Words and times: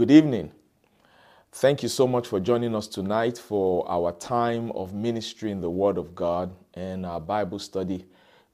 Good 0.00 0.12
evening. 0.12 0.50
Thank 1.52 1.82
you 1.82 1.90
so 1.90 2.06
much 2.06 2.26
for 2.26 2.40
joining 2.40 2.74
us 2.74 2.86
tonight 2.86 3.36
for 3.36 3.86
our 3.86 4.12
time 4.12 4.70
of 4.70 4.94
ministry 4.94 5.50
in 5.50 5.60
the 5.60 5.68
Word 5.68 5.98
of 5.98 6.14
God 6.14 6.56
and 6.72 7.04
our 7.04 7.20
Bible 7.20 7.58
study. 7.58 8.06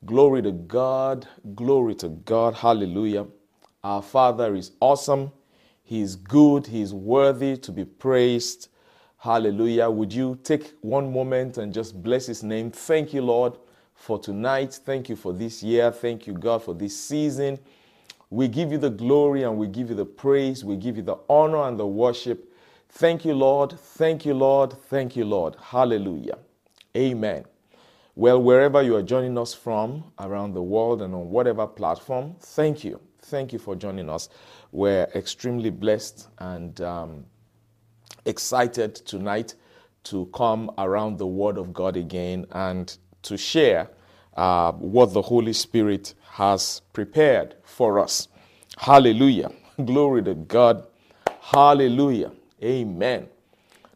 Glory 0.05 0.43
to 0.43 0.51
God, 0.51 1.29
glory 1.55 1.95
to 1.95 2.09
God, 2.09 2.55
hallelujah. 2.55 3.29
Our 3.85 4.03
Father 4.03 4.57
is 4.57 4.73
awesome, 4.81 5.31
He 5.85 6.01
is 6.01 6.17
good, 6.17 6.67
He 6.67 6.83
is 6.83 6.93
worthy 6.93 7.57
to 7.59 7.71
be 7.71 7.85
praised. 7.85 8.67
Hallelujah. 9.19 9.89
Would 9.89 10.13
you 10.13 10.41
take 10.43 10.75
one 10.81 11.13
moment 11.13 11.59
and 11.59 11.73
just 11.73 12.03
bless 12.03 12.27
His 12.27 12.43
name? 12.43 12.73
Thank 12.73 13.15
you, 13.15 13.23
Lord, 13.23 13.57
for 13.95 14.19
tonight. 14.19 14.81
Thank 14.85 15.09
you 15.09 15.15
for 15.15 15.33
this 15.33 15.63
year. 15.63 15.93
Thank 15.93 16.27
you, 16.27 16.33
God, 16.33 16.65
for 16.65 16.75
this 16.75 16.99
season. 16.99 17.61
We 18.31 18.49
give 18.49 18.73
you 18.73 18.79
the 18.79 18.91
glory 18.91 19.45
and 19.45 19.59
we 19.59 19.69
give 19.69 19.91
you 19.91 19.97
the 19.97 20.07
praise. 20.07 20.65
We 20.65 20.77
give 20.77 20.97
you 20.97 21.03
the 21.03 21.17
honor 21.29 21.63
and 21.69 21.79
the 21.79 21.87
worship. 21.87 22.53
Thank 22.91 23.25
you, 23.25 23.35
Lord. 23.35 23.73
Thank 23.79 24.27
you, 24.27 24.35
Lord. 24.35 24.75
Thank 24.89 25.17
you, 25.17 25.25
Lord. 25.25 25.57
Hallelujah. 25.61 26.39
Amen. 26.97 27.45
Well, 28.17 28.43
wherever 28.43 28.83
you 28.83 28.97
are 28.97 29.03
joining 29.03 29.39
us 29.39 29.55
from 29.55 30.05
around 30.21 30.55
the 30.55 30.63
world 30.63 31.03
and 31.03 31.15
on 31.15 31.31
whatever 31.31 31.67
platform, 31.67 32.37
thank 32.41 32.85
you. 32.85 33.01
Thank 33.23 33.53
you 33.53 33.59
for 33.59 33.77
joining 33.77 34.11
us. 34.11 34.29
We're 34.73 35.09
extremely 35.15 35.71
blessed 35.71 36.29
and 36.39 36.81
um, 36.81 37.27
excited 38.27 38.97
tonight 38.97 39.55
to 40.05 40.27
come 40.35 40.71
around 40.79 41.19
the 41.19 41.27
Word 41.27 41.59
of 41.59 41.75
God 41.75 41.97
again 41.97 42.47
and 42.53 42.97
to 43.23 43.37
share 43.39 43.91
uh, 44.37 44.73
what 44.73 45.13
the 45.15 45.23
Holy 45.23 45.53
Spirit 45.55 46.15
has 46.33 46.81
prepared 46.93 47.57
for 47.65 47.99
us. 47.99 48.29
Hallelujah. 48.79 49.51
Glory 49.85 50.23
to 50.25 50.35
God. 50.35 50.87
Hallelujah. 51.41 52.33
Amen. 52.63 53.29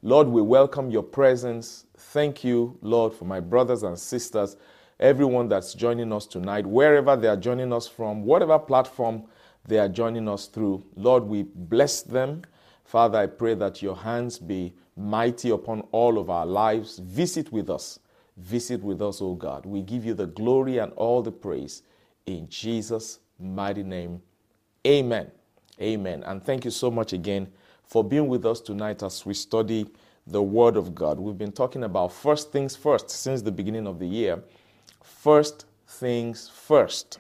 Lord, 0.03 0.29
we 0.29 0.41
welcome 0.41 0.91
your 0.91 1.03
presence. 1.03 1.85
Thank 1.97 2.43
you, 2.43 2.79
Lord, 2.81 3.13
for 3.13 3.27
my 3.27 3.41
brothers 3.41 3.83
and 3.83 3.99
sisters, 3.99 4.57
everyone 4.99 5.49
that's 5.49 5.75
joining 5.75 6.13
us 6.13 6.27
tonight, 6.27 6.67
wherever 6.67 7.17
they 7.17 7.29
are 7.29 7.37
joining 7.37 7.73
us 7.73 7.87
from, 7.87 8.25
whatever 8.25 8.59
platform 8.59 9.25
they 9.67 9.79
are 9.79 9.89
joining 9.89 10.29
us 10.29 10.47
through. 10.47 10.85
Lord, 10.97 11.25
we 11.25 11.43
bless 11.43 12.03
them. 12.03 12.43
Father, 12.85 13.19
I 13.19 13.27
pray 13.27 13.55
that 13.55 13.83
your 13.83 13.97
hands 13.97 14.39
be 14.39 14.73
mighty 14.97 15.51
upon 15.51 15.83
all 15.93 16.19
of 16.19 16.31
our 16.31 16.47
lives. 16.47 16.99
Visit 16.99 17.53
with 17.53 17.69
us. 17.71 17.99
Visit 18.39 18.83
with 18.83 19.03
us, 19.03 19.21
O 19.21 19.35
God. 19.35 19.67
We 19.67 19.83
give 19.83 20.05
you 20.05 20.15
the 20.15 20.27
glory 20.27 20.79
and 20.79 20.93
all 20.95 21.23
the 21.23 21.33
praise 21.33 21.83
in 22.27 22.49
Jesus' 22.49 23.21
mighty 23.39 23.83
name. 23.83 24.23
Amen. 24.87 25.31
Amen. 25.81 26.23
And 26.25 26.43
thank 26.43 26.65
you 26.65 26.71
so 26.71 26.91
much 26.91 27.13
again 27.13 27.49
for 27.85 28.05
being 28.05 28.29
with 28.29 28.47
us 28.47 28.61
tonight 28.61 29.03
as 29.03 29.25
we 29.27 29.35
study 29.35 29.87
the 30.27 30.43
Word 30.43 30.77
of 30.77 30.95
God. 30.95 31.19
We've 31.19 31.39
been 31.39 31.53
talking 31.53 31.85
about 31.85 32.13
first 32.13 32.53
things 32.53 32.77
first 32.77 33.11
since 33.11 33.43
the 33.43 33.51
beginning 33.53 33.87
of 33.87 33.99
the 33.99 34.07
year. 34.07 34.43
First 35.03 35.67
things 35.87 36.49
first. 36.49 37.19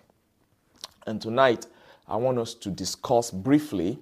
And 1.06 1.20
tonight, 1.20 1.66
I 2.06 2.16
want 2.16 2.38
us 2.38 2.54
to 2.54 2.70
discuss 2.70 3.30
briefly 3.30 3.98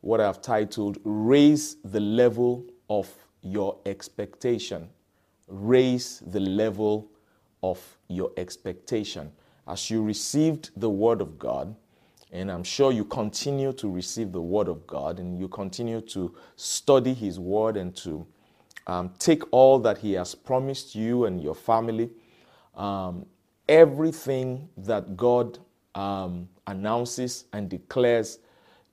what 0.00 0.20
I've 0.20 0.42
titled 0.42 0.98
Raise 1.04 1.76
the 1.84 2.00
Level 2.00 2.64
of 2.90 3.08
Your 3.42 3.78
Expectation. 3.86 4.88
Raise 5.46 6.20
the 6.26 6.40
level 6.40 7.10
of 7.62 7.80
your 8.08 8.32
expectation. 8.36 9.30
As 9.66 9.90
you 9.90 10.02
received 10.02 10.70
the 10.76 10.90
Word 10.90 11.20
of 11.20 11.38
God, 11.38 11.74
and 12.32 12.50
I'm 12.50 12.64
sure 12.64 12.90
you 12.90 13.04
continue 13.04 13.72
to 13.74 13.90
receive 13.90 14.32
the 14.32 14.40
Word 14.40 14.66
of 14.66 14.86
God 14.86 15.20
and 15.20 15.38
you 15.38 15.48
continue 15.48 16.00
to 16.00 16.34
study 16.56 17.12
His 17.12 17.38
Word 17.38 17.76
and 17.76 17.94
to 17.96 18.26
um, 18.86 19.12
take 19.18 19.42
all 19.52 19.78
that 19.80 19.98
He 19.98 20.14
has 20.14 20.34
promised 20.34 20.94
you 20.94 21.26
and 21.26 21.42
your 21.42 21.54
family. 21.54 22.10
Um, 22.74 23.26
everything 23.68 24.68
that 24.78 25.16
God 25.16 25.58
um, 25.94 26.48
announces 26.66 27.44
and 27.52 27.68
declares 27.68 28.38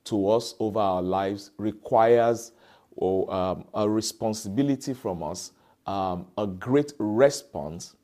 to 0.05 0.29
us 0.29 0.55
over 0.59 0.79
our 0.79 1.01
lives 1.01 1.51
requires 1.57 2.51
um, 3.01 3.65
a 3.73 3.89
responsibility 3.89 4.93
from 4.93 5.23
us, 5.23 5.53
um, 5.87 6.27
a 6.37 6.45
great 6.45 6.93
response 6.99 7.95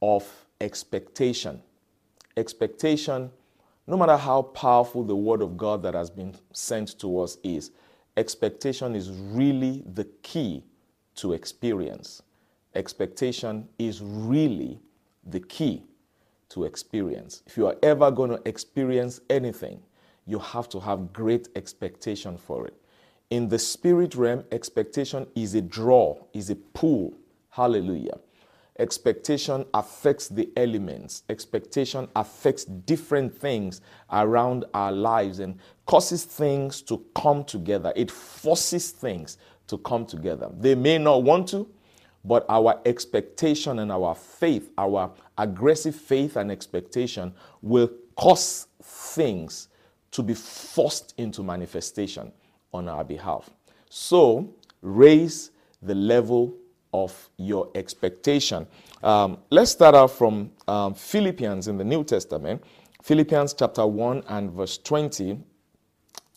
of 0.00 0.28
expectation. 0.60 1.62
Expectation, 2.36 3.30
no 3.86 3.96
matter 3.96 4.16
how 4.16 4.42
powerful 4.42 5.04
the 5.04 5.16
word 5.16 5.42
of 5.42 5.56
God 5.56 5.82
that 5.82 5.94
has 5.94 6.10
been 6.10 6.34
sent 6.52 6.98
to 7.00 7.20
us 7.20 7.36
is, 7.42 7.70
expectation 8.16 8.94
is 8.94 9.10
really 9.10 9.82
the 9.94 10.04
key 10.22 10.64
to 11.16 11.32
experience. 11.32 12.22
Expectation 12.74 13.68
is 13.78 14.00
really 14.02 14.80
the 15.24 15.40
key 15.40 15.82
to 16.48 16.64
experience. 16.64 17.42
If 17.46 17.56
you 17.56 17.66
are 17.66 17.76
ever 17.82 18.10
going 18.10 18.30
to 18.30 18.40
experience 18.48 19.20
anything, 19.28 19.80
you 20.26 20.38
have 20.38 20.68
to 20.70 20.80
have 20.80 21.12
great 21.12 21.48
expectation 21.56 22.38
for 22.38 22.66
it. 22.66 22.74
In 23.30 23.48
the 23.48 23.58
spirit 23.58 24.14
realm, 24.14 24.44
expectation 24.52 25.26
is 25.34 25.54
a 25.54 25.62
draw, 25.62 26.18
is 26.32 26.50
a 26.50 26.56
pull. 26.56 27.14
Hallelujah. 27.50 28.18
Expectation 28.82 29.64
affects 29.74 30.26
the 30.26 30.50
elements. 30.56 31.22
Expectation 31.28 32.08
affects 32.16 32.64
different 32.64 33.32
things 33.32 33.80
around 34.10 34.64
our 34.74 34.90
lives 34.90 35.38
and 35.38 35.56
causes 35.86 36.24
things 36.24 36.82
to 36.82 37.00
come 37.14 37.44
together. 37.44 37.92
It 37.94 38.10
forces 38.10 38.90
things 38.90 39.38
to 39.68 39.78
come 39.78 40.04
together. 40.04 40.50
They 40.58 40.74
may 40.74 40.98
not 40.98 41.22
want 41.22 41.46
to, 41.50 41.70
but 42.24 42.44
our 42.48 42.80
expectation 42.84 43.78
and 43.78 43.92
our 43.92 44.16
faith, 44.16 44.72
our 44.76 45.12
aggressive 45.38 45.94
faith 45.94 46.34
and 46.34 46.50
expectation, 46.50 47.32
will 47.60 47.88
cause 48.16 48.66
things 48.82 49.68
to 50.10 50.24
be 50.24 50.34
forced 50.34 51.14
into 51.18 51.44
manifestation 51.44 52.32
on 52.74 52.88
our 52.88 53.04
behalf. 53.04 53.48
So, 53.90 54.52
raise 54.80 55.52
the 55.82 55.94
level 55.94 56.56
of 56.92 57.30
your 57.36 57.70
expectation. 57.74 58.66
Um, 59.02 59.38
let's 59.50 59.70
start 59.70 59.94
out 59.94 60.10
from 60.10 60.50
um, 60.68 60.94
Philippians 60.94 61.68
in 61.68 61.78
the 61.78 61.84
New 61.84 62.04
Testament, 62.04 62.62
Philippians 63.02 63.54
chapter 63.54 63.86
1 63.86 64.24
and 64.28 64.50
verse 64.52 64.78
20. 64.78 65.38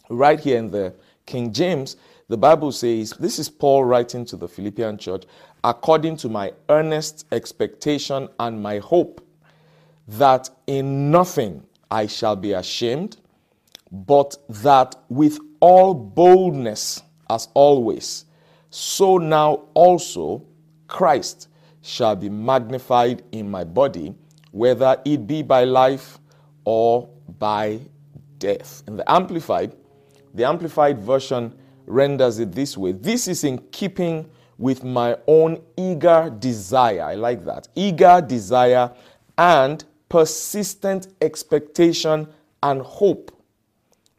Right 0.10 0.40
here 0.40 0.58
in 0.58 0.72
the 0.72 0.94
King 1.26 1.52
James, 1.52 1.98
the 2.28 2.38
Bible 2.38 2.72
says, 2.72 3.12
This 3.20 3.40
is 3.40 3.50
Paul 3.50 3.86
writing 3.86 4.26
to 4.26 4.38
the 4.38 4.48
Philippian 4.48 4.98
church, 4.98 5.24
according 5.64 6.18
to 6.18 6.30
my 6.30 6.54
earnest 6.70 7.26
expectation 7.32 8.30
and 8.40 8.62
my 8.62 8.80
hope, 8.80 9.22
that 10.08 10.50
in 10.68 11.12
nothing 11.12 11.66
I 11.90 12.08
shall 12.08 12.36
be 12.36 12.54
ashamed 12.54 13.18
but 13.92 14.38
that 14.50 14.96
with 15.10 15.40
all 15.60 15.94
boldness, 15.94 17.02
as 17.30 17.48
always, 17.54 18.26
so 18.76 19.18
now 19.18 19.64
also 19.74 20.44
Christ 20.88 21.48
shall 21.82 22.14
be 22.14 22.28
magnified 22.30 23.24
in 23.32 23.50
my 23.50 23.64
body, 23.64 24.14
whether 24.52 25.02
it 25.06 25.26
be 25.26 25.44
by 25.44 25.64
life 25.64 26.20
or 26.66 27.08
by 27.40 27.80
death. 28.38 28.84
In 28.86 28.98
the 28.98 29.10
Amplified, 29.10 29.74
the 30.34 30.44
Amplified 30.44 31.00
version 31.00 31.58
renders 31.86 32.40
it 32.40 32.52
this 32.52 32.78
way 32.78 32.92
This 32.92 33.30
is 33.30 33.46
in 33.46 33.60
keeping 33.72 34.30
with 34.58 34.84
my 34.84 35.16
own 35.26 35.62
eager 35.78 36.30
desire. 36.38 37.04
I 37.04 37.16
like 37.16 37.46
that. 37.46 37.70
Eager 37.76 38.22
desire 38.22 38.92
and 39.38 39.86
persistent 40.10 41.08
expectation 41.22 42.28
and 42.62 42.82
hope 42.82 43.32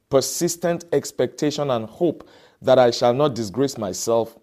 persistent 0.09 0.85
expectation 0.93 1.71
and 1.71 1.87
hope 1.87 2.29
that 2.63 2.79
I 2.79 2.91
shall 2.91 3.15
not 3.15 3.35
disgrace 3.35 3.77
myself, 3.77 4.37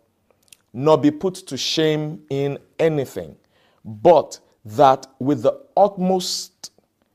nor 0.74 0.98
be 0.98 1.12
put 1.12 1.36
to 1.36 1.56
shame 1.56 2.22
in 2.30 2.58
anything, 2.80 3.36
but 3.86 4.40
that 4.66 5.08
with 5.20 5.44
the 5.44 5.62
utmost 5.78 6.72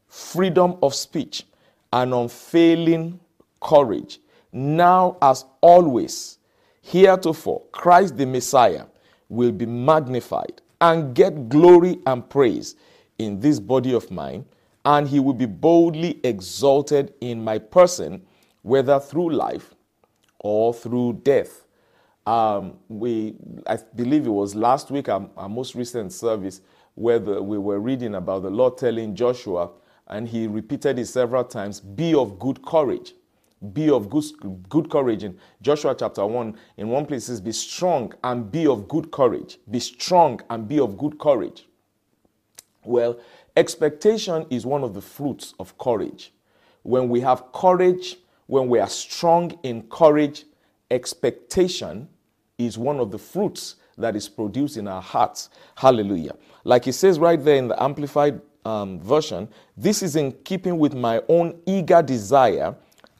freedom 0.06 0.76
of 0.82 0.94
speech 0.94 1.44
and 1.92 2.14
unfailing 2.14 3.18
courage, 3.60 4.20
now 4.52 5.16
as 5.20 5.44
always, 5.60 6.38
heretofore, 6.82 7.62
Christ 7.72 8.16
the 8.16 8.26
Messiah 8.26 8.84
will 9.28 9.52
be 9.52 9.66
magnified 9.66 10.62
and 10.80 11.14
get 11.14 11.48
glory 11.48 11.98
and 12.06 12.28
praise 12.28 12.76
in 13.18 13.40
this 13.40 13.58
body 13.58 13.92
of 13.92 14.10
mine, 14.10 14.44
and 14.84 15.08
he 15.08 15.18
will 15.18 15.34
be 15.34 15.46
boldly 15.46 16.20
exalted 16.22 17.12
in 17.20 17.42
my 17.42 17.58
person 17.58 18.22
whether 18.62 19.00
through 19.00 19.32
life 19.34 19.74
or 20.38 20.72
through 20.72 21.20
death. 21.24 21.64
Um, 22.28 22.74
we, 22.88 23.36
I 23.66 23.78
believe 23.96 24.26
it 24.26 24.30
was 24.30 24.54
last 24.54 24.90
week, 24.90 25.08
our, 25.08 25.30
our 25.38 25.48
most 25.48 25.74
recent 25.74 26.12
service, 26.12 26.60
where 26.94 27.18
the, 27.18 27.42
we 27.42 27.56
were 27.56 27.80
reading 27.80 28.16
about 28.16 28.42
the 28.42 28.50
Lord 28.50 28.76
telling 28.76 29.14
Joshua, 29.14 29.70
and 30.08 30.28
he 30.28 30.46
repeated 30.46 30.98
it 30.98 31.06
several 31.06 31.42
times 31.44 31.80
be 31.80 32.12
of 32.14 32.38
good 32.38 32.62
courage. 32.62 33.14
be 33.72 33.88
of 33.88 34.10
good, 34.10 34.24
good 34.68 34.90
courage. 34.90 35.24
In 35.24 35.38
Joshua 35.62 35.96
chapter 35.98 36.26
1, 36.26 36.54
in 36.76 36.88
one 36.90 37.06
place 37.06 37.22
it 37.22 37.26
says, 37.28 37.40
Be 37.40 37.52
strong 37.52 38.12
and 38.22 38.52
be 38.52 38.66
of 38.66 38.88
good 38.88 39.10
courage. 39.10 39.58
Be 39.70 39.80
strong 39.80 40.42
and 40.50 40.68
be 40.68 40.78
of 40.80 40.98
good 40.98 41.18
courage. 41.18 41.66
Well, 42.84 43.18
expectation 43.56 44.44
is 44.50 44.66
one 44.66 44.84
of 44.84 44.92
the 44.92 45.00
fruits 45.00 45.54
of 45.58 45.78
courage. 45.78 46.34
When 46.82 47.08
we 47.08 47.20
have 47.20 47.52
courage, 47.52 48.18
when 48.48 48.68
we 48.68 48.80
are 48.80 48.88
strong 48.88 49.58
in 49.62 49.84
courage, 49.88 50.44
expectation 50.90 52.08
is 52.58 52.76
one 52.76 52.98
of 52.98 53.10
the 53.10 53.18
fruits 53.18 53.76
that 53.96 54.16
is 54.16 54.28
produced 54.28 54.76
in 54.76 54.86
our 54.88 55.02
hearts. 55.02 55.48
Hallelujah. 55.76 56.34
Like 56.64 56.86
it 56.86 56.92
says 56.92 57.18
right 57.18 57.42
there 57.42 57.56
in 57.56 57.68
the 57.68 57.82
Amplified 57.82 58.40
um, 58.64 59.00
Version, 59.00 59.48
this 59.76 60.02
is 60.02 60.16
in 60.16 60.32
keeping 60.44 60.78
with 60.78 60.94
my 60.94 61.22
own 61.28 61.60
eager 61.66 62.02
desire 62.02 62.74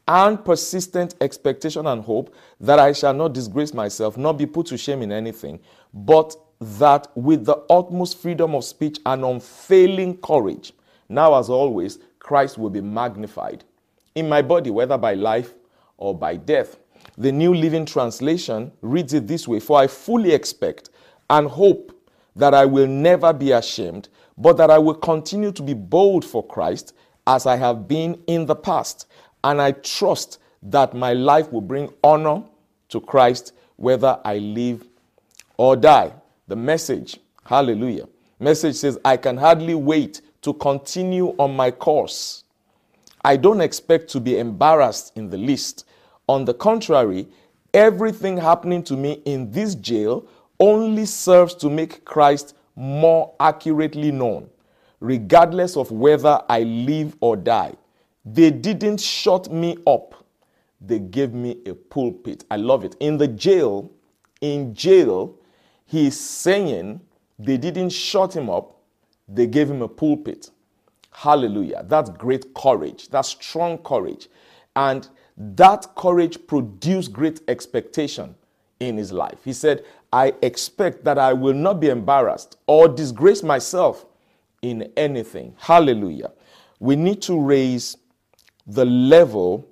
and 0.06 0.43
persistent 0.44 1.14
expectation 1.20 1.87
and 1.87 2.02
hope 2.02 2.35
that 2.61 2.79
I 2.79 2.93
shall 2.93 3.14
not 3.14 3.32
disgrace 3.32 3.75
myself, 3.75 4.17
not 4.17 4.38
be 4.38 4.46
put 4.46 4.67
to 4.67 4.79
shame 4.79 5.02
in 5.02 5.12
anything, 5.12 5.61
but 5.93 6.35
that 6.61 7.08
with 7.14 7.44
the 7.44 7.56
utmost 7.70 8.19
freedom 8.19 8.55
of 8.55 8.64
speech 8.64 8.99
and 9.06 9.25
unfailing 9.25 10.17
courage, 10.19 10.73
now 11.08 11.38
as 11.38 11.49
always, 11.49 11.99
Christ 12.19 12.58
will 12.58 12.70
be 12.70 12.81
magnified 12.81 13.64
in 14.14 14.29
my 14.29 14.43
body, 14.43 14.70
whether 14.70 14.99
by 14.99 15.14
life 15.14 15.55
or 15.96 16.17
by 16.17 16.37
death. 16.37 16.76
The 17.19 17.32
New 17.32 17.53
Living 17.53 17.85
Translation 17.85 18.70
reads 18.81 19.12
it 19.12 19.26
this 19.26 19.49
way 19.49 19.59
For 19.59 19.76
I 19.81 19.88
fully 19.88 20.32
expect 20.32 20.91
and 21.29 21.49
hope 21.49 21.93
that 22.37 22.55
I 22.55 22.65
will 22.65 22.87
never 22.87 23.32
be 23.32 23.50
ashamed, 23.50 24.09
but 24.37 24.56
that 24.59 24.70
I 24.70 24.79
will 24.79 24.94
continue 24.94 25.50
to 25.50 25.62
be 25.62 25.75
bold 25.75 26.25
for 26.25 26.47
Christ 26.47 26.94
as 27.26 27.44
I 27.44 27.56
have 27.56 27.88
been 27.88 28.23
in 28.29 28.47
the 28.47 28.55
past. 28.55 29.09
And 29.43 29.61
I 29.61 29.73
trust 29.73 30.38
that 30.62 30.94
my 30.94 31.12
life 31.12 31.50
will 31.50 31.61
bring 31.61 31.93
honor 32.05 32.44
to 32.91 33.00
Christ 33.00 33.53
whether 33.75 34.21
I 34.25 34.38
live 34.38 34.87
or 35.56 35.75
die. 35.75 36.12
The 36.47 36.55
message, 36.55 37.19
hallelujah. 37.44 38.09
Message 38.38 38.76
says, 38.76 38.97
I 39.05 39.17
can 39.17 39.37
hardly 39.37 39.75
wait 39.75 40.21
to 40.43 40.55
continue 40.55 41.35
on 41.37 41.56
my 41.56 41.73
course. 41.73 42.44
I 43.25 43.37
don't 43.37 43.61
expect 43.61 44.09
to 44.11 44.21
be 44.21 44.38
embarrassed 44.38 45.12
in 45.17 45.29
the 45.31 45.37
least. 45.37 45.85
On 46.29 46.45
the 46.45 46.55
contrary, 46.55 47.27
everything 47.75 48.37
happening 48.37 48.83
to 48.85 48.97
me 48.97 49.23
in 49.25 49.51
this 49.51 49.75
jail 49.75 50.27
only 50.61 51.07
serves 51.07 51.55
to 51.55 51.71
make 51.71 52.05
Christ 52.05 52.55
more 52.77 53.35
accurately 53.41 54.13
known, 54.13 54.49
regardless 55.01 55.77
of 55.77 55.91
whether 55.91 56.41
I 56.49 56.63
live 56.63 57.17
or 57.21 57.37
die. 57.37 57.75
They 58.25 58.51
didn't 58.51 59.01
shut 59.01 59.51
me 59.51 59.77
up, 59.87 60.25
they 60.81 60.99
gave 60.99 61.33
me 61.33 61.59
a 61.67 61.75
pulpit. 61.75 62.45
I 62.51 62.57
love 62.57 62.85
it. 62.85 62.95
In 63.01 63.17
the 63.17 63.29
jail, 63.29 63.91
in 64.41 64.75
jail, 64.75 65.35
he's 65.87 66.19
saying 66.19 67.01
they 67.39 67.57
didn't 67.57 67.91
shut 67.91 68.37
him 68.37 68.51
up, 68.51 68.77
they 69.29 69.47
gave 69.47 69.71
him 69.71 69.83
a 69.83 69.89
pulpit. 69.89 70.51
Hallelujah. 71.11 71.85
That's 71.89 72.11
great 72.11 72.55
courage. 72.55 73.09
That's 73.09 73.31
strong 73.31 73.79
courage. 73.79 74.29
And 74.77 75.09
that 75.38 75.87
courage 75.94 76.46
produced 76.49 77.12
great 77.12 77.40
expectation 77.46 78.35
in 78.81 78.96
his 78.96 79.12
life. 79.12 79.38
He 79.44 79.52
said, 79.52 79.85
I 80.12 80.35
expect 80.43 81.05
that 81.05 81.17
I 81.17 81.32
will 81.32 81.55
not 81.55 81.81
be 81.81 81.88
embarrassed 81.88 82.56
or 82.67 82.88
disgrace 82.88 83.44
myself 83.44 84.05
in 84.62 84.93
anything. 84.96 85.55
Hallelujah. 85.58 86.32
We 86.81 86.96
need 86.96 87.23
to 87.23 87.40
raise 87.40 87.96
the 88.67 88.85
level 88.85 89.67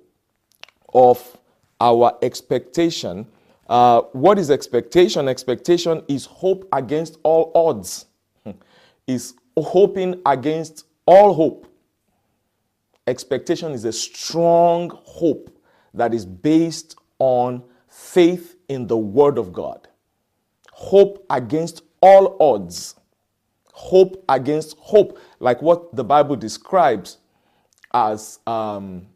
of 0.93 1.37
our 1.81 2.17
expectation. 2.21 3.27
Uh, 3.67 4.01
what 4.13 4.39
is 4.39 4.49
expectation? 4.49 5.27
Expectation 5.27 6.01
is 6.07 6.25
hope 6.25 6.67
against 6.71 7.17
all 7.23 7.51
odds, 7.53 8.05
is 9.07 9.33
hoping 9.57 10.21
against 10.25 10.85
all 11.05 11.33
hope. 11.33 11.67
Expectation 13.05 13.73
is 13.73 13.83
a 13.83 13.91
strong 13.91 14.91
hope 15.03 15.56
that 15.97 16.13
is 16.13 16.25
based 16.25 16.95
on 17.19 17.63
faith 17.89 18.55
in 18.69 18.87
the 18.87 18.97
Word 18.97 19.37
of 19.37 19.51
God. 19.51 19.87
Hope 20.71 21.25
against 21.29 21.83
all 22.01 22.37
odds. 22.39 22.95
Hope 23.73 24.23
against 24.29 24.77
hope, 24.79 25.19
like 25.39 25.61
what 25.61 25.95
the 25.95 26.03
Bible 26.03 26.35
describes 26.35 27.17
as 27.93 28.39
um, 28.47 29.07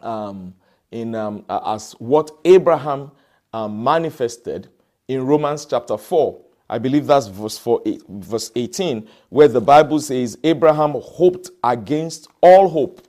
um, 0.00 0.54
in 0.90 1.14
um, 1.14 1.44
as 1.48 1.92
what 1.92 2.30
Abraham 2.44 3.10
um, 3.52 3.82
manifested 3.82 4.68
in 5.08 5.24
Romans 5.24 5.66
chapter 5.66 5.96
four. 5.96 6.40
I 6.68 6.78
believe 6.78 7.06
that's 7.06 7.26
verse, 7.26 7.58
four, 7.58 7.82
eight, 7.84 8.02
verse 8.08 8.50
18, 8.56 9.06
where 9.28 9.48
the 9.48 9.60
Bible 9.60 10.00
says 10.00 10.38
Abraham 10.44 10.92
hoped 10.92 11.50
against 11.62 12.28
all 12.40 12.68
hope 12.68 13.06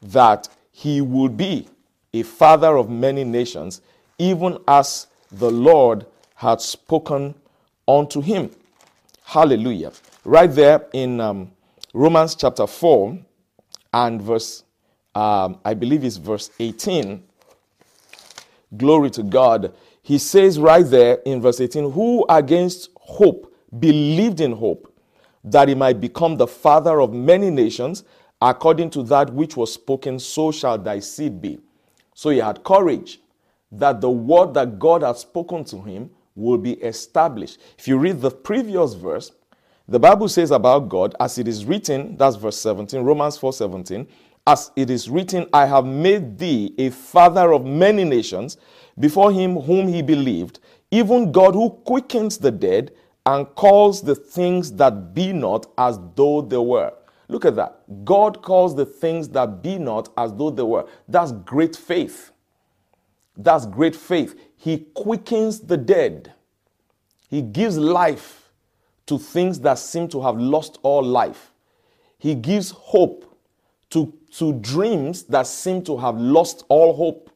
that 0.00 0.48
he 0.70 1.00
would 1.00 1.36
be 1.36 1.68
a 2.12 2.22
father 2.22 2.76
of 2.76 2.88
many 2.90 3.24
nations, 3.24 3.80
even 4.18 4.58
as 4.66 5.06
the 5.30 5.50
Lord 5.50 6.06
had 6.34 6.60
spoken 6.60 7.34
unto 7.86 8.20
him. 8.20 8.50
Hallelujah. 9.24 9.92
Right 10.24 10.50
there 10.50 10.86
in 10.92 11.20
um, 11.20 11.50
Romans 11.92 12.34
chapter 12.34 12.66
4 12.66 13.18
and 13.92 14.22
verse, 14.22 14.64
um, 15.14 15.58
I 15.64 15.74
believe 15.74 16.04
it's 16.04 16.16
verse 16.16 16.50
18. 16.58 17.22
Glory 18.76 19.10
to 19.10 19.22
God. 19.22 19.74
He 20.02 20.18
says 20.18 20.58
right 20.58 20.84
there 20.84 21.18
in 21.26 21.40
verse 21.40 21.60
18, 21.60 21.92
Who 21.92 22.24
against 22.28 22.90
hope 22.96 23.54
believed 23.78 24.40
in 24.40 24.52
hope, 24.52 24.94
that 25.44 25.68
he 25.68 25.74
might 25.74 26.00
become 26.00 26.36
the 26.36 26.46
father 26.46 27.00
of 27.00 27.12
many 27.12 27.50
nations, 27.50 28.04
according 28.40 28.90
to 28.90 29.02
that 29.04 29.32
which 29.32 29.56
was 29.56 29.72
spoken, 29.72 30.18
so 30.18 30.52
shall 30.52 30.78
thy 30.78 31.00
seed 31.00 31.40
be. 31.40 31.58
So 32.18 32.30
he 32.30 32.38
had 32.38 32.64
courage 32.64 33.20
that 33.70 34.00
the 34.00 34.10
word 34.10 34.52
that 34.54 34.80
God 34.80 35.04
had 35.04 35.18
spoken 35.18 35.62
to 35.66 35.80
him 35.80 36.10
will 36.34 36.58
be 36.58 36.72
established. 36.72 37.60
If 37.78 37.86
you 37.86 37.96
read 37.96 38.20
the 38.20 38.32
previous 38.32 38.94
verse, 38.94 39.30
the 39.86 40.00
Bible 40.00 40.28
says 40.28 40.50
about 40.50 40.88
God, 40.88 41.14
as 41.20 41.38
it 41.38 41.46
is 41.46 41.64
written, 41.64 42.16
that's 42.16 42.34
verse 42.34 42.58
17, 42.58 43.02
Romans 43.02 43.38
4 43.38 43.52
17, 43.52 44.04
as 44.48 44.72
it 44.74 44.90
is 44.90 45.08
written, 45.08 45.46
I 45.52 45.66
have 45.66 45.84
made 45.84 46.36
thee 46.36 46.74
a 46.76 46.90
father 46.90 47.52
of 47.52 47.64
many 47.64 48.02
nations 48.02 48.56
before 48.98 49.30
him 49.30 49.54
whom 49.54 49.86
he 49.86 50.02
believed, 50.02 50.58
even 50.90 51.30
God 51.30 51.54
who 51.54 51.70
quickens 51.70 52.36
the 52.36 52.50
dead 52.50 52.90
and 53.26 53.46
calls 53.54 54.02
the 54.02 54.16
things 54.16 54.72
that 54.72 55.14
be 55.14 55.32
not 55.32 55.66
as 55.78 56.00
though 56.16 56.40
they 56.40 56.58
were. 56.58 56.92
Look 57.28 57.44
at 57.44 57.56
that. 57.56 58.04
God 58.04 58.42
calls 58.42 58.74
the 58.74 58.86
things 58.86 59.28
that 59.30 59.62
be 59.62 59.78
not 59.78 60.08
as 60.16 60.32
though 60.32 60.50
they 60.50 60.62
were. 60.62 60.86
That's 61.06 61.32
great 61.32 61.76
faith. 61.76 62.32
That's 63.36 63.66
great 63.66 63.94
faith. 63.94 64.34
He 64.56 64.86
quickens 64.94 65.60
the 65.60 65.76
dead. 65.76 66.32
He 67.28 67.42
gives 67.42 67.76
life 67.76 68.50
to 69.06 69.18
things 69.18 69.60
that 69.60 69.78
seem 69.78 70.08
to 70.08 70.22
have 70.22 70.38
lost 70.38 70.78
all 70.82 71.02
life. 71.02 71.52
He 72.18 72.34
gives 72.34 72.70
hope 72.70 73.38
to, 73.90 74.12
to 74.32 74.54
dreams 74.54 75.24
that 75.24 75.46
seem 75.46 75.82
to 75.84 75.96
have 75.98 76.18
lost 76.18 76.64
all 76.68 76.94
hope. 76.94 77.30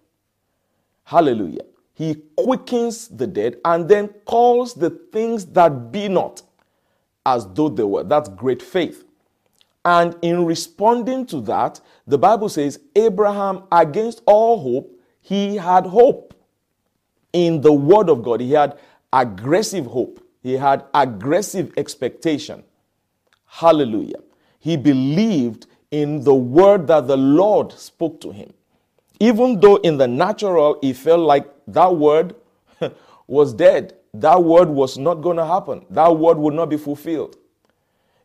Hallelujah. 1.05 1.65
He 1.95 2.17
quickens 2.37 3.09
the 3.09 3.27
dead 3.27 3.59
and 3.65 3.89
then 3.89 4.09
calls 4.25 4.75
the 4.75 4.91
things 4.91 5.45
that 5.47 5.93
be 5.93 6.09
not 6.09 6.43
as 7.25 7.47
though 7.53 7.69
they 7.69 7.85
were. 7.85 8.03
That's 8.03 8.29
great 8.31 8.63
faith. 8.63 9.05
And 9.85 10.17
in 10.23 10.45
responding 10.45 11.27
to 11.27 11.41
that, 11.43 11.81
the 12.07 12.19
Bible 12.19 12.49
says, 12.49 12.79
Abraham, 12.95 13.65
against 13.73 14.23
all 14.27 14.61
hope, 14.61 14.99
he 15.21 15.57
had 15.57 15.87
hope 15.87 16.35
in 17.33 17.61
the 17.61 17.73
Word 17.73 18.09
of 18.09 18.23
God. 18.23 18.41
He 18.41 18.53
had 18.53 18.79
aggressive 19.13 19.87
hope, 19.87 20.25
he 20.43 20.55
had 20.55 20.85
aggressive 20.95 21.73
expectation. 21.77 22.65
Hallelujah. 23.47 24.21
He 24.61 24.77
believed 24.77 25.67
in 25.91 26.25
the 26.25 26.35
word 26.35 26.87
that 26.87 27.07
the 27.07 27.17
Lord 27.17 27.73
spoke 27.73 28.21
to 28.23 28.33
him. 28.33 28.53
Even 29.21 29.61
though 29.61 29.77
in 29.77 29.99
the 29.99 30.09
natural 30.09 30.79
he 30.81 30.93
felt 30.95 31.21
like 31.21 31.47
that 31.69 31.95
word 31.95 32.35
was 33.27 33.53
dead, 33.53 33.95
that 34.15 34.43
word 34.43 34.69
was 34.69 34.97
not 34.97 35.17
going 35.17 35.37
to 35.37 35.45
happen, 35.45 35.85
that 35.91 36.17
word 36.17 36.39
would 36.39 36.55
not 36.55 36.71
be 36.71 36.79
fulfilled. 36.79 37.37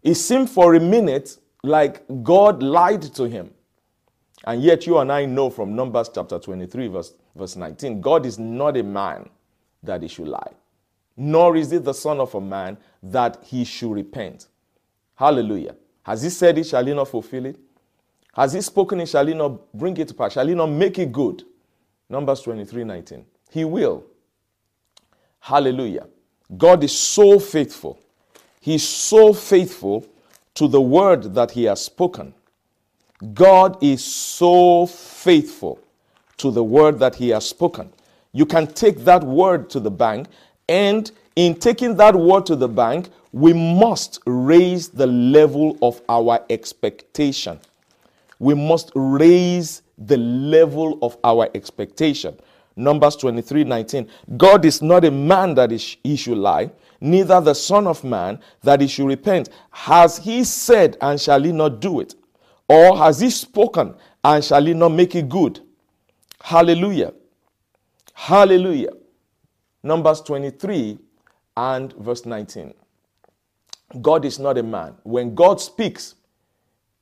It 0.01 0.15
seemed 0.15 0.49
for 0.49 0.75
a 0.75 0.79
minute 0.79 1.37
like 1.63 2.05
God 2.23 2.61
lied 2.63 3.01
to 3.15 3.25
him. 3.25 3.51
And 4.45 4.61
yet, 4.61 4.85
you 4.85 4.97
and 4.99 5.11
I 5.11 5.25
know 5.25 5.49
from 5.49 5.75
Numbers 5.75 6.09
chapter 6.13 6.39
23, 6.39 6.87
verse, 6.87 7.13
verse 7.35 7.55
19, 7.55 7.99
God 8.01 8.25
is 8.25 8.37
not 8.39 8.77
a 8.77 8.83
man 8.83 9.29
that 9.83 10.01
he 10.01 10.07
should 10.07 10.27
lie, 10.27 10.51
nor 11.15 11.55
is 11.55 11.71
it 11.71 11.83
the 11.83 11.93
Son 11.93 12.19
of 12.19 12.33
a 12.35 12.41
man 12.41 12.77
that 13.03 13.39
he 13.43 13.63
should 13.63 13.91
repent. 13.91 14.47
Hallelujah. 15.15 15.75
Has 16.03 16.21
he 16.23 16.29
said 16.29 16.57
it? 16.57 16.65
Shall 16.65 16.85
he 16.85 16.93
not 16.93 17.09
fulfill 17.09 17.45
it? 17.47 17.59
Has 18.33 18.53
he 18.53 18.61
spoken 18.61 19.01
it? 19.01 19.09
Shall 19.09 19.25
he 19.25 19.33
not 19.33 19.73
bring 19.73 19.97
it 19.97 20.07
to 20.09 20.13
pass? 20.13 20.33
Shall 20.33 20.47
he 20.47 20.53
not 20.53 20.67
make 20.67 20.99
it 20.99 21.11
good? 21.11 21.43
Numbers 22.09 22.41
23 22.41 22.83
19. 22.83 23.25
He 23.49 23.65
will. 23.65 24.05
Hallelujah. 25.39 26.07
God 26.55 26.83
is 26.83 26.97
so 26.97 27.39
faithful. 27.39 27.99
He's 28.61 28.87
so 28.87 29.33
faithful 29.33 30.05
to 30.57 30.67
the 30.67 30.81
word 30.81 31.35
that 31.35 31.51
he 31.51 31.65
has 31.65 31.79
spoken. 31.79 32.33
God 33.35 33.77
is 33.83 34.03
so 34.03 34.87
faithful 34.87 35.79
to 36.37 36.49
the 36.49 36.63
word 36.63 36.97
that 36.97 37.13
he 37.13 37.29
has 37.29 37.47
spoken. 37.47 37.93
You 38.33 38.47
can 38.47 38.65
take 38.65 38.97
that 39.05 39.23
word 39.23 39.69
to 39.69 39.79
the 39.79 39.91
bank, 39.91 40.27
and 40.67 41.11
in 41.35 41.53
taking 41.53 41.95
that 41.97 42.15
word 42.15 42.47
to 42.47 42.55
the 42.55 42.67
bank, 42.67 43.09
we 43.33 43.53
must 43.53 44.19
raise 44.25 44.89
the 44.89 45.05
level 45.05 45.77
of 45.83 46.01
our 46.09 46.43
expectation. 46.49 47.59
We 48.39 48.55
must 48.55 48.91
raise 48.95 49.83
the 49.99 50.17
level 50.17 50.97
of 51.03 51.17
our 51.23 51.49
expectation. 51.53 52.35
Numbers 52.75 53.15
23 53.17 53.63
19. 53.63 54.09
God 54.37 54.65
is 54.65 54.81
not 54.81 55.05
a 55.05 55.11
man 55.11 55.53
that 55.53 55.69
he 55.69 56.15
should 56.15 56.39
lie, 56.39 56.71
neither 56.99 57.39
the 57.41 57.53
Son 57.53 57.87
of 57.87 58.03
Man 58.03 58.39
that 58.63 58.81
he 58.81 58.87
should 58.87 59.07
repent. 59.07 59.49
Has 59.71 60.17
he 60.17 60.43
said, 60.43 60.97
and 61.01 61.19
shall 61.19 61.41
he 61.43 61.51
not 61.51 61.79
do 61.79 61.99
it? 61.99 62.15
Or 62.67 62.97
has 62.97 63.19
he 63.19 63.29
spoken, 63.29 63.95
and 64.23 64.43
shall 64.43 64.65
he 64.65 64.73
not 64.73 64.89
make 64.89 65.15
it 65.15 65.29
good? 65.29 65.61
Hallelujah. 66.41 67.13
Hallelujah. 68.13 68.91
Numbers 69.83 70.21
23 70.21 70.97
and 71.55 71.93
verse 71.93 72.25
19. 72.25 72.73
God 74.01 74.25
is 74.25 74.37
not 74.37 74.57
a 74.57 74.63
man. 74.63 74.95
When 75.03 75.33
God 75.33 75.61
speaks, 75.61 76.15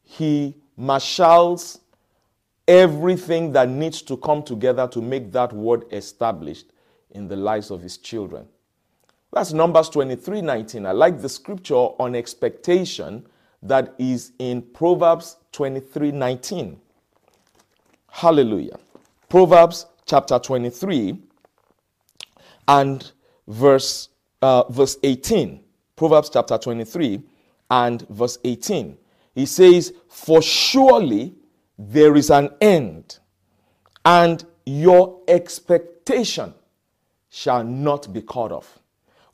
he 0.03 0.55
marshals 0.77 1.79
everything 2.67 3.51
that 3.53 3.69
needs 3.69 4.01
to 4.03 4.17
come 4.17 4.43
together 4.43 4.87
to 4.87 5.01
make 5.01 5.31
that 5.31 5.53
word 5.53 5.85
established 5.91 6.71
in 7.11 7.27
the 7.27 7.35
lives 7.35 7.71
of 7.71 7.81
his 7.81 7.97
children. 7.97 8.47
That's 9.32 9.53
Numbers 9.53 9.89
23 9.89 10.41
19. 10.41 10.86
I 10.86 10.91
like 10.91 11.22
the 11.22 11.29
scripture 11.29 11.75
on 11.75 12.15
expectation 12.15 13.25
that 13.62 13.96
is 13.98 14.32
in 14.39 14.62
Proverbs 14.62 15.38
23 15.51 16.12
19. 16.12 16.79
Hallelujah. 18.10 18.77
Proverbs 19.27 19.88
chapter 20.05 20.39
23 20.39 21.17
and 22.67 23.12
verse, 23.48 24.10
uh, 24.41 24.63
verse 24.72 24.98
18. 25.03 25.62
Proverbs 25.96 26.29
chapter 26.32 26.58
23 26.58 27.22
and 27.72 28.08
verse 28.10 28.38
18. 28.44 28.98
He 29.34 29.46
says, 29.46 29.94
For 30.08 30.41
surely 30.41 31.34
there 31.77 32.15
is 32.15 32.29
an 32.29 32.50
end, 32.62 33.20
and 34.05 34.46
your 34.65 35.22
expectation 35.27 36.53
shall 37.29 37.63
not 37.63 38.12
be 38.13 38.22
cut 38.22 38.51
off. 38.51 38.79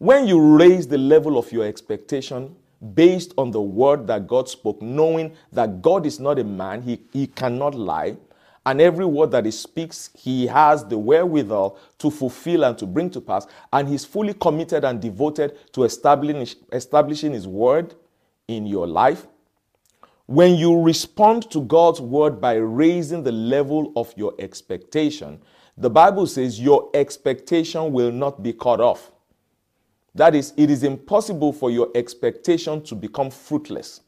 When 0.02 0.26
you 0.26 0.58
raise 0.58 0.88
the 0.88 0.98
level 0.98 1.38
of 1.38 1.52
your 1.52 1.64
expectation 1.64 2.56
based 2.96 3.36
on 3.38 3.52
the 3.52 3.62
word 3.62 4.08
that 4.08 4.26
God 4.26 4.50
spoke, 4.50 4.82
knowing 4.82 5.36
that 5.52 5.84
God 5.84 6.08
is 6.08 6.20
not 6.20 6.40
a 6.40 6.44
man, 6.44 6.82
he, 6.82 7.04
he 7.14 7.28
cannot 7.28 7.76
lie, 7.76 8.18
and 8.66 8.82
every 8.82 9.06
word 9.06 9.30
that 9.30 9.46
he 9.46 9.52
speaks, 9.52 10.10
he 10.18 10.48
has 10.48 10.84
the 10.84 10.98
wherewithal 10.98 11.78
to 12.00 12.10
fulfill 12.10 12.64
and 12.64 12.76
to 12.80 12.88
bring 12.88 13.12
to 13.12 13.22
pass, 13.22 13.46
and 13.72 13.88
he's 13.88 14.04
fully 14.04 14.34
committed 14.34 14.84
and 14.86 15.00
devoted 15.00 15.56
to 15.74 15.84
establishing, 15.84 16.58
establishing 16.72 17.34
his 17.34 17.48
word 17.48 17.94
in 18.48 18.66
your 18.66 18.88
life. 18.88 19.28
When 20.26 20.56
you 20.56 20.82
respond 20.82 21.52
to 21.52 21.62
God's 21.62 22.02
word 22.02 22.42
by 22.42 22.56
raising 22.56 23.22
the 23.22 23.32
level 23.32 23.94
of 23.96 24.12
your 24.18 24.34
expectation, 24.40 25.44
the 25.78 25.92
Bible 25.92 26.26
says 26.26 26.60
your 26.60 26.90
expectation 26.96 27.94
will 27.94 28.12
not 28.12 28.42
be 28.42 28.52
cut 28.52 28.82
off. 28.82 29.11
That 30.14 30.36
is, 30.36 30.54
it 30.58 30.70
is 30.70 30.84
impossible 30.84 31.54
for 31.54 31.72
your 31.72 31.90
expectation 31.96 32.82
to 32.84 32.96
become 32.96 33.30
fruitless. 33.30 34.02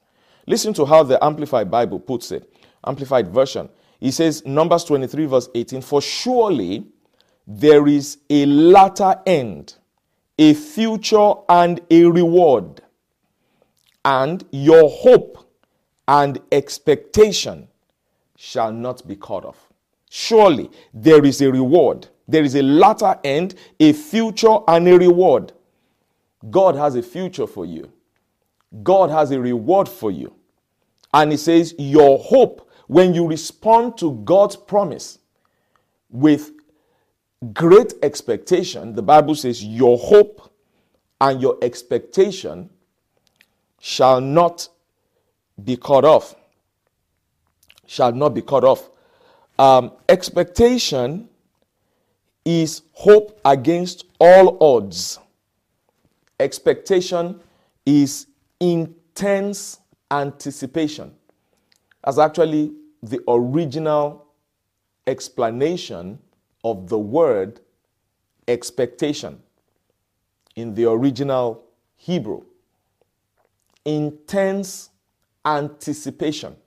Listen 0.45 0.73
to 0.73 0.85
how 0.85 1.03
the 1.03 1.23
Amplified 1.23 1.71
Bible 1.71 1.99
puts 1.99 2.31
it. 2.31 2.51
Amplified 2.85 3.29
version. 3.29 3.69
He 3.99 4.11
says, 4.11 4.45
Numbers 4.45 4.83
23, 4.83 5.25
verse 5.25 5.49
18, 5.55 5.81
For 5.81 6.01
surely 6.01 6.85
there 7.47 7.87
is 7.87 8.17
a 8.29 8.45
latter 8.45 9.15
end, 9.25 9.75
a 10.37 10.53
future 10.53 11.33
and 11.47 11.79
a 11.89 12.05
reward, 12.05 12.81
and 14.03 14.43
your 14.51 14.89
hope 14.89 15.49
and 16.07 16.39
expectation 16.51 17.69
shall 18.35 18.73
not 18.73 19.07
be 19.07 19.15
cut 19.15 19.45
off. 19.45 19.69
Surely 20.09 20.69
there 20.93 21.23
is 21.25 21.41
a 21.41 21.49
reward. 21.49 22.07
There 22.27 22.43
is 22.43 22.55
a 22.55 22.61
latter 22.61 23.17
end, 23.23 23.55
a 23.79 23.93
future, 23.93 24.57
and 24.67 24.87
a 24.87 24.97
reward. 24.97 25.53
God 26.49 26.75
has 26.75 26.95
a 26.95 27.01
future 27.01 27.47
for 27.47 27.65
you. 27.65 27.91
God 28.83 29.09
has 29.09 29.31
a 29.31 29.39
reward 29.39 29.87
for 29.87 30.11
you. 30.11 30.33
And 31.13 31.31
He 31.31 31.37
says, 31.37 31.75
Your 31.77 32.17
hope, 32.19 32.69
when 32.87 33.13
you 33.13 33.27
respond 33.27 33.97
to 33.99 34.13
God's 34.23 34.55
promise 34.55 35.19
with 36.09 36.51
great 37.53 37.93
expectation, 38.01 38.93
the 38.93 39.01
Bible 39.01 39.35
says, 39.35 39.63
Your 39.63 39.97
hope 39.97 40.51
and 41.21 41.41
your 41.41 41.57
expectation 41.61 42.69
shall 43.79 44.19
not 44.19 44.67
be 45.63 45.77
cut 45.77 46.03
off. 46.03 46.35
Shall 47.85 48.11
not 48.11 48.29
be 48.29 48.41
cut 48.41 48.63
off. 48.63 48.89
Um, 49.59 49.91
expectation 50.09 51.29
is 52.43 52.81
hope 52.93 53.39
against 53.45 54.05
all 54.19 54.57
odds. 54.61 55.19
Expectation 56.43 57.39
is 57.85 58.27
intense 58.59 59.79
anticipation. 60.11 61.13
That's 62.03 62.17
actually 62.17 62.73
the 63.01 63.21
original 63.29 64.25
explanation 65.07 66.19
of 66.65 66.89
the 66.89 66.99
word 66.99 67.61
expectation 68.49 69.41
in 70.57 70.75
the 70.75 70.91
original 70.91 71.63
Hebrew. 71.95 72.43
Intense 73.85 74.89
anticipation. 75.45 76.57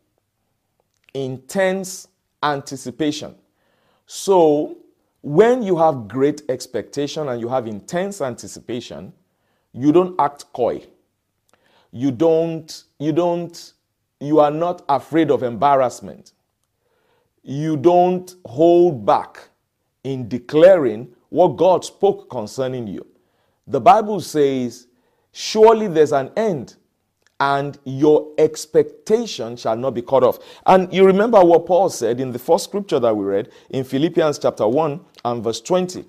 Intense 1.12 2.09
anticipation. 2.42 3.35
So, 4.06 4.78
when 5.21 5.62
you 5.62 5.76
have 5.76 6.09
great 6.09 6.45
expectation 6.49 7.28
and 7.28 7.42
you 7.42 7.49
have 7.49 7.66
intense 7.66 8.23
anticipation, 8.23 9.12
you 9.76 9.92
don't 9.92 10.18
act 10.18 10.52
coy. 10.54 10.83
You 11.92 12.11
don't, 12.11 12.85
you 12.99 13.12
don't, 13.12 13.73
you 14.21 14.40
are 14.40 14.50
not 14.50 14.83
afraid 14.88 15.30
of 15.30 15.42
embarrassment. 15.42 16.33
You 17.42 17.76
don't 17.76 18.35
hold 18.47 19.04
back 19.04 19.50
in 20.02 20.28
declaring 20.28 21.14
what 21.28 21.56
God 21.56 21.85
spoke 21.85 22.30
concerning 22.30 22.87
you. 22.87 23.06
The 23.66 23.80
Bible 23.80 24.21
says, 24.21 24.87
Surely 25.33 25.88
there's 25.88 26.12
an 26.12 26.30
end, 26.37 26.76
and 27.38 27.78
your 27.85 28.33
expectation 28.38 29.56
shall 29.56 29.76
not 29.76 29.92
be 29.92 30.00
cut 30.00 30.25
off. 30.25 30.38
And 30.64 30.90
you 30.92 31.04
remember 31.04 31.45
what 31.45 31.66
Paul 31.66 31.90
said 31.90 32.18
in 32.18 32.33
the 32.33 32.38
first 32.38 32.64
scripture 32.64 32.99
that 32.99 33.14
we 33.14 33.26
read 33.26 33.50
in 33.68 33.85
Philippians 33.85 34.38
chapter 34.38 34.66
1 34.66 35.00
and 35.26 35.45
verse 35.45 35.61
20 35.61 36.06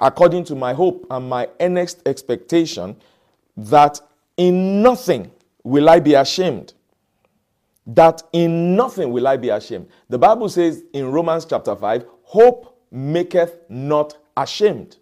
according 0.00 0.44
to 0.44 0.54
my 0.54 0.72
hope 0.72 1.06
and 1.10 1.28
my 1.28 1.48
earnest 1.60 2.02
expectation, 2.06 2.96
that 3.56 4.00
in 4.36 4.82
nothing 4.82 5.30
will 5.64 5.88
I 5.88 6.00
be 6.00 6.14
ashamed. 6.14 6.74
That 7.86 8.22
in 8.32 8.76
nothing 8.76 9.10
will 9.12 9.26
I 9.26 9.36
be 9.36 9.48
ashamed. 9.48 9.88
The 10.08 10.18
Bible 10.18 10.48
says 10.48 10.84
in 10.92 11.10
Romans 11.10 11.44
chapter 11.44 11.74
5, 11.74 12.04
hope 12.22 12.78
maketh 12.90 13.58
not 13.68 14.16
ashamed. 14.36 14.96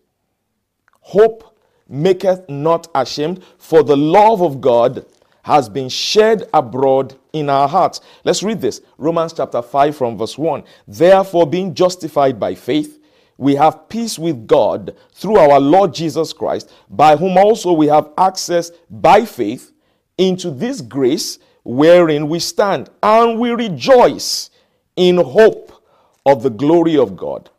Hope 1.00 1.56
maketh 1.88 2.48
not 2.48 2.88
ashamed, 2.94 3.44
for 3.58 3.82
the 3.82 3.96
love 3.96 4.42
of 4.42 4.60
God 4.60 5.06
has 5.42 5.68
been 5.68 5.88
shed 5.88 6.48
abroad 6.52 7.14
in 7.32 7.48
our 7.48 7.68
hearts. 7.68 8.00
Let's 8.24 8.42
read 8.42 8.60
this. 8.60 8.80
Romans 8.98 9.32
chapter 9.32 9.62
5 9.62 9.96
from 9.96 10.18
verse 10.18 10.36
1. 10.36 10.64
Therefore, 10.88 11.46
being 11.46 11.74
justified 11.74 12.40
by 12.40 12.56
faith, 12.56 12.95
we 13.38 13.54
have 13.54 13.88
peace 13.88 14.18
with 14.18 14.46
God 14.46 14.96
through 15.12 15.36
our 15.36 15.60
Lord 15.60 15.92
Jesus 15.92 16.32
Christ, 16.32 16.72
by 16.88 17.16
whom 17.16 17.36
also 17.36 17.72
we 17.72 17.86
have 17.86 18.10
access 18.16 18.70
by 18.90 19.24
faith 19.24 19.72
into 20.18 20.50
this 20.50 20.80
grace 20.80 21.38
wherein 21.62 22.28
we 22.28 22.38
stand, 22.38 22.88
and 23.02 23.38
we 23.38 23.50
rejoice 23.50 24.50
in 24.94 25.16
hope 25.16 25.82
of 26.24 26.42
the 26.42 26.50
glory 26.50 26.96
of 26.96 27.16
God. 27.16 27.50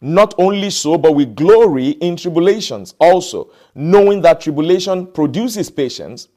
Not 0.00 0.34
only 0.38 0.70
so, 0.70 0.96
but 0.96 1.12
we 1.12 1.26
glory 1.26 1.88
in 1.88 2.16
tribulations 2.16 2.94
also, 3.00 3.50
knowing 3.74 4.22
that 4.22 4.40
tribulation 4.40 5.06
produces 5.08 5.70
patience, 5.70 6.28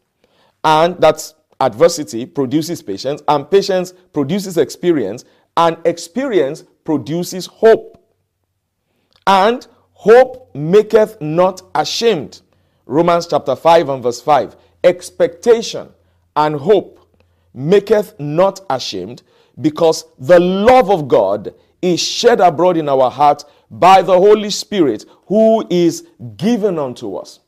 and 0.64 1.00
that 1.00 1.32
adversity 1.60 2.26
produces 2.26 2.82
patience, 2.82 3.22
and 3.28 3.50
patience 3.50 3.94
produces 4.14 4.58
experience, 4.58 5.26
and 5.58 5.78
experience 5.86 6.64
produces 6.84 7.46
hope. 7.46 8.01
And 9.28 9.66
hope 9.94 10.54
maketh 10.56 11.22
not 11.22 11.62
ashamed. 11.76 12.42
Romans 12.86 13.28
chapter 13.28 13.56
5 13.56 13.90
and 13.90 14.04
verse 14.04 14.22
5. 14.22 14.56
Expectation 14.84 15.90
and 16.36 16.56
hope 16.56 17.00
maketh 17.54 18.20
not 18.20 18.62
ashamed, 18.70 19.24
because 19.60 20.06
the 20.18 20.40
love 20.40 20.90
of 20.90 21.08
God 21.08 21.54
is 21.82 22.00
shed 22.00 22.40
abroad 22.40 22.78
in 22.78 22.88
our 22.90 23.12
hearts 23.12 23.46
by 23.70 24.02
the 24.02 24.18
Holy 24.18 24.50
Spirit 24.50 25.06
who 25.28 25.66
is 25.70 26.08
given 26.38 26.80
unto 26.80 27.16
us. 27.16 27.40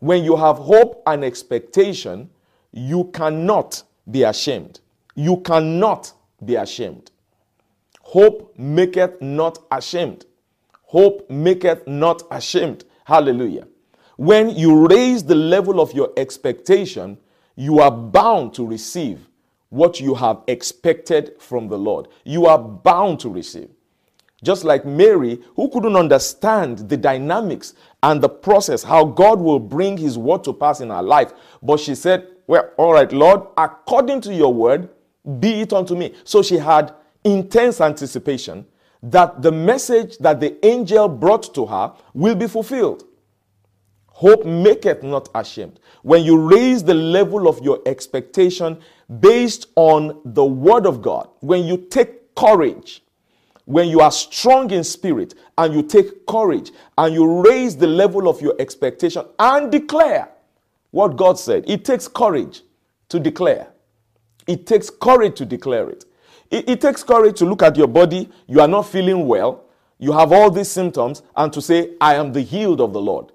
When 0.00 0.24
you 0.24 0.36
have 0.36 0.56
hope 0.56 1.02
and 1.06 1.24
expectation, 1.24 2.30
you 2.72 3.04
cannot 3.12 3.82
be 4.10 4.22
ashamed. 4.22 4.80
You 5.14 5.38
cannot 5.38 6.12
be 6.44 6.56
ashamed. 6.56 7.10
Hope 8.00 8.52
maketh 8.58 9.20
not 9.22 9.58
ashamed. 9.70 10.26
Hope 10.94 11.28
maketh 11.28 11.88
not 11.88 12.22
ashamed. 12.30 12.84
Hallelujah. 13.04 13.66
When 14.16 14.50
you 14.50 14.86
raise 14.86 15.24
the 15.24 15.34
level 15.34 15.80
of 15.80 15.92
your 15.92 16.12
expectation, 16.16 17.18
you 17.56 17.80
are 17.80 17.90
bound 17.90 18.54
to 18.54 18.64
receive 18.64 19.28
what 19.70 19.98
you 19.98 20.14
have 20.14 20.42
expected 20.46 21.32
from 21.40 21.66
the 21.66 21.76
Lord. 21.76 22.06
You 22.22 22.46
are 22.46 22.60
bound 22.60 23.18
to 23.20 23.28
receive. 23.28 23.70
Just 24.44 24.62
like 24.62 24.86
Mary, 24.86 25.40
who 25.56 25.68
couldn't 25.68 25.96
understand 25.96 26.88
the 26.88 26.96
dynamics 26.96 27.74
and 28.04 28.22
the 28.22 28.28
process, 28.28 28.84
how 28.84 29.04
God 29.04 29.40
will 29.40 29.58
bring 29.58 29.96
his 29.96 30.16
word 30.16 30.44
to 30.44 30.52
pass 30.52 30.80
in 30.80 30.90
her 30.90 31.02
life. 31.02 31.32
But 31.60 31.80
she 31.80 31.96
said, 31.96 32.28
Well, 32.46 32.70
all 32.76 32.92
right, 32.92 33.10
Lord, 33.10 33.40
according 33.58 34.20
to 34.20 34.32
your 34.32 34.54
word, 34.54 34.90
be 35.40 35.62
it 35.62 35.72
unto 35.72 35.96
me. 35.96 36.14
So 36.22 36.40
she 36.40 36.58
had 36.58 36.94
intense 37.24 37.80
anticipation 37.80 38.66
that 39.04 39.42
the 39.42 39.52
message 39.52 40.16
that 40.18 40.40
the 40.40 40.64
angel 40.64 41.08
brought 41.08 41.54
to 41.54 41.66
her 41.66 41.92
will 42.14 42.34
be 42.34 42.46
fulfilled. 42.46 43.04
Hope 44.06 44.46
maketh 44.46 45.02
not 45.02 45.28
ashamed. 45.34 45.78
When 46.02 46.22
you 46.22 46.38
raise 46.38 46.82
the 46.82 46.94
level 46.94 47.46
of 47.48 47.60
your 47.62 47.80
expectation 47.84 48.78
based 49.20 49.66
on 49.76 50.20
the 50.24 50.44
word 50.44 50.86
of 50.86 51.02
God, 51.02 51.28
when 51.40 51.64
you 51.64 51.76
take 51.76 52.34
courage, 52.34 53.02
when 53.66 53.88
you 53.88 54.00
are 54.00 54.12
strong 54.12 54.70
in 54.70 54.84
spirit 54.84 55.34
and 55.58 55.74
you 55.74 55.82
take 55.82 56.26
courage 56.26 56.70
and 56.96 57.12
you 57.12 57.42
raise 57.42 57.76
the 57.76 57.86
level 57.86 58.28
of 58.28 58.40
your 58.40 58.54
expectation 58.58 59.24
and 59.38 59.70
declare 59.70 60.28
what 60.92 61.16
God 61.16 61.38
said, 61.38 61.64
it 61.68 61.84
takes 61.84 62.08
courage 62.08 62.62
to 63.08 63.20
declare. 63.20 63.68
It 64.46 64.66
takes 64.66 64.88
courage 64.88 65.36
to 65.36 65.44
declare 65.44 65.90
it. 65.90 66.04
It, 66.50 66.68
it 66.68 66.80
takes 66.80 67.02
courage 67.02 67.38
to 67.38 67.44
look 67.44 67.62
at 67.62 67.76
your 67.76 67.88
body, 67.88 68.30
you 68.46 68.60
are 68.60 68.68
not 68.68 68.82
feeling 68.82 69.26
well, 69.26 69.64
you 69.98 70.12
have 70.12 70.32
all 70.32 70.50
these 70.50 70.70
symptoms, 70.70 71.22
and 71.36 71.52
to 71.52 71.62
say, 71.62 71.90
I 72.00 72.14
am 72.14 72.32
the 72.32 72.42
healed 72.42 72.80
of 72.80 72.92
the 72.92 73.00
Lord. 73.00 73.32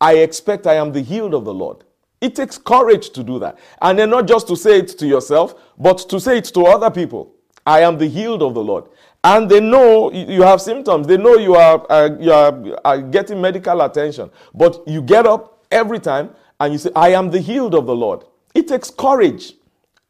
I 0.00 0.16
expect 0.18 0.66
I 0.66 0.74
am 0.74 0.92
the 0.92 1.00
healed 1.00 1.34
of 1.34 1.44
the 1.44 1.54
Lord. 1.54 1.84
It 2.20 2.34
takes 2.34 2.58
courage 2.58 3.10
to 3.10 3.22
do 3.22 3.38
that. 3.38 3.58
And 3.82 3.98
then 3.98 4.10
not 4.10 4.26
just 4.26 4.48
to 4.48 4.56
say 4.56 4.78
it 4.78 4.88
to 4.98 5.06
yourself, 5.06 5.54
but 5.78 5.98
to 6.08 6.20
say 6.20 6.38
it 6.38 6.44
to 6.46 6.64
other 6.64 6.90
people. 6.90 7.34
I 7.66 7.80
am 7.80 7.98
the 7.98 8.06
healed 8.06 8.42
of 8.42 8.54
the 8.54 8.62
Lord. 8.62 8.84
And 9.22 9.50
they 9.50 9.60
know 9.60 10.12
you 10.12 10.42
have 10.42 10.60
symptoms. 10.60 11.06
They 11.06 11.16
know 11.16 11.36
you 11.36 11.54
are, 11.54 11.84
uh, 11.90 12.10
you 12.20 12.32
are, 12.32 12.78
are 12.84 13.00
getting 13.00 13.40
medical 13.40 13.80
attention. 13.80 14.30
But 14.52 14.86
you 14.86 15.00
get 15.00 15.26
up 15.26 15.64
every 15.70 15.98
time 15.98 16.30
and 16.60 16.72
you 16.72 16.78
say, 16.78 16.90
I 16.94 17.10
am 17.10 17.30
the 17.30 17.40
healed 17.40 17.74
of 17.74 17.86
the 17.86 17.94
Lord. 17.94 18.24
It 18.54 18.68
takes 18.68 18.90
courage 18.90 19.54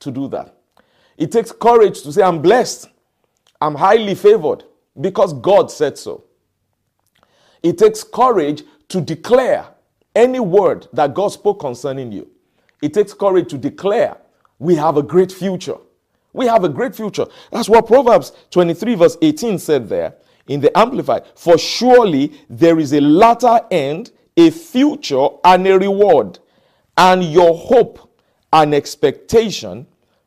to 0.00 0.10
do 0.10 0.28
that. 0.28 0.56
It 1.16 1.32
takes 1.32 1.52
courage 1.52 2.02
to 2.02 2.12
say, 2.12 2.22
I'm 2.22 2.42
blessed. 2.42 2.88
I'm 3.60 3.74
highly 3.74 4.14
favored 4.14 4.64
because 5.00 5.32
God 5.32 5.70
said 5.70 5.96
so. 5.98 6.24
It 7.62 7.78
takes 7.78 8.04
courage 8.04 8.62
to 8.88 9.00
declare 9.00 9.66
any 10.14 10.40
word 10.40 10.86
that 10.92 11.14
God 11.14 11.28
spoke 11.28 11.60
concerning 11.60 12.12
you. 12.12 12.30
It 12.82 12.92
takes 12.92 13.14
courage 13.14 13.48
to 13.50 13.58
declare, 13.58 14.18
we 14.58 14.74
have 14.74 14.96
a 14.96 15.02
great 15.02 15.32
future. 15.32 15.76
We 16.32 16.46
have 16.46 16.64
a 16.64 16.68
great 16.68 16.94
future. 16.94 17.26
That's 17.50 17.68
what 17.68 17.86
Proverbs 17.86 18.32
23, 18.50 18.94
verse 18.96 19.16
18 19.22 19.58
said 19.58 19.88
there 19.88 20.16
in 20.48 20.60
the 20.60 20.76
Amplified. 20.76 21.24
For 21.36 21.56
surely 21.56 22.32
there 22.50 22.78
is 22.78 22.92
a 22.92 23.00
latter 23.00 23.60
end, 23.70 24.10
a 24.36 24.50
future, 24.50 25.28
and 25.44 25.66
a 25.66 25.78
reward, 25.78 26.40
and 26.96 27.24
your 27.24 27.56
hope 27.56 28.20
and 28.52 28.74
expectation 28.74 29.86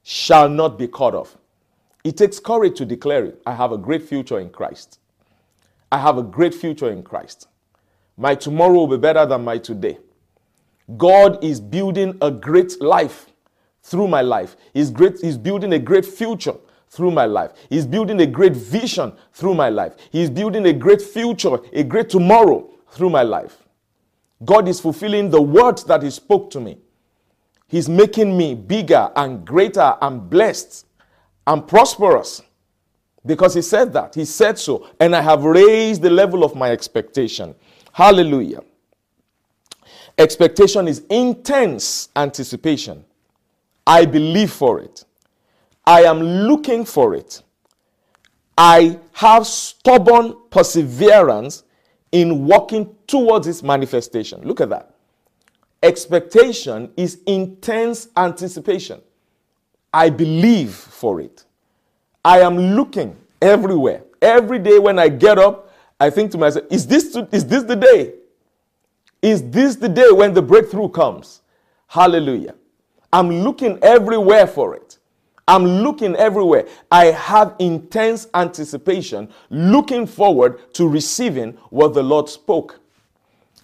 shall 0.09 0.47
not 0.47 0.79
be 0.79 0.87
cut 0.87 1.13
off. 1.13 1.37
It 2.05 2.15
takes 2.15 2.39
courage 2.39 2.77
to 2.77 2.85
declare 2.85 3.25
it. 3.25 3.41
I 3.45 3.53
have 3.53 3.73
a 3.73 3.77
great 3.77 4.03
future 4.03 4.39
in 4.39 4.49
Christ. 4.49 4.99
I 5.91 5.97
have 5.97 6.17
a 6.17 6.23
great 6.23 6.55
future 6.55 6.89
in 6.89 7.03
Christ. 7.03 7.49
My 8.15 8.33
tomorrow 8.33 8.71
will 8.71 8.87
be 8.87 8.97
better 8.97 9.25
than 9.25 9.43
my 9.43 9.57
today. 9.57 9.97
God 10.95 11.43
is 11.43 11.59
building 11.59 12.17
a 12.21 12.31
great 12.31 12.81
life 12.81 13.25
through 13.83 14.07
my 14.07 14.21
life. 14.21 14.55
He's, 14.73 14.91
great, 14.91 15.19
he's 15.19 15.37
building 15.37 15.73
a 15.73 15.79
great 15.79 16.05
future 16.05 16.55
through 16.87 17.11
my 17.11 17.25
life. 17.25 17.51
He's 17.69 17.85
building 17.85 18.21
a 18.21 18.25
great 18.25 18.53
vision 18.53 19.11
through 19.33 19.55
my 19.55 19.67
life. 19.67 19.95
He's 20.09 20.29
building 20.29 20.67
a 20.67 20.73
great 20.73 21.01
future, 21.01 21.57
a 21.73 21.83
great 21.83 22.07
tomorrow 22.07 22.69
through 22.91 23.09
my 23.09 23.23
life. 23.23 23.57
God 24.45 24.69
is 24.69 24.79
fulfilling 24.79 25.31
the 25.31 25.41
words 25.41 25.83
that 25.83 26.01
He 26.01 26.11
spoke 26.11 26.49
to 26.51 26.61
me. 26.61 26.77
He's 27.67 27.89
making 27.89 28.35
me 28.37 28.55
bigger 28.55 29.11
and 29.15 29.45
greater 29.45 29.95
and 30.01 30.29
blessed 30.29 30.85
and 31.45 31.67
prosperous 31.67 32.41
because 33.25 33.53
He 33.53 33.61
said 33.61 33.91
that. 33.93 34.15
He 34.15 34.25
said 34.25 34.57
so. 34.57 34.89
And 34.99 35.15
I 35.15 35.21
have 35.21 35.43
raised 35.43 36.01
the 36.01 36.09
level 36.09 36.43
of 36.43 36.55
my 36.55 36.71
expectation. 36.71 37.53
Hallelujah. 37.91 38.61
Expectation 40.17 40.87
is 40.87 41.03
intense 41.09 42.09
anticipation. 42.15 43.03
I 43.85 44.05
believe 44.05 44.51
for 44.51 44.79
it. 44.79 45.05
I 45.85 46.03
am 46.03 46.21
looking 46.21 46.85
for 46.85 47.15
it. 47.15 47.43
I 48.57 48.99
have 49.13 49.45
stubborn 49.45 50.35
perseverance 50.49 51.63
in 52.11 52.45
walking 52.45 52.95
towards 53.05 53.47
its 53.47 53.61
manifestation. 53.61 54.41
Look 54.41 54.59
at 54.59 54.69
that. 54.69 54.96
Expectation 55.83 56.91
is 56.97 57.21
intense 57.25 58.09
anticipation. 58.17 59.01
I 59.93 60.09
believe 60.09 60.73
for 60.73 61.21
it. 61.21 61.45
I 62.25 62.41
am 62.41 62.57
looking 62.57 63.15
everywhere. 63.41 64.03
Every 64.21 64.59
day 64.59 64.79
when 64.79 64.99
I 64.99 65.09
get 65.09 65.37
up, 65.37 65.71
I 65.99 66.09
think 66.09 66.31
to 66.31 66.37
myself, 66.37 66.65
is 66.69 66.87
this, 66.87 67.15
is 67.31 67.45
this 67.45 67.63
the 67.63 67.75
day? 67.75 68.13
Is 69.21 69.49
this 69.49 69.75
the 69.75 69.89
day 69.89 70.11
when 70.11 70.33
the 70.33 70.41
breakthrough 70.41 70.89
comes? 70.89 71.41
Hallelujah. 71.87 72.55
I'm 73.13 73.29
looking 73.29 73.79
everywhere 73.81 74.47
for 74.47 74.75
it. 74.75 74.97
I'm 75.47 75.65
looking 75.65 76.15
everywhere. 76.17 76.67
I 76.91 77.05
have 77.05 77.55
intense 77.59 78.27
anticipation, 78.33 79.29
looking 79.49 80.05
forward 80.05 80.73
to 80.73 80.87
receiving 80.87 81.53
what 81.69 81.93
the 81.93 82.03
Lord 82.03 82.27
spoke. 82.27 82.81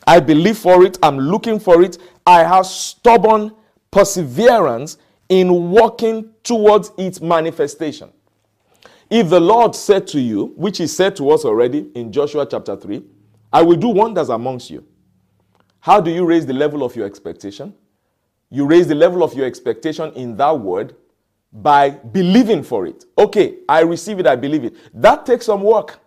I 0.06 0.20
believe 0.20 0.58
for 0.58 0.84
it. 0.86 0.98
I'm 1.02 1.18
looking 1.18 1.60
for 1.60 1.82
it. 1.82 1.98
I 2.26 2.44
have 2.44 2.66
stubborn 2.66 3.52
perseverance 3.92 4.98
in 5.30 5.72
walking 5.72 6.30
towards 6.44 6.92
its 6.98 7.22
manifestation. 7.22 8.10
If 9.10 9.30
the 9.30 9.40
Lord 9.40 9.76
said 9.76 10.08
to 10.08 10.20
you, 10.20 10.54
which 10.56 10.80
He 10.80 10.88
said 10.88 11.16
to 11.18 11.30
us 11.30 11.46
already 11.46 11.90
in 11.96 12.12
Joshua 12.12 12.48
chapter 12.50 12.76
3, 12.76 13.04
I 13.52 13.62
will 13.62 13.78
do 13.78 13.90
wonders 13.90 14.30
amongst 14.30 14.70
you. 14.70 14.86
How 15.80 16.02
do 16.02 16.10
you 16.10 16.26
raise 16.26 16.46
the 16.46 16.54
level 16.54 16.84
of 16.84 16.96
your 16.96 17.06
expectation? 17.06 17.74
You 18.50 18.66
raise 18.66 18.88
the 18.88 18.96
level 18.96 19.24
of 19.24 19.34
your 19.34 19.46
expectation 19.46 20.12
in 20.14 20.36
that 20.38 20.60
word 20.60 20.96
by 21.52 21.92
believing 21.92 22.64
for 22.64 22.88
it. 22.88 23.06
Okay, 23.18 23.58
I 23.70 23.82
receive 23.82 24.20
it, 24.20 24.28
I 24.28 24.36
believe 24.36 24.64
it. 24.64 24.76
That 24.94 25.26
takes 25.26 25.46
some 25.46 25.62
work. 25.62 26.00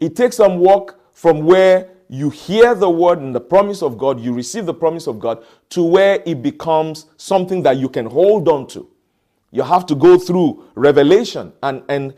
It 0.00 0.16
takes 0.16 0.36
some 0.36 0.58
work 0.58 1.00
from 1.12 1.44
where 1.44 1.90
you 2.08 2.30
hear 2.30 2.74
the 2.74 2.88
word 2.88 3.18
and 3.18 3.34
the 3.34 3.40
promise 3.40 3.82
of 3.82 3.98
God, 3.98 4.20
you 4.20 4.32
receive 4.32 4.66
the 4.66 4.74
promise 4.74 5.06
of 5.06 5.18
God, 5.18 5.44
to 5.70 5.82
where 5.82 6.22
it 6.24 6.42
becomes 6.42 7.06
something 7.16 7.62
that 7.62 7.76
you 7.78 7.88
can 7.88 8.06
hold 8.06 8.48
on 8.48 8.66
to. 8.68 8.88
You 9.50 9.62
have 9.62 9.86
to 9.86 9.94
go 9.94 10.18
through 10.18 10.64
revelation, 10.74 11.52
and, 11.62 11.82
and 11.88 12.14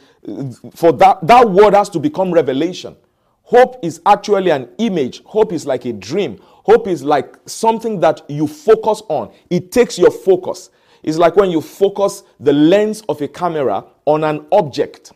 for 0.75 0.93
that, 0.93 1.27
that 1.27 1.49
word 1.49 1.75
has 1.75 1.89
to 1.91 2.01
become 2.01 2.33
revelation. 2.33 2.97
Hope 3.43 3.77
is 3.83 4.01
actually 4.05 4.51
an 4.51 4.69
image, 4.79 5.23
hope 5.25 5.53
is 5.53 5.67
like 5.67 5.85
a 5.87 5.93
dream, 5.93 6.39
hope 6.43 6.87
is 6.87 7.03
like 7.03 7.37
something 7.47 8.01
that 8.01 8.23
you 8.29 8.47
focus 8.47 9.03
on. 9.09 9.33
It 9.49 9.73
takes 9.73 9.99
your 9.99 10.11
focus. 10.11 10.71
It's 11.03 11.17
like 11.17 11.37
when 11.37 11.51
you 11.51 11.61
focus 11.61 12.25
the 12.41 12.53
lens 12.53 13.03
of 13.09 13.23
a 13.23 13.29
camera 13.29 13.85
on 14.05 14.25
an 14.25 14.47
object. 14.53 15.13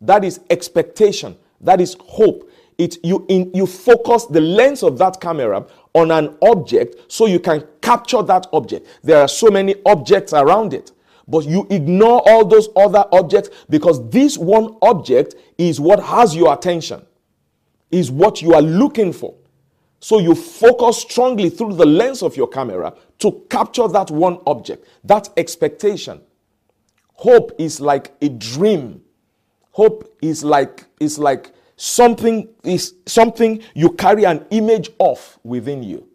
That 0.00 0.24
is 0.24 0.40
expectation, 0.48 1.36
that 1.60 1.80
is 1.80 1.96
hope. 2.00 2.50
It 2.82 2.98
you 3.04 3.24
in 3.28 3.50
you 3.54 3.66
focus 3.66 4.26
the 4.26 4.40
lens 4.40 4.82
of 4.82 4.98
that 4.98 5.20
camera 5.20 5.64
on 5.94 6.10
an 6.10 6.36
object 6.42 6.96
so 7.08 7.26
you 7.26 7.38
can 7.38 7.66
capture 7.80 8.22
that 8.22 8.46
object. 8.52 8.86
There 9.02 9.20
are 9.20 9.28
so 9.28 9.50
many 9.50 9.76
objects 9.86 10.32
around 10.32 10.74
it, 10.74 10.92
but 11.28 11.44
you 11.44 11.66
ignore 11.70 12.22
all 12.28 12.44
those 12.44 12.68
other 12.76 13.04
objects 13.12 13.50
because 13.68 14.08
this 14.10 14.36
one 14.36 14.76
object 14.82 15.34
is 15.58 15.80
what 15.80 16.02
has 16.02 16.34
your 16.34 16.52
attention, 16.52 17.02
is 17.90 18.10
what 18.10 18.42
you 18.42 18.54
are 18.54 18.62
looking 18.62 19.12
for. 19.12 19.34
So 20.00 20.18
you 20.18 20.34
focus 20.34 21.00
strongly 21.02 21.48
through 21.48 21.74
the 21.74 21.86
lens 21.86 22.24
of 22.24 22.36
your 22.36 22.48
camera 22.48 22.92
to 23.20 23.46
capture 23.48 23.86
that 23.86 24.10
one 24.10 24.38
object, 24.46 24.84
that 25.04 25.28
expectation. 25.36 26.20
Hope 27.14 27.52
is 27.58 27.80
like 27.80 28.12
a 28.20 28.28
dream. 28.28 29.02
Hope 29.70 30.12
is 30.20 30.42
like 30.42 30.86
is 30.98 31.18
like 31.20 31.52
something 31.76 32.48
is 32.64 32.94
something 33.06 33.62
you 33.74 33.90
carry 33.90 34.24
an 34.24 34.46
image 34.50 34.90
of 35.00 35.38
within 35.42 35.82
you. 35.82 36.08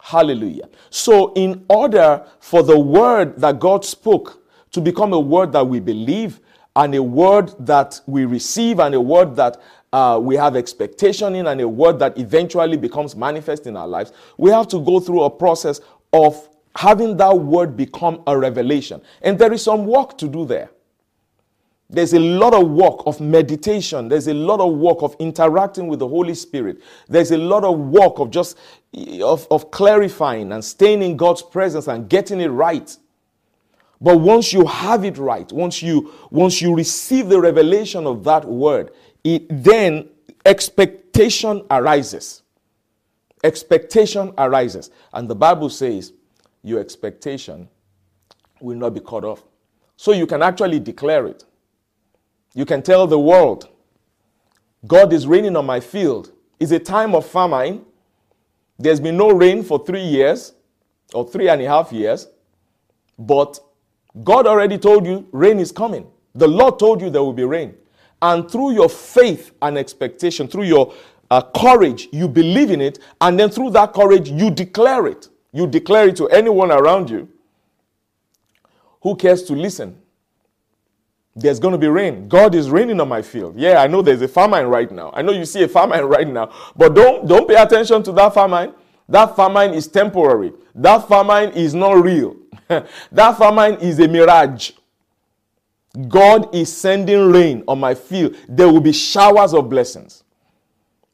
Hallelujah. 0.00 0.68
So 0.90 1.32
in 1.32 1.64
order 1.68 2.26
for 2.40 2.62
the 2.62 2.78
word 2.78 3.38
that 3.38 3.58
God 3.58 3.84
spoke 3.84 4.44
to 4.72 4.80
become 4.80 5.12
a 5.12 5.20
word 5.20 5.52
that 5.52 5.66
we 5.66 5.80
believe 5.80 6.40
and 6.76 6.94
a 6.94 7.02
word 7.02 7.54
that 7.60 8.00
we 8.06 8.24
receive 8.24 8.80
and 8.80 8.94
a 8.94 9.00
word 9.00 9.36
that 9.36 9.62
uh, 9.92 10.18
we 10.20 10.34
have 10.34 10.56
expectation 10.56 11.36
in 11.36 11.46
and 11.46 11.60
a 11.60 11.68
word 11.68 12.00
that 12.00 12.18
eventually 12.18 12.76
becomes 12.76 13.14
manifest 13.14 13.66
in 13.66 13.76
our 13.76 13.86
lives, 13.86 14.12
we 14.36 14.50
have 14.50 14.66
to 14.66 14.80
go 14.80 14.98
through 14.98 15.22
a 15.22 15.30
process 15.30 15.80
of 16.12 16.48
having 16.74 17.16
that 17.16 17.38
word 17.38 17.76
become 17.76 18.20
a 18.26 18.36
revelation. 18.36 19.00
And 19.22 19.38
there 19.38 19.52
is 19.52 19.62
some 19.62 19.86
work 19.86 20.18
to 20.18 20.28
do 20.28 20.44
there. 20.44 20.70
There's 21.94 22.12
a 22.12 22.18
lot 22.18 22.54
of 22.54 22.68
work 22.68 23.02
of 23.06 23.20
meditation. 23.20 24.08
There's 24.08 24.26
a 24.26 24.34
lot 24.34 24.60
of 24.60 24.74
work 24.74 24.98
of 25.02 25.14
interacting 25.20 25.86
with 25.86 26.00
the 26.00 26.08
Holy 26.08 26.34
Spirit. 26.34 26.82
There's 27.08 27.30
a 27.30 27.38
lot 27.38 27.62
of 27.62 27.78
work 27.78 28.18
of 28.18 28.30
just 28.30 28.58
of, 29.22 29.46
of 29.50 29.70
clarifying 29.70 30.52
and 30.52 30.64
staying 30.64 31.02
in 31.02 31.16
God's 31.16 31.42
presence 31.42 31.86
and 31.86 32.08
getting 32.08 32.40
it 32.40 32.48
right. 32.48 32.96
But 34.00 34.18
once 34.18 34.52
you 34.52 34.66
have 34.66 35.04
it 35.04 35.18
right, 35.18 35.50
once 35.52 35.82
you 35.82 36.12
once 36.30 36.60
you 36.60 36.74
receive 36.74 37.28
the 37.28 37.40
revelation 37.40 38.06
of 38.06 38.24
that 38.24 38.44
word, 38.44 38.90
it 39.22 39.46
then 39.48 40.08
expectation 40.44 41.64
arises. 41.70 42.42
Expectation 43.44 44.32
arises. 44.36 44.90
And 45.12 45.28
the 45.28 45.36
Bible 45.36 45.70
says 45.70 46.12
your 46.62 46.80
expectation 46.80 47.68
will 48.60 48.76
not 48.76 48.94
be 48.94 49.00
cut 49.00 49.24
off. 49.24 49.44
So 49.96 50.12
you 50.12 50.26
can 50.26 50.42
actually 50.42 50.80
declare 50.80 51.26
it. 51.26 51.44
You 52.54 52.64
can 52.64 52.82
tell 52.82 53.06
the 53.06 53.18
world, 53.18 53.68
God 54.86 55.12
is 55.12 55.26
raining 55.26 55.56
on 55.56 55.66
my 55.66 55.80
field. 55.80 56.32
It's 56.60 56.70
a 56.72 56.78
time 56.78 57.14
of 57.14 57.26
famine. 57.26 57.84
There's 58.78 59.00
been 59.00 59.16
no 59.16 59.30
rain 59.32 59.62
for 59.62 59.84
three 59.84 60.04
years 60.04 60.52
or 61.12 61.28
three 61.28 61.48
and 61.48 61.60
a 61.60 61.66
half 61.66 61.92
years. 61.92 62.28
But 63.18 63.58
God 64.22 64.46
already 64.46 64.78
told 64.78 65.06
you 65.06 65.26
rain 65.32 65.58
is 65.58 65.72
coming. 65.72 66.06
The 66.34 66.46
Lord 66.46 66.78
told 66.78 67.00
you 67.00 67.10
there 67.10 67.22
will 67.22 67.32
be 67.32 67.44
rain. 67.44 67.74
And 68.22 68.50
through 68.50 68.72
your 68.72 68.88
faith 68.88 69.52
and 69.60 69.76
expectation, 69.76 70.48
through 70.48 70.64
your 70.64 70.94
uh, 71.30 71.42
courage, 71.42 72.08
you 72.12 72.28
believe 72.28 72.70
in 72.70 72.80
it. 72.80 73.00
And 73.20 73.38
then 73.38 73.50
through 73.50 73.70
that 73.70 73.92
courage, 73.92 74.30
you 74.30 74.50
declare 74.50 75.06
it. 75.06 75.28
You 75.52 75.66
declare 75.66 76.08
it 76.08 76.16
to 76.16 76.28
anyone 76.28 76.70
around 76.70 77.10
you 77.10 77.28
who 79.02 79.16
cares 79.16 79.42
to 79.44 79.54
listen. 79.54 80.00
There's 81.36 81.58
going 81.58 81.72
to 81.72 81.78
be 81.78 81.88
rain. 81.88 82.28
God 82.28 82.54
is 82.54 82.70
raining 82.70 83.00
on 83.00 83.08
my 83.08 83.20
field. 83.20 83.58
Yeah, 83.58 83.82
I 83.82 83.88
know 83.88 84.02
there's 84.02 84.22
a 84.22 84.28
famine 84.28 84.66
right 84.66 84.90
now. 84.90 85.10
I 85.14 85.22
know 85.22 85.32
you 85.32 85.44
see 85.44 85.64
a 85.64 85.68
famine 85.68 86.04
right 86.04 86.28
now. 86.28 86.52
But 86.76 86.94
don't, 86.94 87.26
don't 87.26 87.48
pay 87.48 87.56
attention 87.56 88.02
to 88.04 88.12
that 88.12 88.34
famine. 88.34 88.72
That 89.08 89.36
famine 89.36 89.74
is 89.74 89.88
temporary. 89.88 90.52
That 90.74 91.08
famine 91.08 91.52
is 91.52 91.74
not 91.74 91.94
real. 91.94 92.36
that 92.68 93.38
famine 93.38 93.80
is 93.80 93.98
a 93.98 94.08
mirage. 94.08 94.72
God 96.08 96.54
is 96.54 96.74
sending 96.74 97.30
rain 97.30 97.64
on 97.68 97.78
my 97.80 97.94
field. 97.94 98.36
There 98.48 98.68
will 98.72 98.80
be 98.80 98.92
showers 98.92 99.54
of 99.54 99.68
blessings. 99.68 100.22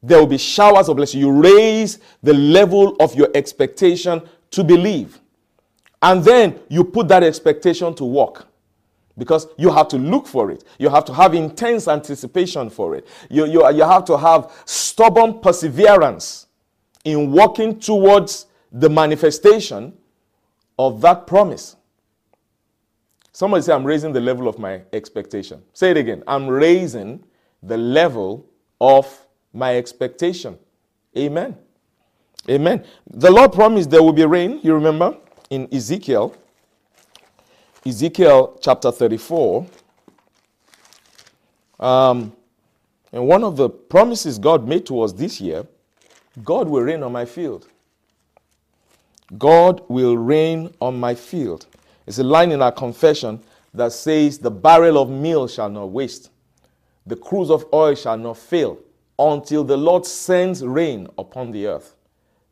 There 0.03 0.19
will 0.19 0.27
be 0.27 0.37
showers 0.37 0.87
of 0.87 0.97
blessings. 0.97 1.21
You 1.21 1.31
raise 1.31 1.99
the 2.23 2.33
level 2.33 2.95
of 2.99 3.13
your 3.15 3.29
expectation 3.35 4.21
to 4.51 4.63
believe. 4.63 5.19
And 6.01 6.23
then 6.23 6.59
you 6.69 6.83
put 6.83 7.07
that 7.09 7.23
expectation 7.23 7.93
to 7.95 8.05
work 8.05 8.47
because 9.17 9.47
you 9.57 9.71
have 9.71 9.87
to 9.89 9.97
look 9.97 10.27
for 10.27 10.51
it. 10.51 10.63
You 10.79 10.89
have 10.89 11.05
to 11.05 11.13
have 11.13 11.33
intense 11.33 11.87
anticipation 11.87 12.69
for 12.69 12.95
it. 12.95 13.07
You, 13.29 13.45
you, 13.45 13.71
you 13.73 13.83
have 13.83 14.05
to 14.05 14.17
have 14.17 14.51
stubborn 14.65 15.39
perseverance 15.39 16.47
in 17.03 17.31
working 17.31 17.79
towards 17.79 18.47
the 18.71 18.89
manifestation 18.89 19.93
of 20.79 21.01
that 21.01 21.27
promise. 21.27 21.75
Somebody 23.33 23.63
say, 23.63 23.73
I'm 23.73 23.85
raising 23.85 24.13
the 24.13 24.19
level 24.19 24.47
of 24.47 24.59
my 24.59 24.81
expectation. 24.93 25.61
Say 25.73 25.91
it 25.91 25.97
again. 25.97 26.23
I'm 26.27 26.47
raising 26.47 27.23
the 27.63 27.77
level 27.77 28.45
of 28.79 29.25
my 29.53 29.77
expectation. 29.77 30.57
Amen. 31.17 31.57
Amen. 32.49 32.85
The 33.09 33.31
Lord 33.31 33.53
promised 33.53 33.89
there 33.89 34.01
will 34.03 34.13
be 34.13 34.25
rain, 34.25 34.59
you 34.63 34.73
remember, 34.73 35.17
in 35.49 35.67
Ezekiel. 35.73 36.35
Ezekiel 37.85 38.59
chapter 38.61 38.91
34. 38.91 39.65
Um, 41.79 42.31
and 43.11 43.27
one 43.27 43.43
of 43.43 43.57
the 43.57 43.69
promises 43.69 44.37
God 44.37 44.67
made 44.67 44.85
to 44.85 45.01
us 45.01 45.13
this 45.13 45.41
year 45.41 45.65
God 46.43 46.69
will 46.69 46.81
rain 46.81 47.03
on 47.03 47.11
my 47.11 47.25
field. 47.25 47.67
God 49.37 49.81
will 49.87 50.15
rain 50.17 50.73
on 50.79 50.99
my 50.99 51.15
field. 51.15 51.65
It's 52.05 52.19
a 52.19 52.23
line 52.23 52.51
in 52.51 52.61
our 52.61 52.71
confession 52.71 53.41
that 53.73 53.93
says, 53.93 54.37
The 54.37 54.51
barrel 54.51 55.01
of 55.01 55.09
meal 55.09 55.47
shall 55.47 55.69
not 55.69 55.89
waste, 55.89 56.29
the 57.05 57.15
cruse 57.15 57.49
of 57.49 57.65
oil 57.73 57.95
shall 57.95 58.17
not 58.17 58.37
fail, 58.37 58.77
until 59.17 59.63
the 59.63 59.77
Lord 59.77 60.05
sends 60.05 60.63
rain 60.63 61.07
upon 61.17 61.51
the 61.51 61.67
earth. 61.67 61.95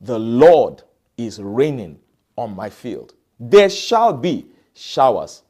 The 0.01 0.19
Lord 0.19 0.81
is 1.17 1.41
raining 1.41 1.99
on 2.35 2.55
my 2.55 2.69
field. 2.69 3.13
There 3.39 3.69
shall 3.69 4.13
be 4.13 4.47
showers 4.79 5.43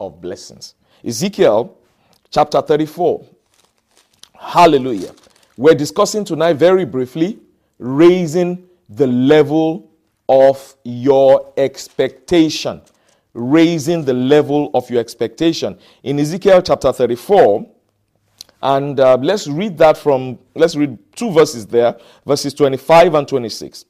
of 0.00 0.20
blessings. 0.20 0.74
Ezekiel 1.04 1.76
chapter 2.30 2.60
34. 2.62 3.24
Hallelujah. 4.38 5.12
We're 5.56 5.74
discussing 5.74 6.24
tonight 6.24 6.54
very 6.54 6.84
briefly 6.84 7.38
raising 7.78 8.66
the 8.88 9.06
level 9.06 9.90
of 10.28 10.74
your 10.84 11.52
expectation. 11.56 12.80
Raising 13.34 14.04
the 14.04 14.14
level 14.14 14.70
of 14.74 14.88
your 14.90 15.00
expectation. 15.00 15.78
In 16.02 16.18
Ezekiel 16.18 16.62
chapter 16.62 16.92
34, 16.92 17.66
and 18.62 19.00
uh, 19.00 19.16
let's 19.20 19.48
read 19.48 19.76
that 19.78 19.96
from, 19.96 20.38
let's 20.54 20.76
read 20.76 20.96
two 21.16 21.32
verses 21.32 21.66
there, 21.66 21.96
verses 22.24 22.54
25 22.54 23.14
and 23.14 23.26
26. 23.26 23.86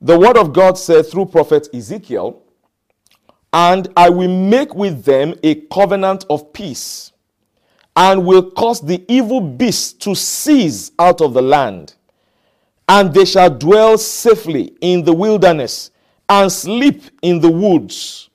The 0.00 0.18
word 0.18 0.36
of 0.36 0.52
God 0.52 0.78
said 0.78 1.06
through 1.06 1.26
prophet 1.26 1.68
Ezekiel, 1.72 2.42
and 3.52 3.88
I 3.96 4.10
will 4.10 4.28
make 4.28 4.74
with 4.74 5.04
them 5.04 5.34
a 5.42 5.54
covenant 5.54 6.24
of 6.30 6.52
peace, 6.52 7.12
and 7.96 8.24
will 8.24 8.50
cause 8.50 8.80
the 8.80 9.04
evil 9.08 9.40
beasts 9.40 9.92
to 10.04 10.14
cease 10.14 10.92
out 10.98 11.20
of 11.20 11.34
the 11.34 11.42
land 11.42 11.94
and 12.90 13.14
they 13.14 13.24
shall 13.24 13.48
dwell 13.48 13.96
safely 13.96 14.74
in 14.80 15.04
the 15.04 15.12
wilderness 15.12 15.92
and 16.28 16.50
sleep 16.50 17.04
in 17.22 17.38
the 17.38 17.48
woods. 17.48 18.30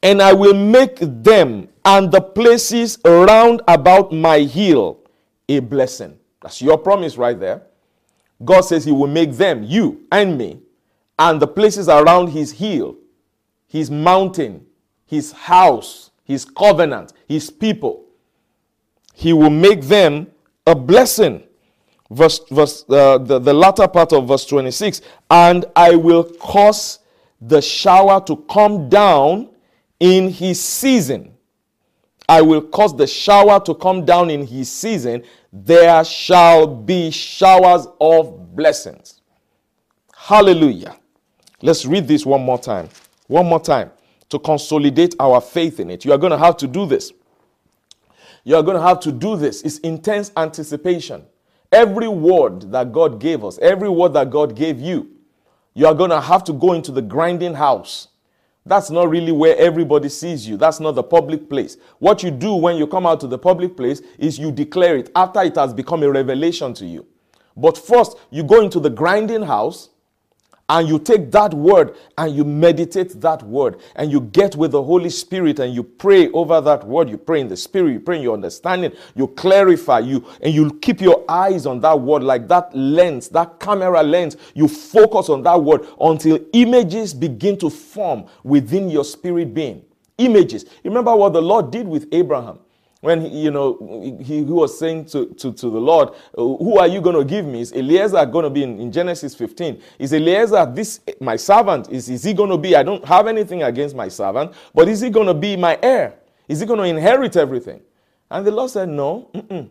And 0.00 0.22
I 0.22 0.32
will 0.32 0.54
make 0.54 0.98
them 1.00 1.68
and 1.84 2.10
the 2.12 2.20
places 2.20 2.98
round 3.04 3.62
about 3.66 4.12
my 4.12 4.38
hill 4.38 5.00
a 5.48 5.58
blessing. 5.58 6.16
That's 6.40 6.62
your 6.62 6.78
promise 6.78 7.16
right 7.16 7.38
there. 7.38 7.62
God 8.44 8.60
says 8.60 8.84
He 8.84 8.92
will 8.92 9.08
make 9.08 9.32
them, 9.32 9.64
you 9.64 10.06
and 10.12 10.38
me, 10.38 10.60
and 11.18 11.42
the 11.42 11.48
places 11.48 11.88
around 11.88 12.28
His 12.28 12.52
hill, 12.52 12.96
His 13.74 13.90
mountain, 13.90 14.64
His 15.04 15.32
house, 15.32 16.12
His 16.22 16.44
covenant, 16.44 17.12
His 17.26 17.50
people. 17.50 18.04
He 19.12 19.32
will 19.32 19.50
make 19.50 19.82
them 19.82 20.28
a 20.64 20.76
blessing. 20.76 21.42
Verse, 22.08 22.38
verse 22.52 22.84
uh, 22.88 23.18
the, 23.18 23.40
the 23.40 23.52
latter 23.52 23.88
part 23.88 24.12
of 24.12 24.28
verse 24.28 24.44
26 24.46 25.00
and 25.30 25.64
i 25.74 25.96
will 25.96 26.22
cause 26.22 27.00
the 27.40 27.60
shower 27.60 28.20
to 28.24 28.36
come 28.48 28.88
down 28.88 29.50
in 29.98 30.28
his 30.30 30.62
season. 30.62 31.34
I 32.28 32.42
will 32.42 32.62
cause 32.62 32.96
the 32.96 33.08
shower 33.08 33.58
to 33.64 33.74
come 33.74 34.04
down 34.04 34.30
in 34.30 34.46
his 34.46 34.70
season. 34.70 35.24
There 35.52 36.04
shall 36.04 36.66
be 36.68 37.10
showers 37.10 37.88
of 38.00 38.54
blessings. 38.54 39.22
Hallelujah. 40.14 40.96
Let's 41.60 41.84
read 41.86 42.06
this 42.06 42.24
one 42.24 42.42
more 42.42 42.58
time 42.58 42.88
one 43.26 43.46
more 43.46 43.60
time 43.60 43.90
to 44.28 44.38
consolidate 44.38 45.14
our 45.20 45.40
faith 45.40 45.80
in 45.80 45.90
it 45.90 46.04
you 46.04 46.12
are 46.12 46.18
going 46.18 46.32
to 46.32 46.38
have 46.38 46.56
to 46.56 46.66
do 46.66 46.86
this 46.86 47.12
you 48.44 48.54
are 48.56 48.62
going 48.62 48.76
to 48.76 48.82
have 48.82 49.00
to 49.00 49.12
do 49.12 49.36
this 49.36 49.62
it's 49.62 49.78
intense 49.78 50.32
anticipation 50.36 51.24
every 51.74 52.08
word 52.08 52.70
that 52.72 52.92
God 52.92 53.20
gave 53.20 53.44
us, 53.44 53.58
every 53.58 53.88
word 53.88 54.14
that 54.14 54.30
God 54.30 54.54
gave 54.54 54.80
you, 54.80 55.10
you 55.74 55.86
are 55.86 55.94
going 55.94 56.10
to 56.10 56.20
have 56.20 56.44
to 56.44 56.52
go 56.52 56.72
into 56.72 56.92
the 56.92 57.02
grinding 57.02 57.54
house. 57.54 58.08
That's 58.64 58.90
not 58.90 59.10
really 59.10 59.32
where 59.32 59.56
everybody 59.58 60.08
sees 60.08 60.48
you. 60.48 60.56
That's 60.56 60.80
not 60.80 60.92
the 60.92 61.02
public 61.02 61.50
place. 61.50 61.76
What 61.98 62.22
you 62.22 62.30
do 62.30 62.54
when 62.54 62.76
you 62.76 62.86
come 62.86 63.06
out 63.06 63.20
to 63.20 63.26
the 63.26 63.36
public 63.36 63.76
place 63.76 64.00
is 64.18 64.38
you 64.38 64.52
declare 64.52 64.96
it 64.96 65.10
after 65.14 65.42
it 65.42 65.56
has 65.56 65.74
become 65.74 66.02
a 66.02 66.10
revelation 66.10 66.72
to 66.74 66.86
you. 66.86 67.04
But 67.56 67.76
first, 67.76 68.16
you 68.30 68.42
go 68.42 68.62
into 68.62 68.80
the 68.80 68.88
grinding 68.88 69.42
house 69.42 69.90
and 70.68 70.88
you 70.88 70.98
take 70.98 71.30
that 71.32 71.52
word 71.52 71.94
and 72.16 72.34
you 72.34 72.44
meditate 72.44 73.20
that 73.20 73.42
word 73.42 73.80
and 73.96 74.10
you 74.10 74.20
get 74.20 74.56
with 74.56 74.72
the 74.72 74.82
Holy 74.82 75.10
Spirit 75.10 75.58
and 75.58 75.74
you 75.74 75.82
pray 75.82 76.30
over 76.30 76.60
that 76.62 76.86
word. 76.86 77.10
You 77.10 77.18
pray 77.18 77.40
in 77.40 77.48
the 77.48 77.56
Spirit, 77.56 77.92
you 77.92 78.00
pray 78.00 78.16
in 78.16 78.22
your 78.22 78.34
understanding, 78.34 78.92
you 79.14 79.28
clarify, 79.28 79.98
you 80.00 80.24
and 80.40 80.54
you 80.54 80.72
keep 80.80 81.00
your 81.00 81.24
eyes 81.28 81.66
on 81.66 81.80
that 81.80 82.00
word 82.00 82.22
like 82.22 82.48
that 82.48 82.74
lens, 82.74 83.28
that 83.30 83.60
camera 83.60 84.02
lens. 84.02 84.36
You 84.54 84.68
focus 84.68 85.28
on 85.28 85.42
that 85.42 85.62
word 85.62 85.86
until 86.00 86.38
images 86.54 87.12
begin 87.12 87.58
to 87.58 87.68
form 87.68 88.24
within 88.42 88.88
your 88.88 89.04
spirit 89.04 89.52
being. 89.52 89.84
Images. 90.16 90.64
Remember 90.84 91.14
what 91.14 91.32
the 91.32 91.42
Lord 91.42 91.70
did 91.70 91.86
with 91.86 92.08
Abraham 92.12 92.58
when 93.04 93.20
he, 93.20 93.28
you 93.28 93.50
know 93.50 94.00
he, 94.02 94.38
he 94.38 94.42
was 94.42 94.78
saying 94.78 95.04
to, 95.06 95.26
to, 95.34 95.52
to 95.52 95.70
the 95.70 95.78
Lord, 95.78 96.10
Who 96.34 96.78
are 96.78 96.86
you 96.88 97.02
going 97.02 97.16
to 97.16 97.24
give 97.24 97.44
me? 97.44 97.60
Is 97.60 97.72
Eliezer 97.72 98.24
going 98.24 98.44
to 98.44 98.50
be 98.50 98.62
in, 98.62 98.80
in 98.80 98.90
Genesis 98.90 99.34
15? 99.34 99.80
Is 99.98 100.14
Eliezer 100.14 100.64
this 100.66 101.00
my 101.20 101.36
servant? 101.36 101.90
Is, 101.90 102.08
is 102.08 102.24
he 102.24 102.32
going 102.32 102.48
to 102.48 102.56
be? 102.56 102.74
I 102.74 102.82
don't 102.82 103.04
have 103.04 103.26
anything 103.26 103.62
against 103.62 103.94
my 103.94 104.08
servant, 104.08 104.54
but 104.74 104.88
is 104.88 105.02
he 105.02 105.10
going 105.10 105.26
to 105.26 105.34
be 105.34 105.54
my 105.54 105.78
heir? 105.82 106.14
Is 106.48 106.60
he 106.60 106.66
going 106.66 106.78
to 106.78 106.86
inherit 106.86 107.36
everything? 107.36 107.82
And 108.30 108.46
the 108.46 108.50
Lord 108.50 108.70
said, 108.70 108.88
No. 108.88 109.28
Mm-mm. 109.34 109.68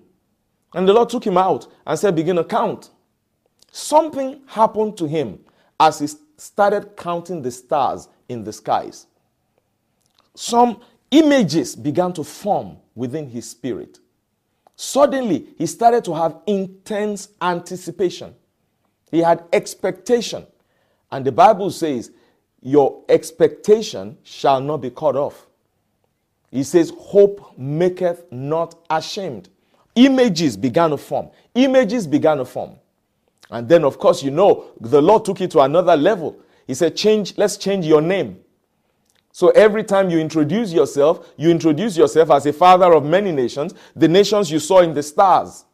And 0.76 0.88
the 0.88 0.94
Lord 0.94 1.10
took 1.10 1.26
him 1.26 1.38
out 1.38 1.68
and 1.88 1.98
said, 1.98 2.16
Begin 2.16 2.36
to 2.36 2.44
count. 2.44 2.92
Something 3.72 4.42
happened 4.46 4.96
to 4.98 5.08
him 5.08 5.40
as 5.80 5.98
he 6.00 6.08
started 6.38 6.96
counting 6.96 7.42
the 7.42 7.50
stars 7.50 8.10
in 8.30 8.44
the 8.44 8.54
skies. 8.54 9.08
Some 10.36 10.82
images 11.14 11.76
began 11.76 12.12
to 12.14 12.24
form 12.24 12.78
within 12.96 13.30
his 13.30 13.50
spirit. 13.50 14.00
Suddenly, 14.76 15.48
he 15.58 15.68
started 15.68 16.04
to 16.06 16.14
have 16.14 16.40
intense 16.48 17.30
anticipation. 17.42 18.34
He 19.12 19.20
had 19.20 19.44
expectation. 19.54 20.46
And 21.12 21.24
the 21.24 21.32
Bible 21.32 21.70
says, 21.70 22.12
Your 22.62 23.04
expectation 23.08 24.18
shall 24.24 24.60
not 24.60 24.78
be 24.78 24.90
cut 24.90 25.16
off. 25.16 25.46
He 26.50 26.64
says, 26.64 26.92
Hope 26.98 27.58
maketh 27.58 28.32
not 28.32 28.76
ashamed. 28.90 29.50
Images 29.96 30.58
began 30.58 30.90
to 30.90 30.98
form. 30.98 31.30
Images 31.54 32.08
began 32.08 32.38
to 32.38 32.46
form. 32.46 32.76
And 33.52 33.70
then, 33.70 33.84
of 33.84 34.00
course, 34.00 34.24
you 34.24 34.32
know, 34.32 34.66
the 34.80 35.02
Lord 35.02 35.26
took 35.26 35.42
it 35.42 35.52
to 35.52 35.60
another 35.60 35.96
level. 35.96 36.40
He 36.66 36.74
said, 36.74 36.96
Change, 36.96 37.38
let's 37.38 37.58
change 37.58 37.86
your 37.86 38.02
name. 38.02 38.43
So 39.34 39.50
every 39.50 39.84
time 39.84 40.12
you 40.12 40.20
introduce 40.20 40.72
yourself, 40.72 41.34
you 41.38 41.50
introduce 41.50 41.98
yourself 41.98 42.30
as 42.30 42.46
a 42.46 42.54
father 42.54 42.94
of 42.94 43.04
many 43.04 43.32
nations, 43.32 43.74
the 43.96 44.08
nations 44.08 44.52
you 44.52 44.60
saw 44.60 44.82
in 44.82 44.94
the 44.94 45.02
stars. 45.02 45.66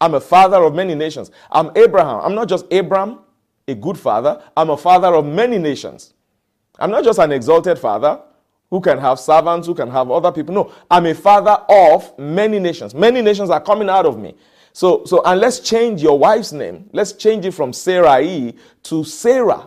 I'm 0.00 0.14
a 0.14 0.20
father 0.20 0.62
of 0.62 0.76
many 0.76 0.94
nations. 0.94 1.32
I'm 1.50 1.72
Abraham. 1.74 2.20
I'm 2.20 2.36
not 2.36 2.48
just 2.48 2.72
Abram, 2.72 3.18
a 3.66 3.74
good 3.74 3.98
father. 3.98 4.40
I'm 4.56 4.70
a 4.70 4.76
father 4.76 5.08
of 5.08 5.26
many 5.26 5.58
nations. 5.58 6.14
I'm 6.78 6.92
not 6.92 7.02
just 7.02 7.18
an 7.18 7.32
exalted 7.32 7.80
father 7.80 8.22
who 8.70 8.80
can 8.80 8.98
have 9.00 9.18
servants, 9.18 9.66
who 9.66 9.74
can 9.74 9.90
have 9.90 10.12
other 10.12 10.30
people. 10.30 10.54
No, 10.54 10.72
I'm 10.88 11.06
a 11.06 11.14
father 11.14 11.64
of 11.68 12.16
many 12.16 12.60
nations. 12.60 12.94
Many 12.94 13.22
nations 13.22 13.50
are 13.50 13.60
coming 13.60 13.88
out 13.88 14.06
of 14.06 14.20
me. 14.20 14.36
So, 14.72 15.04
so 15.04 15.20
and 15.24 15.40
let's 15.40 15.58
change 15.58 16.00
your 16.00 16.16
wife's 16.16 16.52
name. 16.52 16.88
Let's 16.92 17.12
change 17.12 17.44
it 17.44 17.54
from 17.54 17.72
Sarai 17.72 18.54
to 18.84 19.02
Sarah 19.02 19.66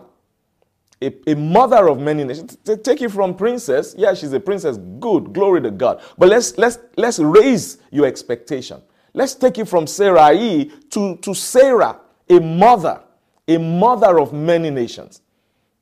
a, 1.00 1.30
a 1.30 1.34
mother 1.36 1.88
of 1.88 2.00
many 2.00 2.24
nations. 2.24 2.58
Take 2.82 3.02
it 3.02 3.10
from 3.10 3.36
princess. 3.36 3.94
Yeah, 3.96 4.14
she's 4.14 4.32
a 4.32 4.40
princess. 4.40 4.78
Good. 4.98 5.32
Glory 5.32 5.62
to 5.62 5.70
God. 5.70 6.02
But 6.16 6.28
let's 6.28 6.58
let's 6.58 6.78
let's 6.96 7.18
raise 7.18 7.78
your 7.90 8.06
expectation. 8.06 8.82
Let's 9.14 9.34
take 9.34 9.58
it 9.58 9.66
from 9.66 9.86
Sarai 9.86 10.70
to, 10.90 11.16
to 11.16 11.34
Sarah, 11.34 11.98
a 12.28 12.40
mother, 12.40 13.00
a 13.46 13.58
mother 13.58 14.20
of 14.20 14.32
many 14.32 14.70
nations. 14.70 15.22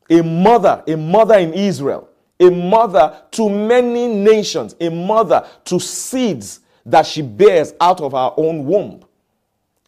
A 0.08 0.22
mother, 0.22 0.84
a 0.86 0.96
mother 0.96 1.36
in 1.38 1.52
Israel, 1.52 2.08
a 2.38 2.48
mother 2.48 3.22
to 3.32 3.50
many 3.50 4.06
nations, 4.06 4.76
a 4.80 4.88
mother 4.88 5.46
to 5.64 5.80
seeds 5.80 6.60
that 6.84 7.04
she 7.04 7.22
bears 7.22 7.74
out 7.80 8.00
of 8.00 8.12
her 8.12 8.30
own 8.36 8.64
womb. 8.64 9.04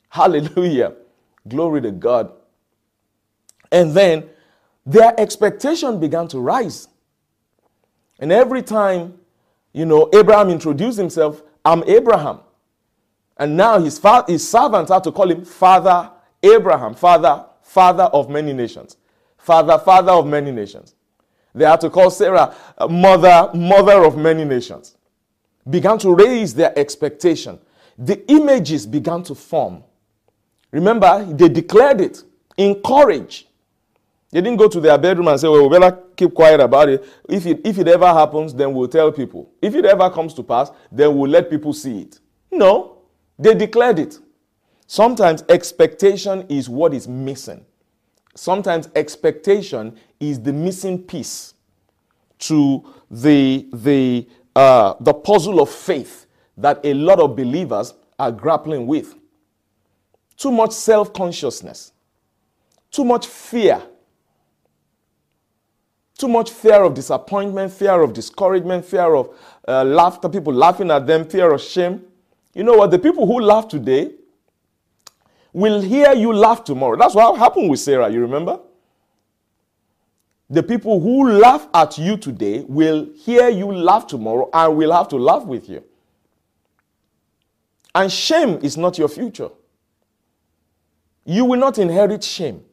Hallelujah. 0.08 0.94
Glory 1.46 1.80
to 1.82 1.92
God. 1.92 2.32
And 3.70 3.94
then 3.94 4.28
their 4.88 5.12
expectation 5.20 6.00
began 6.00 6.26
to 6.28 6.40
rise. 6.40 6.88
And 8.18 8.32
every 8.32 8.62
time, 8.62 9.18
you 9.74 9.84
know, 9.84 10.08
Abraham 10.14 10.48
introduced 10.48 10.96
himself, 10.96 11.42
I'm 11.62 11.84
Abraham. 11.84 12.40
And 13.36 13.54
now 13.54 13.78
his, 13.78 13.98
fa- 13.98 14.24
his 14.26 14.48
servants 14.48 14.90
had 14.90 15.04
to 15.04 15.12
call 15.12 15.30
him 15.30 15.44
Father 15.44 16.10
Abraham, 16.42 16.94
Father, 16.94 17.44
Father 17.60 18.04
of 18.04 18.30
many 18.30 18.54
nations. 18.54 18.96
Father, 19.36 19.78
Father 19.78 20.12
of 20.12 20.26
many 20.26 20.50
nations. 20.50 20.94
They 21.54 21.66
had 21.66 21.82
to 21.82 21.90
call 21.90 22.10
Sarah 22.10 22.54
uh, 22.78 22.88
Mother, 22.88 23.50
Mother 23.54 24.04
of 24.04 24.16
many 24.16 24.44
nations. 24.46 24.96
Began 25.68 25.98
to 25.98 26.14
raise 26.14 26.54
their 26.54 26.76
expectation. 26.78 27.58
The 27.98 28.26
images 28.30 28.86
began 28.86 29.22
to 29.24 29.34
form. 29.34 29.84
Remember, 30.70 31.24
they 31.24 31.50
declared 31.50 32.00
it 32.00 32.22
in 32.56 32.80
courage. 32.82 33.47
They 34.30 34.42
didn't 34.42 34.58
go 34.58 34.68
to 34.68 34.80
their 34.80 34.98
bedroom 34.98 35.28
and 35.28 35.40
say, 35.40 35.48
well, 35.48 35.68
we 35.68 35.78
better 35.78 35.98
keep 36.14 36.34
quiet 36.34 36.60
about 36.60 36.90
it. 36.90 37.04
If 37.28 37.46
it, 37.46 37.62
if 37.64 37.78
it 37.78 37.88
ever 37.88 38.06
happens, 38.06 38.52
then 38.52 38.74
we'll 38.74 38.88
tell 38.88 39.10
people. 39.10 39.50
If 39.62 39.74
it 39.74 39.86
ever 39.86 40.10
comes 40.10 40.34
to 40.34 40.42
pass, 40.42 40.70
then 40.92 41.16
we'll 41.16 41.30
let 41.30 41.48
people 41.48 41.72
see 41.72 42.02
it. 42.02 42.20
No, 42.50 42.98
they 43.38 43.54
declared 43.54 43.98
it. 43.98 44.18
Sometimes 44.86 45.44
expectation 45.48 46.44
is 46.48 46.68
what 46.68 46.92
is 46.92 47.08
missing. 47.08 47.64
Sometimes 48.34 48.88
expectation 48.94 49.98
is 50.20 50.40
the 50.40 50.52
missing 50.52 51.02
piece 51.02 51.54
to 52.40 52.84
the, 53.10 53.66
the, 53.72 54.28
uh, 54.54 54.94
the 55.00 55.14
puzzle 55.14 55.60
of 55.60 55.70
faith 55.70 56.26
that 56.56 56.80
a 56.84 56.92
lot 56.94 57.18
of 57.18 57.34
believers 57.34 57.94
are 58.18 58.30
grappling 58.30 58.86
with. 58.86 59.14
Too 60.36 60.52
much 60.52 60.72
self 60.72 61.12
consciousness, 61.12 61.92
too 62.90 63.04
much 63.04 63.26
fear 63.26 63.82
too 66.18 66.28
much 66.28 66.50
fear 66.50 66.82
of 66.82 66.94
disappointment, 66.94 67.72
fear 67.72 68.02
of 68.02 68.12
discouragement, 68.12 68.84
fear 68.84 69.14
of 69.14 69.34
uh, 69.66 69.84
laughter, 69.84 70.28
people 70.28 70.52
laughing 70.52 70.90
at 70.90 71.06
them, 71.06 71.24
fear 71.24 71.52
of 71.52 71.60
shame. 71.62 72.04
You 72.54 72.64
know 72.64 72.74
what? 72.74 72.90
The 72.90 72.98
people 72.98 73.24
who 73.24 73.40
laugh 73.40 73.68
today 73.68 74.12
will 75.52 75.80
hear 75.80 76.12
you 76.12 76.32
laugh 76.32 76.64
tomorrow. 76.64 76.96
That's 76.96 77.14
what 77.14 77.38
happened 77.38 77.70
with 77.70 77.78
Sarah, 77.78 78.10
you 78.10 78.20
remember? 78.20 78.58
The 80.50 80.62
people 80.62 80.98
who 80.98 81.30
laugh 81.30 81.68
at 81.72 81.98
you 81.98 82.16
today 82.16 82.64
will 82.66 83.06
hear 83.14 83.48
you 83.48 83.72
laugh 83.72 84.06
tomorrow 84.06 84.50
and 84.52 84.76
will 84.76 84.92
have 84.92 85.08
to 85.08 85.16
laugh 85.16 85.44
with 85.44 85.68
you. 85.68 85.84
And 87.94 88.10
shame 88.10 88.58
is 88.62 88.76
not 88.76 88.98
your 88.98 89.08
future. 89.08 89.50
You 91.24 91.44
will 91.44 91.60
not 91.60 91.78
inherit 91.78 92.24
shame. 92.24 92.64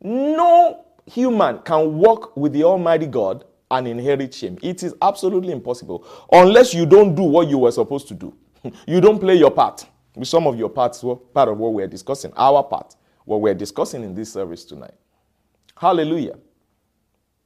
No 0.00 0.83
human 1.06 1.58
can 1.60 1.96
walk 1.96 2.36
with 2.36 2.52
the 2.52 2.64
Almighty 2.64 3.06
God 3.06 3.44
and 3.70 3.88
inherit 3.88 4.34
shame. 4.34 4.58
It 4.62 4.82
is 4.82 4.94
absolutely 5.02 5.52
impossible 5.52 6.06
unless 6.32 6.74
you 6.74 6.86
don't 6.86 7.14
do 7.14 7.22
what 7.22 7.48
you 7.48 7.58
were 7.58 7.72
supposed 7.72 8.08
to 8.08 8.14
do. 8.14 8.34
you 8.86 9.00
don't 9.00 9.18
play 9.18 9.34
your 9.36 9.50
part. 9.50 9.86
With 10.14 10.28
some 10.28 10.46
of 10.46 10.56
your 10.58 10.68
parts 10.68 11.02
were 11.02 11.16
part 11.16 11.48
of 11.48 11.58
what 11.58 11.72
we're 11.72 11.88
discussing, 11.88 12.32
our 12.36 12.62
part, 12.62 12.94
what 13.24 13.40
we're 13.40 13.54
discussing 13.54 14.04
in 14.04 14.14
this 14.14 14.32
service 14.32 14.64
tonight. 14.64 14.94
Hallelujah. 15.76 16.38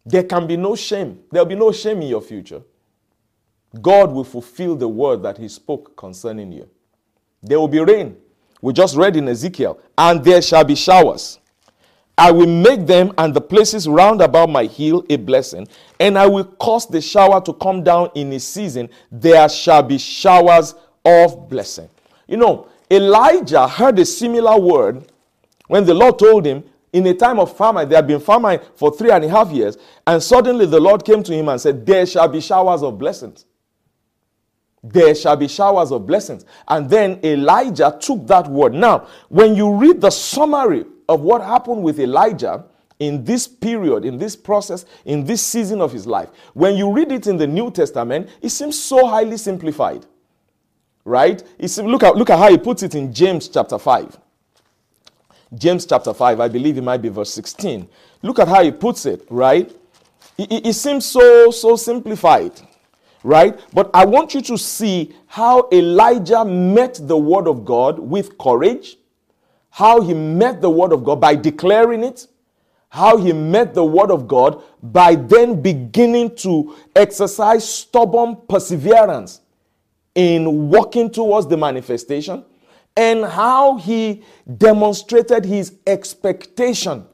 There 0.05 0.25
can 0.25 0.47
be 0.47 0.57
no 0.57 0.77
shame. 0.77 1.21
There'll 1.31 1.47
be 1.47 1.55
no 1.55 1.73
shame 1.73 2.03
in 2.03 2.09
your 2.09 2.21
future. 2.21 2.63
God 3.81 4.13
will 4.13 4.25
fulfill 4.25 4.77
the 4.77 4.89
word 4.89 5.23
that 5.23 5.39
He 5.39 5.49
spoke 5.49 5.97
concerning 5.97 6.53
you. 6.53 6.69
There 7.43 7.59
will 7.59 7.69
be 7.69 7.81
rain. 7.81 8.17
We 8.61 8.73
just 8.73 8.97
read 8.97 9.17
in 9.17 9.29
Ezekiel, 9.29 9.79
and 9.97 10.25
there 10.25 10.43
shall 10.43 10.65
be 10.65 10.75
showers. 10.75 11.39
I 12.19 12.33
will 12.33 12.49
make 12.49 12.85
them 12.85 13.13
and 13.17 13.33
the 13.33 13.41
places 13.41 13.87
round 13.87 14.21
about 14.21 14.51
my 14.51 14.65
hill 14.65 15.05
a 15.09 15.17
blessing, 15.17 15.69
and 16.01 16.19
I 16.19 16.27
will 16.27 16.45
cause 16.45 16.87
the 16.87 17.01
shower 17.01 17.41
to 17.43 17.53
come 17.53 17.85
down 17.85 18.11
in 18.17 18.33
a 18.33 18.41
season. 18.41 18.91
There 19.13 19.49
shall 19.49 19.85
be 19.85 19.99
showers 19.99 20.75
of 21.05 21.49
blessing. 21.49 21.89
You 22.27 22.39
know, 22.39 22.67
Elijah 22.91 23.69
heard 23.69 23.99
a 24.01 24.05
similar 24.05 24.59
word 24.59 25.07
when 25.69 25.85
the 25.85 25.95
Lord 25.95 26.19
told 26.19 26.45
him, 26.45 26.65
in 26.93 27.07
a 27.07 27.15
time 27.15 27.39
of 27.39 27.57
famine, 27.57 27.89
there 27.89 27.99
had 27.99 28.07
been 28.07 28.19
famine 28.19 28.61
for 28.75 28.91
three 28.91 29.11
and 29.11 29.25
a 29.25 29.29
half 29.29 29.51
years, 29.51 29.77
and 30.07 30.21
suddenly 30.21 30.67
the 30.67 30.81
Lord 30.81 31.05
came 31.05 31.23
to 31.23 31.33
him 31.33 31.49
and 31.49 31.61
said, 31.61 31.87
There 31.87 32.05
shall 32.07 32.27
be 32.27 32.41
showers 32.41 32.83
of 32.83 32.99
blessings. 32.99 33.45
There 34.83 35.15
shall 35.15 35.37
be 35.37 35.49
showers 35.49 35.93
of 35.93 36.07
blessings. 36.07 36.45
And 36.67 36.89
then 36.89 37.21
Elijah 37.23 37.97
took 38.01 38.27
that 38.29 38.49
word. 38.49 38.73
Now, 38.75 39.07
when 39.29 39.55
you 39.55 39.75
read 39.75 40.01
the 40.01 40.11
summary 40.11 40.87
of 41.09 41.21
what 41.21 41.43
happened 41.43 41.83
with 41.83 41.99
Elijah 42.01 42.65
in 42.99 43.25
this 43.25 43.47
period, 43.47 44.05
in 44.05 44.19
this 44.19 44.35
process, 44.35 44.85
in 45.05 45.25
this 45.25 45.45
season 45.45 45.81
of 45.81 45.93
his 45.93 46.07
life, 46.07 46.31
when 46.55 46.77
you 46.77 46.93
read 46.93 47.13
it 47.13 47.27
in 47.27 47.37
the 47.37 47.47
New 47.47 47.71
Testament, 47.71 48.29
it 48.43 48.51
seems 48.51 48.81
so 48.81 49.07
highly 49.07 49.37
simplified. 49.37 50.07
Right? 51.05 51.43
Look, 51.79 52.03
at, 52.03 52.17
look 52.17 52.29
at 52.29 52.39
how 52.39 52.51
he 52.51 52.59
puts 52.59 52.83
it 52.83 52.95
in 52.95 53.15
James 53.15 53.49
chapter 53.49 53.79
5. 53.79 54.19
James 55.55 55.87
chapter 55.87 56.13
5, 56.13 56.41
I 56.41 56.49
believe 56.49 56.77
it 56.77 56.83
might 56.83 57.01
be 57.01 57.09
verse 57.09 57.33
16. 57.33 57.89
Look 58.23 58.39
at 58.39 58.49
how 58.49 58.63
he 58.63 58.71
puts 58.71 59.07
it, 59.07 59.25
right? 59.31 59.71
It, 60.37 60.53
it, 60.53 60.67
it 60.67 60.73
seems 60.75 61.07
so, 61.07 61.51
so 61.51 61.77
simplified 61.77 62.61
right? 63.23 63.59
But 63.73 63.91
I 63.95 64.05
want 64.05 64.35
you 64.35 64.41
to 64.43 64.59
see 64.59 65.15
how 65.27 65.69
Elijah 65.73 66.45
met 66.45 66.99
the 67.03 67.17
word 67.17 67.49
of 67.49 67.65
God 67.65 67.99
with 67.99 68.39
courage, 68.39 68.97
how 69.79 70.01
he 70.01 70.13
met 70.13 70.61
the 70.61 70.69
word 70.69 70.93
of 70.93 71.05
God 71.05 71.21
by 71.21 71.37
declaring 71.37 72.03
it, 72.03 72.27
how 72.89 73.17
he 73.17 73.33
met 73.33 73.75
the 73.75 73.85
word 73.85 74.11
of 74.11 74.27
God 74.27 74.61
by 74.83 75.15
then 75.15 75.63
beginning 75.63 76.35
to 76.39 76.75
exercise 76.97 77.63
stubborn 77.73 78.37
perseverance 78.49 79.41
in 80.17 80.69
walking 80.69 81.09
towards 81.09 81.47
the 81.47 81.57
manifestation, 81.57 82.45
and 82.97 83.25
how 83.25 83.77
he 83.77 84.25
demonstrated 84.57 85.45
his 85.45 85.75
expectation 85.87 87.07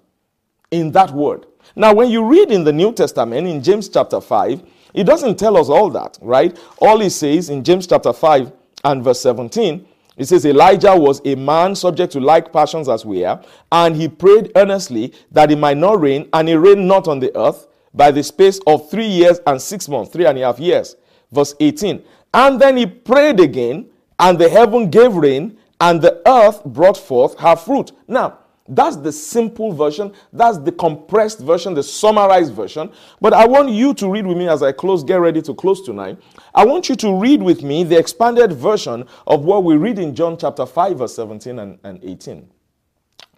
in 0.70 0.90
that 0.92 1.11
word. 1.11 1.44
Now, 1.77 1.92
when 1.92 2.09
you 2.09 2.24
read 2.24 2.50
in 2.50 2.64
the 2.64 2.72
New 2.72 2.94
Testament, 2.94 3.46
in 3.46 3.62
James 3.62 3.90
chapter 3.90 4.22
5, 4.22 4.62
it 4.94 5.05
doesn't 5.05 5.38
tell 5.38 5.59
us 5.59 5.68
all 5.68 5.90
that, 5.90 6.16
right? 6.22 6.59
All 6.79 6.98
he 6.98 7.11
says 7.11 7.50
in 7.50 7.62
James 7.62 7.87
chapter 7.87 8.14
5 8.14 8.50
and 8.85 9.05
verse 9.05 9.20
17, 9.20 9.87
it 10.16 10.27
says, 10.27 10.46
Elijah 10.46 10.96
was 10.96 11.20
a 11.24 11.35
man 11.35 11.74
subject 11.74 12.12
to 12.12 12.20
like 12.20 12.53
passions 12.53 12.88
as 12.88 13.05
we 13.05 13.24
are, 13.24 13.42
and 13.72 13.96
he 13.96 14.09
prayed 14.09 14.53
earnestly 14.57 15.12
that 15.33 15.50
it 15.50 15.59
might 15.59 15.77
not 15.77 16.00
rain, 16.00 16.29
and 16.33 16.48
it 16.48 16.59
rained 16.59 16.87
not 16.87 17.09
on 17.09 17.18
the 17.18 17.37
earth 17.37 17.66
by 17.92 18.11
the 18.11 18.22
space 18.22 18.61
of 18.66 18.90
three 18.90 19.07
years 19.07 19.40
and 19.46 19.61
six 19.61 19.88
months, 19.88 20.12
three 20.12 20.27
and 20.27 20.38
a 20.38 20.42
half 20.42 20.59
years. 20.59 20.96
Verse 21.33 21.55
18. 21.59 22.03
And 22.33 22.61
then 22.61 22.77
he 22.77 22.87
prayed 22.87 23.40
again, 23.40 23.87
and 24.18 24.38
the 24.38 24.48
heaven 24.48 24.90
gave 24.90 25.14
rain, 25.14 25.59
and 25.81 26.00
the 26.00 26.22
earth 26.27 26.64
brought 26.64 26.96
forth 26.96 27.38
her 27.38 27.57
fruit. 27.57 27.92
Now, 28.07 28.38
that's 28.68 28.96
the 28.96 29.12
simple 29.12 29.72
version. 29.72 30.12
That's 30.33 30.57
the 30.57 30.72
compressed 30.72 31.40
version, 31.40 31.74
the 31.74 31.83
summarized 31.83 32.55
version. 32.55 32.90
But 33.20 33.35
I 33.35 33.46
want 33.46 33.68
you 33.70 33.92
to 33.94 34.11
read 34.11 34.27
with 34.27 34.38
me 34.38 34.48
as 34.48 34.62
I 34.62 34.72
close, 34.72 35.05
get 35.05 35.16
ready 35.16 35.42
to 35.42 35.55
close 35.55 35.83
tonight. 35.83 36.18
I 36.55 36.64
want 36.64 36.88
you 36.88 36.96
to 36.96 37.14
read 37.14 37.42
with 37.42 37.62
me 37.62 37.85
the 37.85 37.98
expanded 37.98 38.55
version 38.55 39.07
of 39.27 39.44
what 39.44 39.64
we 39.64 39.77
read 39.77 39.98
in 39.98 40.14
John 40.14 40.38
chapter 40.38 40.64
5, 40.64 40.98
verse 40.98 41.14
17 41.14 41.59
and, 41.59 41.79
and 41.85 42.03
18. 42.03 42.48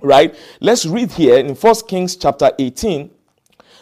Right? 0.01 0.37
Let's 0.61 0.87
read 0.87 1.11
here 1.11 1.39
in 1.39 1.57
1 1.57 1.75
Kings 1.89 2.15
chapter 2.15 2.53
18. 2.57 3.11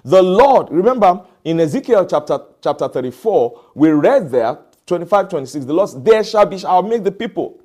The 0.05 0.23
Lord, 0.23 0.71
remember 0.71 1.27
in 1.45 1.61
Ezekiel 1.61 2.07
chapter, 2.07 2.39
chapter 2.63 2.89
34, 2.89 3.61
we 3.75 3.91
read 3.91 4.31
there, 4.31 4.59
25, 4.87 5.29
26, 5.29 5.65
the 5.67 5.73
Lord, 5.75 6.05
there 6.05 6.25
shall 6.25 6.47
be, 6.47 6.63
I'll 6.65 6.83
make 6.83 7.05
the 7.05 7.13
people 7.13 7.61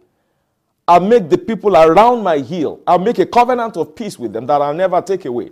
I'll 0.89 0.99
make 0.99 1.29
the 1.29 1.37
people 1.37 1.77
around 1.77 2.23
my 2.23 2.39
heel. 2.39 2.79
I'll 2.87 2.97
make 2.97 3.19
a 3.19 3.25
covenant 3.27 3.77
of 3.77 3.95
peace 3.95 4.17
with 4.17 4.33
them 4.33 4.47
that 4.47 4.59
I'll 4.59 4.73
never 4.73 4.99
take 5.03 5.25
away. 5.25 5.51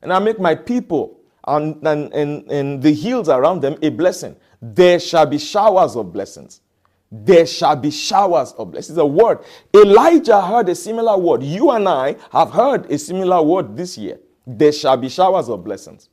And 0.00 0.10
I'll 0.10 0.22
make 0.22 0.40
my 0.40 0.54
people 0.54 1.20
and, 1.46 1.86
and, 1.86 2.10
and, 2.14 2.50
and 2.50 2.82
the 2.82 2.94
hills 2.94 3.28
around 3.28 3.60
them 3.60 3.76
a 3.82 3.90
blessing. 3.90 4.34
There 4.62 4.98
shall 4.98 5.26
be 5.26 5.36
showers 5.36 5.94
of 5.94 6.10
blessings. 6.10 6.62
There 7.10 7.44
shall 7.44 7.76
be 7.76 7.90
showers 7.90 8.52
of 8.52 8.72
blessings. 8.72 8.96
A 8.96 9.04
word. 9.04 9.40
Elijah 9.74 10.40
heard 10.40 10.70
a 10.70 10.74
similar 10.74 11.18
word. 11.18 11.42
You 11.42 11.72
and 11.72 11.86
I 11.86 12.16
have 12.30 12.50
heard 12.50 12.90
a 12.90 12.98
similar 12.98 13.42
word 13.42 13.76
this 13.76 13.98
year. 13.98 14.20
There 14.46 14.72
shall 14.72 14.96
be 14.96 15.10
showers 15.10 15.50
of 15.50 15.62
blessings. 15.62 16.08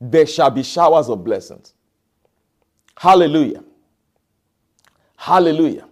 There 0.00 0.26
shall 0.26 0.50
be 0.50 0.62
showers 0.62 1.08
of 1.08 1.24
blessings. 1.24 1.74
Hallelujah. 2.96 3.64
Hallelujah. 5.16 5.87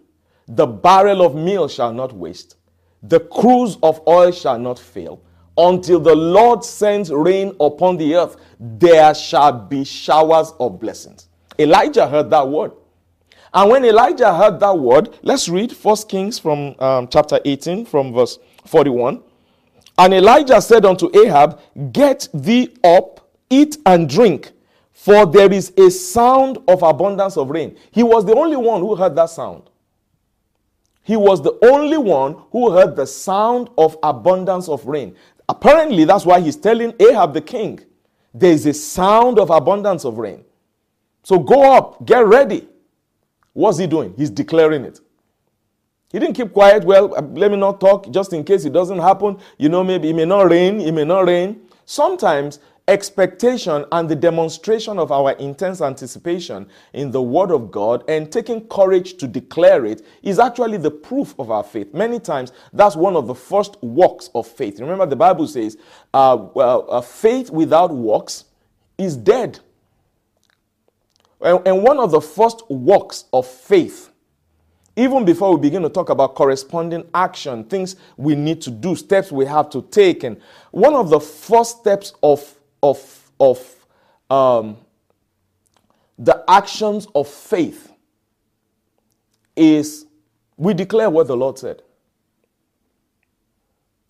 The 0.48 0.66
barrel 0.66 1.22
of 1.22 1.34
meal 1.34 1.68
shall 1.68 1.92
not 1.92 2.12
waste, 2.12 2.56
the 3.02 3.20
cruse 3.20 3.78
of 3.82 4.00
oil 4.06 4.30
shall 4.32 4.58
not 4.58 4.78
fail. 4.78 5.20
Until 5.58 5.98
the 5.98 6.14
Lord 6.14 6.62
sends 6.64 7.10
rain 7.10 7.56
upon 7.60 7.96
the 7.96 8.14
earth, 8.14 8.36
there 8.60 9.14
shall 9.14 9.52
be 9.52 9.84
showers 9.84 10.52
of 10.60 10.78
blessings. 10.78 11.28
Elijah 11.58 12.06
heard 12.06 12.30
that 12.30 12.46
word. 12.46 12.72
And 13.54 13.70
when 13.70 13.84
Elijah 13.86 14.34
heard 14.34 14.60
that 14.60 14.78
word, 14.78 15.18
let's 15.22 15.48
read 15.48 15.74
First 15.74 16.10
Kings 16.10 16.38
from 16.38 16.74
um, 16.78 17.08
chapter 17.08 17.40
18, 17.42 17.86
from 17.86 18.12
verse 18.12 18.38
41. 18.66 19.22
And 19.98 20.12
Elijah 20.12 20.60
said 20.60 20.84
unto 20.84 21.08
Ahab, 21.16 21.58
Get 21.92 22.28
thee 22.34 22.76
up, 22.84 23.30
eat 23.48 23.78
and 23.86 24.08
drink, 24.08 24.52
for 24.92 25.24
there 25.24 25.50
is 25.50 25.72
a 25.78 25.90
sound 25.90 26.58
of 26.68 26.82
abundance 26.82 27.38
of 27.38 27.48
rain. 27.48 27.78
He 27.92 28.02
was 28.02 28.26
the 28.26 28.34
only 28.34 28.56
one 28.56 28.82
who 28.82 28.94
heard 28.94 29.16
that 29.16 29.30
sound. 29.30 29.62
He 31.06 31.16
was 31.16 31.40
the 31.40 31.56
only 31.64 31.98
one 31.98 32.36
who 32.50 32.72
heard 32.72 32.96
the 32.96 33.06
sound 33.06 33.70
of 33.78 33.96
abundance 34.02 34.68
of 34.68 34.84
rain. 34.86 35.14
Apparently, 35.48 36.04
that's 36.04 36.26
why 36.26 36.40
he's 36.40 36.56
telling 36.56 36.92
Ahab 36.98 37.32
the 37.32 37.40
king, 37.40 37.78
there 38.34 38.50
is 38.50 38.66
a 38.66 38.74
sound 38.74 39.38
of 39.38 39.50
abundance 39.50 40.04
of 40.04 40.18
rain. 40.18 40.44
So 41.22 41.38
go 41.38 41.76
up, 41.76 42.04
get 42.04 42.26
ready. 42.26 42.66
What's 43.52 43.78
he 43.78 43.86
doing? 43.86 44.14
He's 44.16 44.30
declaring 44.30 44.84
it. 44.84 44.98
He 46.10 46.18
didn't 46.18 46.34
keep 46.34 46.52
quiet. 46.52 46.82
Well, 46.82 47.14
uh, 47.14 47.22
let 47.22 47.52
me 47.52 47.56
not 47.56 47.80
talk 47.80 48.10
just 48.10 48.32
in 48.32 48.42
case 48.42 48.64
it 48.64 48.72
doesn't 48.72 48.98
happen. 48.98 49.38
You 49.58 49.68
know, 49.68 49.84
maybe 49.84 50.10
it 50.10 50.16
may 50.16 50.24
not 50.24 50.50
rain, 50.50 50.80
it 50.80 50.90
may 50.90 51.04
not 51.04 51.26
rain. 51.26 51.60
Sometimes 51.84 52.58
expectation 52.88 53.84
and 53.90 54.08
the 54.08 54.14
demonstration 54.14 54.98
of 54.98 55.10
our 55.10 55.32
intense 55.32 55.80
anticipation 55.80 56.66
in 56.92 57.10
the 57.10 57.20
Word 57.20 57.50
of 57.50 57.70
God 57.70 58.04
and 58.08 58.30
taking 58.30 58.66
courage 58.68 59.16
to 59.18 59.26
declare 59.26 59.84
it 59.84 60.04
is 60.22 60.38
actually 60.38 60.78
the 60.78 60.90
proof 60.90 61.34
of 61.38 61.50
our 61.50 61.64
faith. 61.64 61.92
Many 61.92 62.20
times, 62.20 62.52
that's 62.72 62.94
one 62.94 63.16
of 63.16 63.26
the 63.26 63.34
first 63.34 63.82
works 63.82 64.30
of 64.34 64.46
faith. 64.46 64.78
Remember, 64.78 65.06
the 65.06 65.16
Bible 65.16 65.48
says, 65.48 65.76
uh, 66.14 66.46
well, 66.54 66.86
uh, 66.88 67.00
faith 67.00 67.50
without 67.50 67.92
works 67.92 68.44
is 68.98 69.16
dead. 69.16 69.58
And, 71.40 71.66
and 71.66 71.82
one 71.82 71.98
of 71.98 72.12
the 72.12 72.20
first 72.20 72.70
works 72.70 73.24
of 73.32 73.46
faith 73.46 74.10
even 74.98 75.26
before 75.26 75.54
we 75.54 75.60
begin 75.60 75.82
to 75.82 75.90
talk 75.90 76.08
about 76.08 76.34
corresponding 76.34 77.04
action, 77.14 77.64
things 77.64 77.96
we 78.16 78.34
need 78.34 78.62
to 78.62 78.70
do, 78.70 78.96
steps 78.96 79.30
we 79.30 79.44
have 79.44 79.68
to 79.68 79.82
take. 79.82 80.24
And 80.24 80.40
one 80.70 80.94
of 80.94 81.10
the 81.10 81.20
first 81.20 81.80
steps 81.80 82.14
of 82.22 82.56
of, 82.90 83.30
of 83.40 83.86
um, 84.30 84.76
the 86.18 86.44
actions 86.48 87.06
of 87.14 87.28
faith 87.28 87.92
is 89.56 90.06
we 90.56 90.74
declare 90.74 91.10
what 91.10 91.26
the 91.28 91.36
Lord 91.36 91.58
said. 91.58 91.82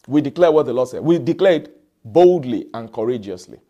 We 0.08 0.20
declare 0.20 0.52
what 0.52 0.66
the 0.66 0.72
Lord 0.72 0.88
said. 0.88 1.02
We 1.02 1.18
declare 1.18 1.54
it 1.54 1.80
boldly 2.04 2.68
and 2.74 2.92
courageously. 2.92 3.60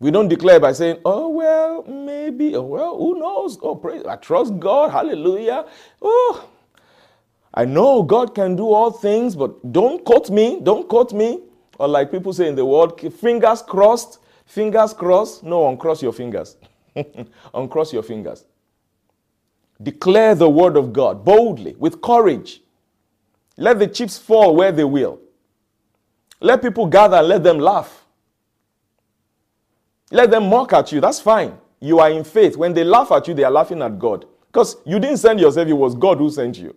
We 0.00 0.10
don't 0.10 0.28
declare 0.28 0.60
by 0.60 0.72
saying, 0.72 1.00
oh, 1.04 1.30
well, 1.30 1.84
maybe, 1.84 2.54
oh, 2.56 2.62
well, 2.62 2.96
who 2.98 3.18
knows? 3.18 3.58
Oh, 3.62 3.74
praise, 3.76 4.04
I 4.06 4.16
trust 4.16 4.58
God, 4.60 4.90
hallelujah. 4.92 5.66
Oh, 6.02 6.48
I 7.54 7.64
know 7.64 8.02
God 8.02 8.34
can 8.34 8.56
do 8.56 8.72
all 8.72 8.90
things, 8.90 9.36
but 9.36 9.72
don't 9.72 10.04
quote 10.04 10.30
me, 10.30 10.60
don't 10.62 10.88
quote 10.88 11.14
me. 11.14 11.40
Or 11.78 11.88
like 11.88 12.10
people 12.10 12.32
say 12.32 12.48
in 12.48 12.54
the 12.54 12.64
world, 12.64 13.00
fingers 13.14 13.62
crossed, 13.62 14.18
fingers 14.46 14.92
crossed. 14.94 15.42
No, 15.44 15.68
uncross 15.68 16.02
your 16.02 16.12
fingers. 16.12 16.56
uncross 17.54 17.92
your 17.92 18.02
fingers. 18.02 18.44
Declare 19.82 20.36
the 20.36 20.48
word 20.48 20.76
of 20.76 20.92
God 20.92 21.24
boldly, 21.24 21.74
with 21.78 22.00
courage. 22.00 22.62
Let 23.56 23.78
the 23.78 23.86
chips 23.86 24.18
fall 24.18 24.56
where 24.56 24.72
they 24.72 24.84
will. 24.84 25.20
Let 26.40 26.62
people 26.62 26.86
gather 26.86 27.18
and 27.18 27.28
let 27.28 27.42
them 27.42 27.58
laugh. 27.58 28.04
Let 30.10 30.30
them 30.30 30.48
mock 30.48 30.72
at 30.72 30.92
you. 30.92 31.00
That's 31.00 31.20
fine. 31.20 31.58
You 31.80 31.98
are 31.98 32.10
in 32.10 32.24
faith. 32.24 32.56
When 32.56 32.72
they 32.72 32.84
laugh 32.84 33.12
at 33.12 33.28
you, 33.28 33.34
they 33.34 33.44
are 33.44 33.50
laughing 33.50 33.82
at 33.82 33.98
God. 33.98 34.26
Because 34.46 34.76
you 34.86 34.98
didn't 34.98 35.18
send 35.18 35.40
yourself, 35.40 35.68
it 35.68 35.74
was 35.74 35.94
God 35.94 36.18
who 36.18 36.30
sent 36.30 36.58
you. 36.58 36.74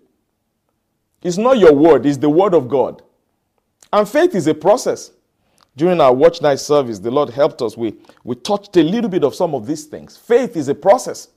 It's 1.22 1.38
not 1.38 1.58
your 1.58 1.74
word, 1.74 2.06
it's 2.06 2.18
the 2.18 2.30
word 2.30 2.54
of 2.54 2.68
God. 2.68 3.02
And 3.92 4.08
faith 4.08 4.36
is 4.36 4.48
a 4.48 4.54
process. 4.54 5.12
During 5.76 6.02
our 6.02 6.14
watch 6.14 6.42
night 6.42 6.60
service, 6.60 7.00
the 7.00 7.12
Lord 7.12 7.30
helped 7.30 7.62
us. 7.62 7.78
We, 7.78 7.96
we 8.24 8.36
touched 8.36 8.76
a 8.78 8.84
little 8.84 9.10
bit 9.10 9.24
of 9.24 9.34
some 9.34 9.56
of 9.56 9.66
these 9.66 9.86
things. 9.86 10.18
Faith 10.18 10.58
is 10.58 10.68
a 10.68 10.76
process. 10.76 11.30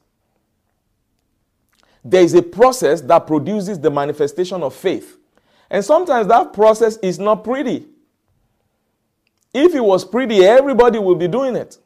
There 2.04 2.22
is 2.22 2.34
a 2.34 2.42
process 2.42 3.00
that 3.02 3.26
produces 3.26 3.78
the 3.78 3.90
manifestation 3.90 4.62
of 4.62 4.74
faith. 4.74 5.18
And 5.70 5.84
sometimes 5.84 6.26
that 6.28 6.52
process 6.52 6.96
is 6.98 7.18
not 7.18 7.44
pretty. 7.44 7.86
If 9.54 9.74
it 9.74 9.84
was 9.84 10.04
pretty, 10.04 10.44
everybody 10.44 10.98
would 10.98 11.18
be 11.18 11.28
doing 11.28 11.56
it. 11.56 11.78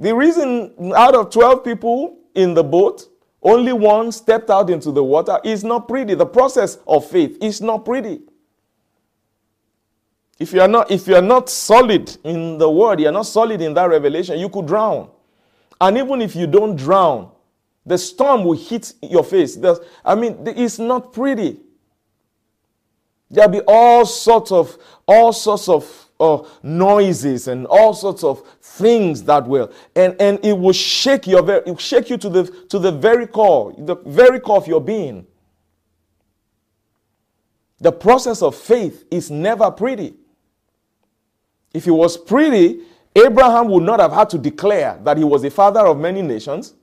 The 0.00 0.14
reason 0.14 0.92
out 0.96 1.14
of 1.14 1.30
12 1.30 1.62
people 1.62 2.18
in 2.34 2.54
the 2.54 2.64
boat, 2.64 3.08
only 3.42 3.72
one 3.72 4.10
stepped 4.10 4.50
out 4.50 4.70
into 4.70 4.90
the 4.90 5.04
water 5.04 5.38
is 5.44 5.62
not 5.62 5.86
pretty. 5.86 6.14
The 6.14 6.26
process 6.26 6.78
of 6.86 7.08
faith 7.08 7.38
is 7.40 7.60
not 7.60 7.84
pretty. 7.84 8.22
If 10.42 10.52
you 10.52 10.60
are 10.60 10.66
not 10.66 10.90
if 10.90 11.06
you 11.06 11.14
are 11.14 11.22
not 11.22 11.48
solid 11.48 12.16
in 12.24 12.58
the 12.58 12.68
word, 12.68 12.98
you 12.98 13.06
are 13.08 13.12
not 13.12 13.26
solid 13.26 13.60
in 13.60 13.74
that 13.74 13.88
revelation, 13.88 14.40
you 14.40 14.48
could 14.48 14.66
drown. 14.66 15.08
And 15.80 15.96
even 15.96 16.20
if 16.20 16.34
you 16.34 16.48
don't 16.48 16.74
drown, 16.74 17.30
the 17.86 17.96
storm 17.96 18.42
will 18.42 18.58
hit 18.58 18.92
your 19.00 19.22
face. 19.22 19.54
There's, 19.54 19.78
I 20.04 20.16
mean, 20.16 20.38
it's 20.44 20.80
not 20.80 21.12
pretty. 21.12 21.60
There'll 23.30 23.52
be 23.52 23.60
all 23.68 24.04
sorts 24.04 24.50
of 24.50 24.76
all 25.06 25.32
sorts 25.32 25.68
of 25.68 26.10
uh, 26.18 26.42
noises 26.64 27.46
and 27.46 27.64
all 27.68 27.94
sorts 27.94 28.24
of 28.24 28.42
things 28.60 29.22
that 29.22 29.46
will 29.46 29.70
and 29.94 30.16
and 30.20 30.44
it 30.44 30.58
will 30.58 30.72
shake 30.72 31.28
your 31.28 31.44
very 31.44 31.62
it 31.66 31.80
shake 31.80 32.10
you 32.10 32.16
to 32.16 32.28
the 32.28 32.44
to 32.68 32.80
the 32.80 32.90
very 32.90 33.28
core 33.28 33.72
the 33.78 33.94
very 34.06 34.40
core 34.40 34.56
of 34.56 34.66
your 34.66 34.80
being 34.80 35.24
the 37.78 37.90
process 37.90 38.42
of 38.42 38.54
faith 38.54 39.04
is 39.10 39.30
never 39.30 39.70
pretty 39.70 40.14
if 41.74 41.84
he 41.84 41.90
was 41.90 42.16
pretty 42.16 42.80
abraham 43.16 43.68
would 43.68 43.82
not 43.82 44.00
have 44.00 44.12
had 44.12 44.28
to 44.30 44.38
declare 44.38 44.98
that 45.02 45.16
he 45.18 45.24
was 45.24 45.42
the 45.42 45.50
father 45.50 45.80
of 45.80 45.98
many 45.98 46.22
nations 46.22 46.74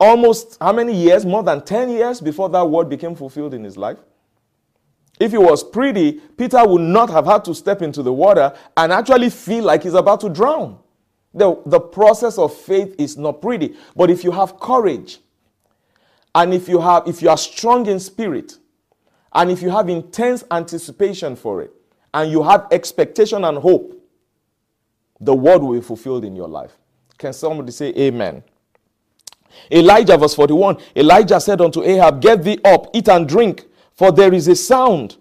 almost 0.00 0.56
how 0.60 0.72
many 0.72 0.94
years 0.94 1.24
more 1.24 1.42
than 1.42 1.64
10 1.64 1.90
years 1.90 2.20
before 2.20 2.48
that 2.48 2.68
word 2.68 2.88
became 2.88 3.14
fulfilled 3.14 3.54
in 3.54 3.62
his 3.64 3.76
life 3.76 3.98
if 5.20 5.30
he 5.30 5.38
was 5.38 5.62
pretty, 5.62 6.12
Peter 6.12 6.66
would 6.66 6.82
not 6.82 7.08
have 7.10 7.26
had 7.26 7.44
to 7.44 7.54
step 7.54 7.82
into 7.82 8.02
the 8.02 8.12
water 8.12 8.52
and 8.76 8.92
actually 8.92 9.30
feel 9.30 9.64
like 9.64 9.84
he's 9.84 9.94
about 9.94 10.20
to 10.22 10.28
drown. 10.28 10.78
The, 11.32 11.60
the 11.66 11.80
process 11.80 12.38
of 12.38 12.54
faith 12.54 12.94
is 12.98 13.16
not 13.16 13.40
pretty. 13.40 13.74
But 13.94 14.10
if 14.10 14.24
you 14.24 14.32
have 14.32 14.58
courage, 14.58 15.18
and 16.34 16.52
if 16.52 16.68
you 16.68 16.80
have 16.80 17.06
if 17.06 17.22
you 17.22 17.28
are 17.28 17.36
strong 17.36 17.86
in 17.86 18.00
spirit, 18.00 18.58
and 19.32 19.50
if 19.50 19.62
you 19.62 19.70
have 19.70 19.88
intense 19.88 20.42
anticipation 20.50 21.36
for 21.36 21.62
it, 21.62 21.72
and 22.14 22.30
you 22.30 22.42
have 22.42 22.66
expectation 22.70 23.44
and 23.44 23.58
hope, 23.58 24.00
the 25.20 25.34
word 25.34 25.62
will 25.62 25.74
be 25.74 25.80
fulfilled 25.82 26.24
in 26.24 26.34
your 26.34 26.48
life. 26.48 26.72
Can 27.18 27.34
somebody 27.34 27.72
say 27.72 27.92
amen? 27.96 28.42
Elijah, 29.70 30.16
verse 30.16 30.34
41 30.34 30.78
Elijah 30.96 31.38
said 31.40 31.60
unto 31.60 31.82
Ahab, 31.82 32.20
Get 32.22 32.42
thee 32.42 32.58
up, 32.64 32.88
eat 32.94 33.08
and 33.08 33.28
drink 33.28 33.66
for 33.94 34.10
there 34.12 34.34
is 34.34 34.48
a 34.48 34.56
sound 34.56 35.16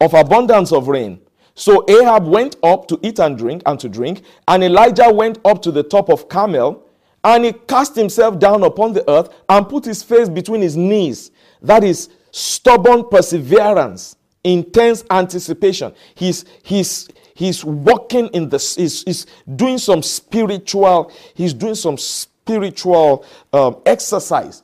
of 0.00 0.14
abundance 0.14 0.72
of 0.72 0.88
rain. 0.88 1.20
So 1.54 1.84
Ahab 1.88 2.26
went 2.26 2.56
up 2.62 2.86
to 2.88 3.00
eat 3.02 3.18
and 3.18 3.36
drink 3.36 3.62
and 3.66 3.80
to 3.80 3.88
drink, 3.88 4.22
and 4.46 4.62
Elijah 4.62 5.12
went 5.12 5.38
up 5.44 5.60
to 5.62 5.72
the 5.72 5.82
top 5.82 6.08
of 6.08 6.28
Carmel, 6.28 6.84
and 7.24 7.44
he 7.44 7.52
cast 7.52 7.96
himself 7.96 8.38
down 8.38 8.62
upon 8.62 8.92
the 8.92 9.08
earth 9.10 9.30
and 9.48 9.68
put 9.68 9.84
his 9.84 10.02
face 10.02 10.28
between 10.28 10.60
his 10.60 10.76
knees. 10.76 11.32
That 11.60 11.82
is 11.82 12.10
stubborn 12.30 13.08
perseverance, 13.10 14.16
intense 14.44 15.04
anticipation. 15.10 15.92
He's 16.14 16.44
he's 16.62 17.08
he's 17.34 17.64
walking 17.64 18.28
in 18.28 18.48
the 18.48 18.58
he's, 18.58 19.02
he's 19.04 19.26
doing 19.56 19.78
some 19.78 20.02
spiritual 20.02 21.12
he's 21.34 21.54
doing 21.54 21.74
some 21.74 21.98
spiritual 21.98 23.24
um, 23.52 23.78
exercise 23.86 24.62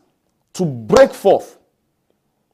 to 0.54 0.64
break 0.64 1.12
forth 1.12 1.58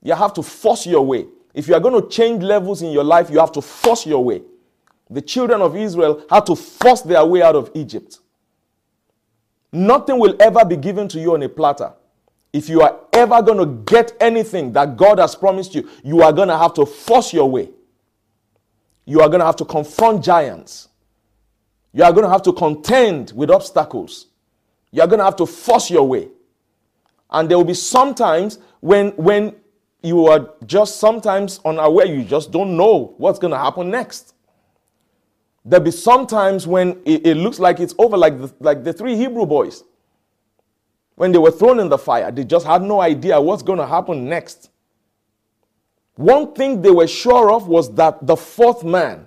you 0.03 0.15
have 0.15 0.33
to 0.35 0.43
force 0.43 0.87
your 0.87 1.05
way. 1.05 1.27
If 1.53 1.69
you 1.69 1.75
are 1.75 1.81
going 1.81 2.01
to 2.01 2.09
change 2.09 2.43
levels 2.43 2.83
in 2.83 2.91
your 2.91 3.05
life, 3.05 3.29
you 3.31 3.39
have 3.39 3.53
to 3.53 3.63
force 3.63 4.07
your 4.07 4.23
way. 4.23 4.43
The 5.11 5.21
children 5.21 5.61
of 5.61 5.77
Israel 5.77 6.25
had 6.31 6.47
to 6.47 6.57
force 6.57 7.03
their 7.03 7.25
way 7.25 7.43
out 7.43 7.57
of 7.57 7.71
Egypt. 7.75 8.21
Nothing 9.73 10.19
will 10.19 10.37
ever 10.41 10.65
be 10.65 10.77
given 10.77 11.09
to 11.09 11.21
you 11.21 11.35
on 11.35 11.43
a 11.43 11.49
platter. 11.49 11.93
If 12.53 12.69
you 12.69 12.81
are 12.83 12.99
ever 13.13 13.43
going 13.43 13.59
to 13.59 13.93
get 13.93 14.17
anything 14.21 14.73
that 14.73 14.97
God 14.97 15.19
has 15.19 15.35
promised 15.37 15.75
you, 15.75 15.89
you 16.03 16.23
are 16.23 16.33
going 16.33 16.49
to 16.49 16.59
have 16.59 16.75
to 16.75 16.87
force 16.87 17.33
your 17.33 17.49
way. 17.49 17.71
You 19.05 19.21
are 19.21 19.29
going 19.29 19.41
to 19.41 19.47
have 19.47 19.57
to 19.57 19.65
confront 19.65 20.25
giants. 20.25 20.89
You 21.93 22.05
are 22.05 22.13
going 22.13 22.25
to 22.25 22.31
have 22.31 22.43
to 22.43 22.53
contend 22.53 23.33
with 23.35 23.51
obstacles. 23.51 24.27
You 24.91 25.03
are 25.03 25.07
going 25.07 25.19
to 25.19 25.25
have 25.25 25.37
to 25.37 25.47
force 25.47 25.91
your 25.91 26.07
way. 26.07 26.29
And 27.31 27.49
there 27.49 27.57
will 27.57 27.65
be 27.65 27.75
sometimes 27.75 28.59
when, 28.81 29.11
when 29.11 29.55
you 30.03 30.27
are 30.27 30.51
just 30.67 30.99
sometimes 30.99 31.61
unaware, 31.65 32.07
you 32.07 32.25
just 32.25 32.51
don't 32.51 32.77
know 32.77 33.15
what's 33.19 33.39
going 33.39 33.53
to 33.53 33.59
happen 33.59 33.91
next. 33.91 34.35
There'll 35.65 35.85
be 35.85 35.91
sometimes 35.91 36.67
when 36.67 37.01
it, 37.05 37.27
it 37.27 37.37
looks 37.37 37.59
like 37.59 37.81
it's 37.81 37.95
over, 37.99 38.17
like 38.17 38.41
the, 38.41 38.53
like 38.61 38.83
the 38.83 38.93
three 38.93 39.15
Hebrew 39.17 39.47
boys. 39.47 39.85
When 41.21 41.33
they 41.33 41.39
were 41.39 41.51
thrown 41.51 41.81
in 41.81 41.91
the 41.91 41.99
fire, 41.99 42.33
they 42.33 42.45
just 42.45 42.65
had 42.65 42.81
no 42.81 43.03
idea 43.03 43.39
what's 43.39 43.63
going 43.63 43.79
to 43.79 43.87
happen 43.87 44.27
next. 44.27 44.71
One 46.15 46.55
thing 46.55 46.81
they 46.81 46.91
were 46.91 47.07
sure 47.07 47.53
of 47.53 47.69
was 47.69 47.95
that 47.97 48.27
the 48.27 48.35
fourth 48.35 48.85
man, 48.85 49.27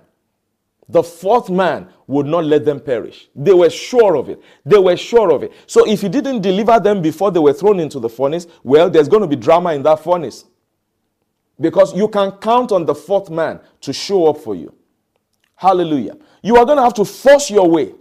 the 0.88 1.04
fourth 1.04 1.50
man 1.50 1.86
would 2.08 2.26
not 2.26 2.46
let 2.46 2.64
them 2.64 2.80
perish. 2.80 3.28
They 3.36 3.52
were 3.52 3.70
sure 3.70 4.16
of 4.16 4.28
it. 4.28 4.42
They 4.66 4.76
were 4.76 4.96
sure 4.96 5.30
of 5.30 5.44
it. 5.44 5.52
So 5.68 5.88
if 5.88 6.00
he 6.00 6.08
didn't 6.08 6.40
deliver 6.40 6.80
them 6.80 7.00
before 7.00 7.30
they 7.30 7.38
were 7.38 7.52
thrown 7.52 7.78
into 7.78 8.00
the 8.00 8.08
furnace, 8.08 8.48
well, 8.64 8.90
there's 8.90 9.08
going 9.08 9.22
to 9.22 9.28
be 9.28 9.36
drama 9.36 9.72
in 9.72 9.84
that 9.84 10.02
furnace. 10.02 10.46
Because 11.60 11.94
you 11.94 12.08
can 12.08 12.32
count 12.32 12.72
on 12.72 12.86
the 12.86 12.94
fourth 12.96 13.30
man 13.30 13.60
to 13.82 13.92
show 13.92 14.26
up 14.26 14.38
for 14.38 14.56
you. 14.56 14.74
Hallelujah. 15.54 16.16
You 16.42 16.56
are 16.56 16.64
going 16.64 16.78
to 16.78 16.82
have 16.82 16.94
to 16.94 17.04
force 17.04 17.52
your 17.52 17.70
way. 17.70 17.94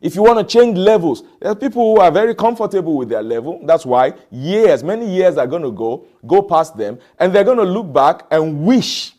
If 0.00 0.14
you 0.14 0.22
want 0.22 0.38
to 0.38 0.44
change 0.44 0.78
levels, 0.78 1.22
there 1.40 1.50
are 1.50 1.54
people 1.54 1.94
who 1.94 2.00
are 2.00 2.10
very 2.10 2.34
comfortable 2.34 2.96
with 2.96 3.10
their 3.10 3.22
level. 3.22 3.60
That's 3.64 3.84
why 3.84 4.14
years, 4.30 4.82
many 4.82 5.08
years 5.08 5.36
are 5.36 5.46
going 5.46 5.62
to 5.62 5.70
go, 5.70 6.06
go 6.26 6.42
past 6.42 6.76
them, 6.76 6.98
and 7.18 7.32
they're 7.32 7.44
going 7.44 7.58
to 7.58 7.64
look 7.64 7.92
back 7.92 8.26
and 8.30 8.64
wish 8.64 9.12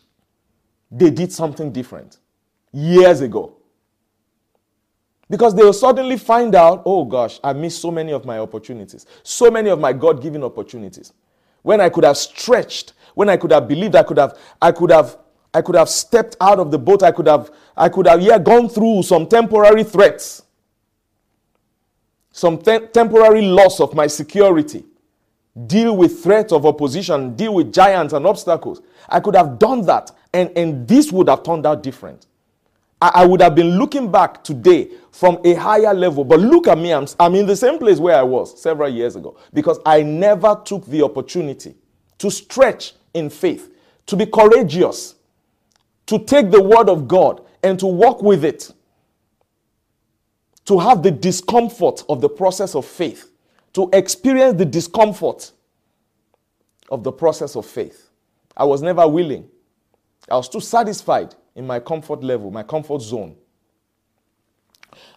they 0.90 1.10
did 1.10 1.32
something 1.32 1.70
different 1.70 2.18
years 2.72 3.20
ago. 3.20 3.56
Because 5.30 5.54
they 5.54 5.62
will 5.62 5.72
suddenly 5.72 6.18
find 6.18 6.54
out, 6.54 6.82
oh 6.84 7.04
gosh, 7.04 7.38
I 7.44 7.52
missed 7.52 7.80
so 7.80 7.90
many 7.90 8.12
of 8.12 8.24
my 8.24 8.38
opportunities, 8.38 9.06
so 9.22 9.50
many 9.50 9.70
of 9.70 9.78
my 9.78 9.92
God 9.92 10.20
given 10.20 10.42
opportunities. 10.42 11.12
When 11.62 11.80
I 11.80 11.88
could 11.88 12.04
have 12.04 12.16
stretched 12.16 12.92
when 13.14 13.28
I 13.28 13.36
could 13.36 13.52
have 13.52 13.68
believed, 13.68 13.94
I 13.94 14.02
could 14.02 14.18
have, 14.18 14.38
I 14.60 14.72
could 14.72 14.90
have, 14.90 15.18
I 15.52 15.60
could 15.60 15.76
have 15.76 15.88
stepped 15.88 16.36
out 16.40 16.58
of 16.58 16.70
the 16.70 16.78
boat. 16.78 17.02
I 17.02 17.12
could 17.12 17.26
have, 17.26 17.50
I 17.76 17.88
could 17.88 18.06
have, 18.06 18.22
yeah, 18.22 18.38
gone 18.38 18.68
through 18.68 19.02
some 19.02 19.26
temporary 19.26 19.84
threats, 19.84 20.42
some 22.32 22.58
te- 22.58 22.86
temporary 22.92 23.42
loss 23.42 23.78
of 23.80 23.94
my 23.94 24.06
security, 24.06 24.84
deal 25.66 25.96
with 25.96 26.22
threats 26.22 26.52
of 26.52 26.64
opposition, 26.66 27.36
deal 27.36 27.54
with 27.54 27.72
giants 27.72 28.14
and 28.14 28.26
obstacles. 28.26 28.80
I 29.08 29.20
could 29.20 29.36
have 29.36 29.58
done 29.58 29.82
that, 29.86 30.10
and, 30.32 30.50
and 30.56 30.88
this 30.88 31.12
would 31.12 31.28
have 31.28 31.42
turned 31.42 31.66
out 31.66 31.82
different. 31.82 32.26
I, 33.00 33.10
I 33.16 33.26
would 33.26 33.42
have 33.42 33.54
been 33.54 33.78
looking 33.78 34.10
back 34.10 34.42
today 34.42 34.90
from 35.10 35.38
a 35.44 35.54
higher 35.54 35.92
level. 35.92 36.24
But 36.24 36.40
look 36.40 36.68
at 36.68 36.78
me, 36.78 36.92
I'm, 36.92 37.06
I'm 37.20 37.34
in 37.34 37.46
the 37.46 37.56
same 37.56 37.78
place 37.78 37.98
where 37.98 38.16
I 38.16 38.22
was 38.22 38.60
several 38.60 38.88
years 38.88 39.14
ago 39.16 39.36
because 39.52 39.78
I 39.84 40.02
never 40.02 40.60
took 40.64 40.86
the 40.86 41.02
opportunity 41.02 41.74
to 42.18 42.30
stretch 42.30 42.94
in 43.12 43.28
faith, 43.28 43.74
to 44.06 44.16
be 44.16 44.24
courageous, 44.24 45.16
to 46.06 46.18
take 46.18 46.50
the 46.50 46.62
word 46.62 46.88
of 46.88 47.06
God 47.06 47.44
and 47.62 47.78
to 47.80 47.86
walk 47.86 48.22
with 48.22 48.44
it, 48.44 48.72
to 50.72 50.78
have 50.78 51.02
the 51.02 51.10
discomfort 51.10 52.02
of 52.08 52.22
the 52.22 52.28
process 52.30 52.74
of 52.74 52.86
faith, 52.86 53.30
to 53.74 53.90
experience 53.92 54.56
the 54.56 54.64
discomfort 54.64 55.52
of 56.90 57.04
the 57.04 57.12
process 57.12 57.56
of 57.56 57.66
faith. 57.66 58.08
I 58.56 58.64
was 58.64 58.80
never 58.80 59.06
willing. 59.06 59.46
I 60.30 60.36
was 60.36 60.48
too 60.48 60.60
satisfied 60.60 61.34
in 61.54 61.66
my 61.66 61.78
comfort 61.78 62.24
level, 62.24 62.50
my 62.50 62.62
comfort 62.62 63.02
zone. 63.02 63.36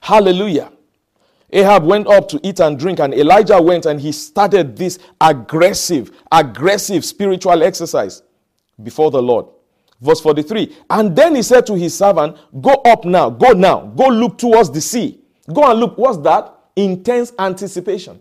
Hallelujah. 0.02 0.74
Ahab 1.54 1.86
went 1.86 2.08
up 2.08 2.28
to 2.30 2.40
eat 2.44 2.60
and 2.60 2.78
drink, 2.78 3.00
and 3.00 3.14
Elijah 3.14 3.62
went 3.62 3.86
and 3.86 4.02
he 4.02 4.12
started 4.12 4.76
this 4.76 5.00
aggressive, 5.22 6.12
aggressive 6.34 7.06
spiritual 7.06 7.64
exercise 7.64 8.24
before 8.84 9.10
the 9.10 9.22
Lord. 9.22 9.46
Verse 10.02 10.20
43 10.20 10.76
And 10.90 11.16
then 11.16 11.34
he 11.34 11.42
said 11.42 11.66
to 11.68 11.76
his 11.76 11.98
servant, 11.98 12.36
Go 12.62 12.72
up 12.84 13.06
now, 13.06 13.30
go 13.30 13.54
now, 13.54 13.86
go 13.86 14.08
look 14.08 14.38
towards 14.38 14.70
the 14.70 14.82
sea. 14.82 15.22
Go 15.54 15.70
and 15.70 15.80
look. 15.80 15.98
What's 15.98 16.18
that? 16.20 16.54
Intense 16.76 17.34
anticipation. 17.38 18.20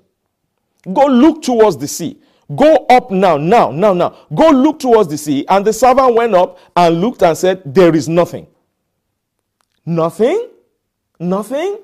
Go 0.93 1.07
look 1.07 1.43
towards 1.43 1.77
the 1.77 1.89
sea. 1.89 2.21
Go 2.55 2.87
up 2.91 3.11
now, 3.11 3.37
now, 3.37 3.71
now, 3.71 3.95
now. 3.95 4.17
Go 4.35 4.51
look 4.51 4.79
towards 4.79 5.09
the 5.09 5.17
sea. 5.17 5.47
And 5.49 5.65
the 5.65 5.73
servant 5.73 6.15
went 6.15 6.35
up 6.35 6.59
and 6.77 7.01
looked 7.01 7.23
and 7.23 7.37
said, 7.37 7.63
There 7.65 7.95
is 7.95 8.09
nothing. 8.09 8.47
Nothing? 9.87 10.51
Nothing? 11.19 11.79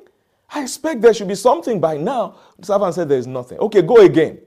I 0.53 0.63
expect 0.63 1.01
there 1.01 1.15
should 1.15 1.29
be 1.29 1.35
something 1.35 1.81
by 1.81 1.97
now. 1.97 2.37
The 2.59 2.67
servant 2.67 2.95
said, 2.95 3.09
There 3.09 3.19
is 3.19 3.27
nothing. 3.27 3.59
Okay, 3.59 3.83
go 3.83 3.99
again. 3.99 4.41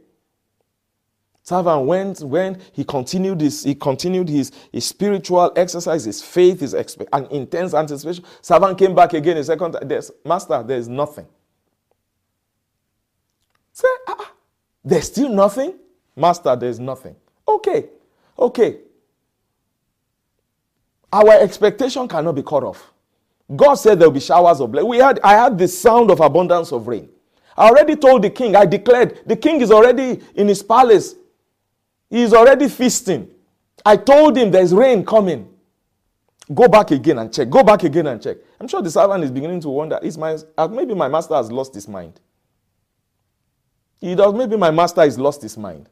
Servant 1.43 1.85
went 1.85 2.21
when 2.21 2.59
he 2.71 2.85
continued 2.85 3.41
his 3.41 3.63
he 3.63 3.75
continued 3.75 4.29
his, 4.29 4.51
his 4.71 4.85
spiritual 4.85 5.51
exercise, 5.57 6.05
his 6.05 6.21
faith, 6.23 6.61
his 6.61 6.73
expe- 6.73 7.07
an 7.11 7.25
intense 7.27 7.73
anticipation. 7.73 8.23
Servant 8.41 8.77
came 8.77 8.95
back 8.95 9.13
again 9.13 9.35
a 9.35 9.43
second. 9.43 9.75
There's 9.83 10.09
master, 10.25 10.63
there 10.63 10.77
is 10.77 10.87
nothing. 10.87 11.27
Say, 13.73 13.89
ah, 14.07 14.31
there's 14.85 15.07
still 15.07 15.29
nothing? 15.29 15.75
Master, 16.15 16.55
there's 16.55 16.79
nothing. 16.79 17.15
Okay, 17.45 17.89
okay. 18.39 18.77
Our 21.11 21.41
expectation 21.41 22.07
cannot 22.07 22.35
be 22.35 22.43
cut 22.43 22.63
off. 22.63 22.93
God 23.53 23.75
said 23.75 23.99
there 23.99 24.07
will 24.07 24.13
be 24.13 24.21
showers 24.21 24.61
of 24.61 24.71
blessing. 24.71 24.89
We 24.89 24.97
had, 24.97 25.19
I 25.23 25.33
had 25.33 25.57
the 25.57 25.67
sound 25.67 26.09
of 26.09 26.21
abundance 26.21 26.71
of 26.71 26.87
rain. 26.87 27.09
I 27.57 27.67
already 27.67 27.97
told 27.97 28.21
the 28.23 28.29
king, 28.29 28.55
I 28.55 28.65
declared, 28.65 29.19
the 29.25 29.35
king 29.35 29.59
is 29.59 29.71
already 29.71 30.21
in 30.35 30.47
his 30.47 30.63
palace. 30.63 31.15
He 32.13 32.21
is 32.21 32.31
already 32.31 32.69
feasting. 32.69 33.27
I 33.83 33.97
told 33.97 34.37
him 34.37 34.51
there's 34.51 34.71
rain 34.71 35.03
coming. 35.03 35.49
Go 36.53 36.67
back 36.67 36.91
again 36.91 37.17
and 37.17 37.33
check. 37.33 37.49
Go 37.49 37.63
back 37.63 37.81
again 37.81 38.05
and 38.05 38.21
check. 38.21 38.37
I'm 38.59 38.67
sure 38.67 38.83
the 38.83 38.91
servant 38.91 39.23
is 39.23 39.31
beginning 39.31 39.61
to 39.61 39.69
wonder, 39.69 39.99
is 40.03 40.15
my, 40.15 40.37
uh, 40.55 40.67
maybe 40.67 40.93
my 40.93 41.07
master 41.07 41.33
has 41.33 41.51
lost 41.51 41.73
his 41.73 41.87
mind. 41.87 42.21
He 43.99 44.13
does, 44.13 44.31
maybe 44.31 44.55
my 44.57 44.69
master 44.69 45.01
has 45.01 45.17
lost 45.17 45.41
his 45.41 45.57
mind. 45.57 45.89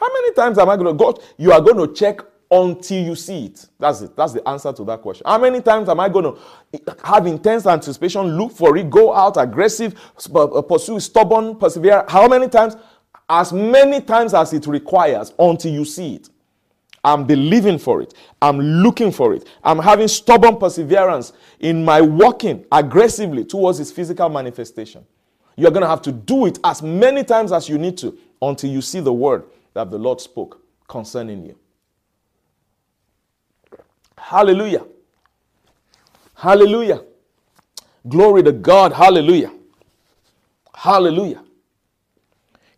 How 0.00 0.12
many 0.12 0.32
times 0.34 0.58
am 0.58 0.70
I 0.70 0.76
going 0.76 0.88
to 0.88 1.04
go? 1.04 1.16
You 1.36 1.52
are 1.52 1.60
going 1.60 1.86
to 1.86 1.94
check 1.94 2.18
until 2.50 3.04
you 3.04 3.14
see 3.14 3.46
it. 3.46 3.64
That's 3.78 4.00
it. 4.00 4.16
That's 4.16 4.32
the 4.32 4.48
answer 4.48 4.72
to 4.72 4.84
that 4.86 5.02
question. 5.02 5.22
How 5.24 5.38
many 5.38 5.60
times 5.60 5.88
am 5.88 6.00
I 6.00 6.08
going 6.08 6.34
to 6.34 6.96
have 7.04 7.28
intense 7.28 7.64
anticipation, 7.64 8.36
look 8.36 8.50
for 8.50 8.76
it, 8.76 8.90
go 8.90 9.14
out 9.14 9.36
aggressive, 9.36 9.94
uh, 10.34 10.62
pursue 10.62 10.98
stubborn, 10.98 11.54
persevere? 11.54 12.04
How 12.08 12.26
many 12.26 12.48
times? 12.48 12.74
As 13.28 13.52
many 13.52 14.00
times 14.00 14.34
as 14.34 14.52
it 14.52 14.66
requires 14.66 15.32
until 15.38 15.72
you 15.72 15.84
see 15.84 16.16
it. 16.16 16.28
I'm 17.04 17.24
believing 17.26 17.78
for 17.78 18.02
it. 18.02 18.14
I'm 18.42 18.58
looking 18.58 19.12
for 19.12 19.32
it. 19.34 19.46
I'm 19.62 19.78
having 19.78 20.08
stubborn 20.08 20.56
perseverance 20.56 21.32
in 21.60 21.84
my 21.84 22.00
walking 22.00 22.64
aggressively 22.72 23.44
towards 23.44 23.80
its 23.80 23.92
physical 23.92 24.28
manifestation. 24.28 25.06
You're 25.56 25.70
going 25.70 25.82
to 25.82 25.88
have 25.88 26.02
to 26.02 26.12
do 26.12 26.46
it 26.46 26.58
as 26.64 26.82
many 26.82 27.24
times 27.24 27.52
as 27.52 27.68
you 27.68 27.78
need 27.78 27.98
to 27.98 28.16
until 28.42 28.70
you 28.70 28.80
see 28.80 29.00
the 29.00 29.12
word 29.12 29.44
that 29.74 29.90
the 29.90 29.98
Lord 29.98 30.20
spoke 30.20 30.62
concerning 30.88 31.44
you. 31.46 31.56
Hallelujah. 34.16 34.84
Hallelujah. 36.34 37.02
Glory 38.08 38.42
to 38.42 38.52
God. 38.52 38.92
Hallelujah. 38.92 39.52
Hallelujah. 40.74 41.42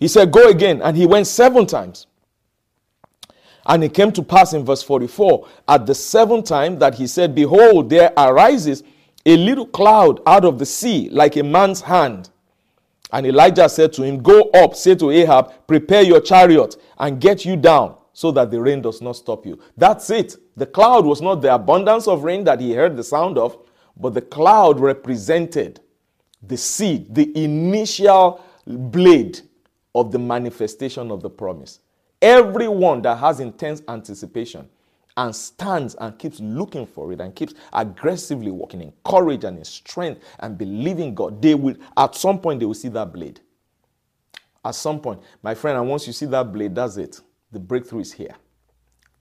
He 0.00 0.08
said, 0.08 0.32
Go 0.32 0.48
again. 0.48 0.82
And 0.82 0.96
he 0.96 1.06
went 1.06 1.28
seven 1.28 1.66
times. 1.66 2.06
And 3.66 3.84
it 3.84 3.94
came 3.94 4.10
to 4.12 4.22
pass 4.22 4.54
in 4.54 4.64
verse 4.64 4.82
44 4.82 5.46
at 5.68 5.86
the 5.86 5.94
seventh 5.94 6.46
time 6.46 6.78
that 6.78 6.94
he 6.94 7.06
said, 7.06 7.34
Behold, 7.34 7.90
there 7.90 8.12
arises 8.16 8.82
a 9.26 9.36
little 9.36 9.66
cloud 9.66 10.20
out 10.26 10.46
of 10.46 10.58
the 10.58 10.66
sea 10.66 11.10
like 11.10 11.36
a 11.36 11.42
man's 11.44 11.82
hand. 11.82 12.30
And 13.12 13.26
Elijah 13.26 13.68
said 13.68 13.92
to 13.94 14.02
him, 14.02 14.22
Go 14.22 14.50
up, 14.54 14.74
say 14.74 14.94
to 14.94 15.10
Ahab, 15.10 15.66
prepare 15.66 16.02
your 16.02 16.20
chariot 16.20 16.76
and 16.98 17.20
get 17.20 17.44
you 17.44 17.56
down 17.56 17.96
so 18.14 18.30
that 18.32 18.50
the 18.50 18.60
rain 18.60 18.80
does 18.80 19.02
not 19.02 19.16
stop 19.16 19.44
you. 19.44 19.60
That's 19.76 20.08
it. 20.10 20.36
The 20.56 20.66
cloud 20.66 21.04
was 21.04 21.20
not 21.20 21.42
the 21.42 21.54
abundance 21.54 22.08
of 22.08 22.24
rain 22.24 22.44
that 22.44 22.60
he 22.60 22.72
heard 22.72 22.96
the 22.96 23.04
sound 23.04 23.36
of, 23.36 23.58
but 23.96 24.14
the 24.14 24.22
cloud 24.22 24.80
represented 24.80 25.80
the 26.42 26.56
seed, 26.56 27.14
the 27.14 27.30
initial 27.36 28.42
blade 28.66 29.42
of 29.94 30.12
the 30.12 30.18
manifestation 30.18 31.10
of 31.10 31.22
the 31.22 31.30
promise. 31.30 31.80
Everyone 32.22 33.02
that 33.02 33.18
has 33.18 33.40
intense 33.40 33.82
anticipation 33.88 34.68
and 35.16 35.34
stands 35.34 35.94
and 35.96 36.18
keeps 36.18 36.40
looking 36.40 36.86
for 36.86 37.12
it 37.12 37.20
and 37.20 37.34
keeps 37.34 37.54
aggressively 37.72 38.50
working 38.50 38.82
in 38.82 38.92
courage 39.04 39.44
and 39.44 39.58
in 39.58 39.64
strength 39.64 40.22
and 40.38 40.56
believing 40.56 41.14
God, 41.14 41.42
they 41.42 41.54
will, 41.54 41.76
at 41.96 42.14
some 42.14 42.38
point, 42.38 42.60
they 42.60 42.66
will 42.66 42.74
see 42.74 42.88
that 42.88 43.12
blade. 43.12 43.40
At 44.64 44.74
some 44.74 45.00
point, 45.00 45.20
my 45.42 45.54
friend, 45.54 45.78
and 45.78 45.88
once 45.88 46.06
you 46.06 46.12
see 46.12 46.26
that 46.26 46.52
blade, 46.52 46.74
that's 46.74 46.96
it. 46.98 47.20
The 47.50 47.58
breakthrough 47.58 48.00
is 48.00 48.12
here. 48.12 48.36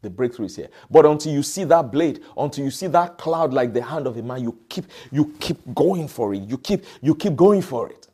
The 0.01 0.09
breakthrough 0.09 0.45
is 0.45 0.55
here. 0.55 0.69
But 0.89 1.05
until 1.05 1.33
you 1.33 1.43
see 1.43 1.63
that 1.65 1.91
blade, 1.91 2.21
until 2.37 2.65
you 2.65 2.71
see 2.71 2.87
that 2.87 3.17
cloud 3.17 3.53
like 3.53 3.73
the 3.73 3.81
hand 3.81 4.07
of 4.07 4.17
a 4.17 4.23
man, 4.23 4.41
you 4.43 4.57
keep 4.69 4.85
you 5.11 5.33
keep 5.39 5.57
going 5.73 6.07
for 6.07 6.33
it. 6.33 6.43
You 6.43 6.57
keep 6.57 6.85
you 7.01 7.15
keep 7.15 7.35
going 7.35 7.61
for 7.61 7.89
it. 7.89 8.08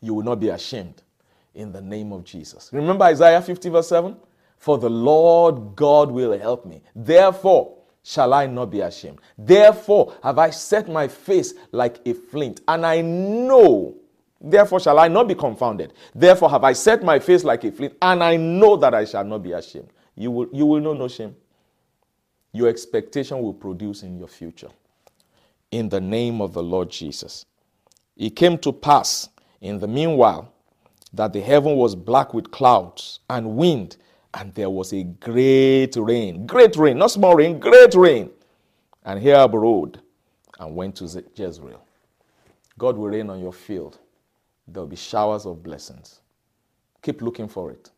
You 0.00 0.14
will 0.14 0.22
not 0.22 0.40
be 0.40 0.48
ashamed 0.48 1.02
in 1.54 1.72
the 1.72 1.80
name 1.80 2.12
of 2.12 2.24
Jesus. 2.24 2.70
Remember 2.72 3.04
Isaiah 3.04 3.40
50 3.40 3.68
verse 3.70 3.88
7? 3.88 4.16
For 4.58 4.78
the 4.78 4.90
Lord 4.90 5.76
God 5.76 6.10
will 6.10 6.38
help 6.38 6.66
me. 6.66 6.82
Therefore 6.94 7.76
shall 8.02 8.32
I 8.32 8.46
not 8.46 8.70
be 8.70 8.80
ashamed. 8.80 9.20
Therefore 9.36 10.14
have 10.22 10.38
I 10.38 10.50
set 10.50 10.88
my 10.88 11.08
face 11.08 11.54
like 11.72 12.00
a 12.06 12.14
flint, 12.14 12.60
and 12.68 12.86
I 12.86 13.00
know 13.00 13.96
Therefore 14.40 14.80
shall 14.80 14.98
I 14.98 15.08
not 15.08 15.28
be 15.28 15.34
confounded. 15.34 15.92
Therefore 16.14 16.50
have 16.50 16.64
I 16.64 16.72
set 16.72 17.02
my 17.02 17.18
face 17.18 17.42
like 17.44 17.64
a 17.64 17.72
flint, 17.72 17.94
and 18.00 18.22
I 18.22 18.36
know 18.36 18.76
that 18.76 18.94
I 18.94 19.04
shall 19.04 19.24
not 19.24 19.42
be 19.42 19.52
ashamed. 19.52 19.92
You 20.14 20.30
will, 20.30 20.48
you 20.52 20.66
will 20.66 20.80
know 20.80 20.92
no 20.92 21.08
shame. 21.08 21.34
Your 22.52 22.68
expectation 22.68 23.42
will 23.42 23.54
produce 23.54 24.02
in 24.02 24.18
your 24.18 24.28
future. 24.28 24.68
In 25.70 25.88
the 25.88 26.00
name 26.00 26.40
of 26.40 26.52
the 26.52 26.62
Lord 26.62 26.90
Jesus. 26.90 27.44
It 28.16 28.36
came 28.36 28.56
to 28.58 28.72
pass 28.72 29.28
in 29.60 29.78
the 29.78 29.88
meanwhile 29.88 30.52
that 31.12 31.32
the 31.32 31.40
heaven 31.40 31.76
was 31.76 31.94
black 31.94 32.34
with 32.34 32.50
clouds 32.50 33.20
and 33.30 33.56
wind, 33.56 33.96
and 34.34 34.52
there 34.54 34.70
was 34.70 34.92
a 34.92 35.02
great 35.04 35.96
rain. 35.96 36.46
Great 36.46 36.76
rain, 36.76 36.98
not 36.98 37.10
small 37.10 37.34
rain, 37.34 37.58
great 37.58 37.94
rain. 37.94 38.30
And 39.04 39.26
Ahab 39.26 39.54
rode 39.54 40.00
and 40.58 40.74
went 40.74 40.96
to 40.96 41.24
Jezreel. 41.34 41.82
God 42.78 42.96
will 42.96 43.08
rain 43.08 43.30
on 43.30 43.40
your 43.40 43.52
field 43.52 43.98
there'll 44.68 44.86
be 44.86 44.96
showers 44.96 45.46
of 45.46 45.62
blessings. 45.62 46.20
Keep 47.02 47.22
looking 47.22 47.48
for 47.48 47.70
it. 47.70 47.90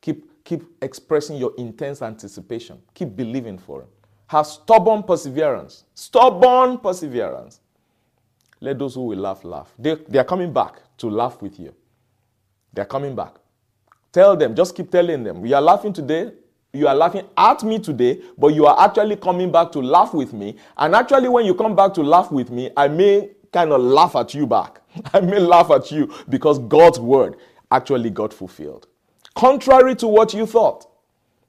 Keep, 0.00 0.44
keep 0.44 0.62
expressing 0.82 1.36
your 1.36 1.52
intense 1.56 2.02
anticipation. 2.02 2.80
Keep 2.94 3.16
believing 3.16 3.58
for 3.58 3.82
it. 3.82 3.88
Have 4.26 4.46
stubborn 4.46 5.02
perseverance. 5.02 5.84
Stubborn 5.94 6.78
perseverance. 6.78 7.60
Let 8.60 8.78
those 8.78 8.94
who 8.94 9.02
will 9.06 9.18
laugh 9.18 9.44
laugh. 9.44 9.72
They, 9.78 9.94
they 9.94 10.18
are 10.18 10.24
coming 10.24 10.52
back 10.52 10.80
to 10.98 11.08
laugh 11.08 11.40
with 11.40 11.58
you. 11.60 11.74
They 12.72 12.82
are 12.82 12.86
coming 12.86 13.14
back. 13.14 13.34
Tell 14.12 14.36
them, 14.36 14.54
just 14.54 14.74
keep 14.74 14.90
telling 14.90 15.22
them, 15.22 15.40
we 15.40 15.52
are 15.52 15.62
laughing 15.62 15.92
today. 15.92 16.32
You 16.72 16.86
are 16.88 16.94
laughing 16.94 17.24
at 17.36 17.62
me 17.62 17.78
today, 17.78 18.20
but 18.36 18.48
you 18.48 18.66
are 18.66 18.78
actually 18.84 19.16
coming 19.16 19.50
back 19.50 19.72
to 19.72 19.80
laugh 19.80 20.12
with 20.12 20.32
me. 20.32 20.56
And 20.76 20.94
actually, 20.94 21.28
when 21.28 21.46
you 21.46 21.54
come 21.54 21.74
back 21.74 21.94
to 21.94 22.02
laugh 22.02 22.30
with 22.30 22.50
me, 22.50 22.70
I 22.76 22.88
may 22.88 23.30
kind 23.52 23.72
of 23.72 23.80
laugh 23.80 24.14
at 24.16 24.34
you 24.34 24.46
back. 24.46 24.80
I 25.14 25.20
may 25.20 25.38
laugh 25.38 25.70
at 25.70 25.90
you 25.90 26.12
because 26.28 26.58
God's 26.58 27.00
word 27.00 27.36
actually 27.70 28.10
got 28.10 28.34
fulfilled. 28.34 28.86
Contrary 29.34 29.94
to 29.96 30.08
what 30.08 30.34
you 30.34 30.46
thought, 30.46 30.86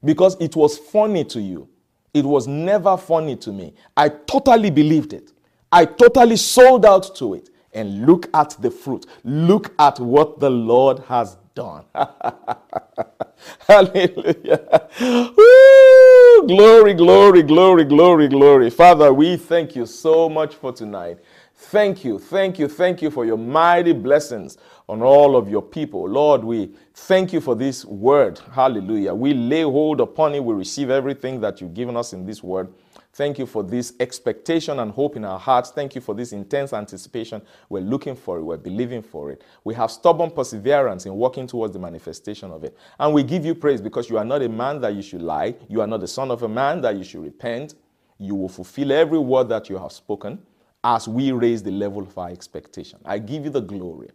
because 0.04 0.38
it 0.40 0.56
was 0.56 0.78
funny 0.78 1.26
to 1.26 1.42
you. 1.42 1.68
It 2.14 2.26
was 2.26 2.48
never 2.48 2.98
funny 2.98 3.36
to 3.38 3.52
me. 3.52 3.74
I 3.96 4.10
totally 4.10 4.70
believed 4.72 5.14
it. 5.14 5.32
I 5.72 5.86
totally 5.86 6.38
sold 6.38 6.86
out 6.86 7.16
to 7.18 7.36
it. 7.36 7.50
And 7.72 8.06
look 8.08 8.28
at 8.34 8.58
the 8.60 8.72
fruit. 8.72 9.06
Look 9.24 9.74
at 9.78 10.00
what 10.00 10.40
the 10.40 10.50
Lord 10.50 11.00
has 11.08 11.38
done. 11.54 11.86
Hallelujah. 13.68 14.90
Woo! 15.02 16.48
Glory, 16.48 16.94
glory, 16.96 17.44
glory, 17.44 17.84
glory, 17.84 18.28
glory. 18.28 18.70
Father, 18.72 19.14
we 19.14 19.38
thank 19.38 19.76
you 19.76 19.86
so 19.86 20.28
much 20.28 20.56
for 20.56 20.72
tonight. 20.74 21.20
Thank 21.56 22.04
you, 22.06 22.18
thank 22.18 22.58
you, 22.58 22.68
thank 22.70 23.02
you 23.02 23.12
for 23.12 23.26
your 23.26 23.38
mighty 23.38 23.92
blessings 23.94 24.58
on 24.88 25.02
all 25.04 25.36
of 25.36 25.50
your 25.50 25.62
people. 25.62 26.08
Lord, 26.10 26.44
we 26.44 26.72
thank 26.94 27.34
you 27.34 27.42
for 27.42 27.54
this 27.56 27.86
word. 27.86 28.40
Hallelujah. 28.54 29.14
We 29.14 29.34
lay 29.34 29.64
hold 29.64 30.02
upon 30.02 30.34
it. 30.36 30.44
We 30.44 30.56
receive 30.56 30.90
everything 30.90 31.42
that 31.42 31.62
you've 31.62 31.74
given 31.74 31.98
us 31.98 32.14
in 32.14 32.26
this 32.26 32.42
word. 32.42 32.70
Thank 33.14 33.40
you 33.40 33.46
for 33.46 33.64
this 33.64 33.94
expectation 34.00 34.80
and 34.80 34.92
hope 34.92 35.16
in 35.16 35.26
our 35.26 35.40
hearts. 35.40 35.72
Thank 35.72 35.96
you 35.96 36.02
for 36.02 36.16
this 36.16 36.32
intense 36.32 36.74
anticipation. 36.74 37.42
We're 37.68 37.82
looking 37.82 38.16
for 38.16 38.38
it. 38.38 38.44
We're 38.44 38.58
believing 38.58 39.02
for 39.02 39.32
it. 39.32 39.44
We 39.64 39.74
have 39.76 39.92
stubborn 39.92 40.32
perseverance 40.32 41.06
in 41.06 41.16
working 41.16 41.48
towards 41.48 41.74
the 41.74 41.80
manifestation 41.80 42.52
of 42.52 42.64
it. 42.64 42.78
And 43.00 43.14
we 43.14 43.24
give 43.24 43.46
you 43.46 43.56
praise 43.56 43.82
because 43.82 44.10
you 44.10 44.18
are 44.18 44.26
not 44.26 44.42
a 44.42 44.50
man 44.50 44.80
that 44.82 44.94
you 44.94 45.02
should 45.02 45.22
lie. 45.24 45.56
You 45.68 45.82
are 45.82 45.88
not 45.88 46.02
the 46.02 46.08
son 46.08 46.32
of 46.32 46.44
a 46.44 46.48
man 46.48 46.82
that 46.82 46.96
you 46.96 47.04
should 47.04 47.24
repent. 47.24 47.76
You 48.20 48.36
will 48.36 48.50
fulfill 48.50 48.92
every 48.92 49.20
word 49.20 49.50
that 49.50 49.70
you 49.70 49.78
have 49.80 49.92
spoken 49.92 50.40
as 50.84 51.08
we 51.08 51.32
raise 51.32 51.64
the 51.64 51.72
level 51.72 52.04
of 52.04 52.18
our 52.18 52.30
expectation. 52.30 53.00
I 53.06 53.18
give 53.20 53.44
you 53.44 53.50
the 53.50 53.62
glory. 53.62 54.10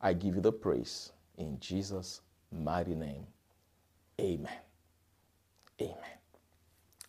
I 0.00 0.14
give 0.14 0.34
you 0.36 0.40
the 0.40 0.52
praise. 0.52 1.12
In 1.38 1.58
Jesus' 1.60 2.22
mighty 2.50 2.94
name. 2.94 3.26
Amen. 4.20 4.48
Amen. 5.80 5.96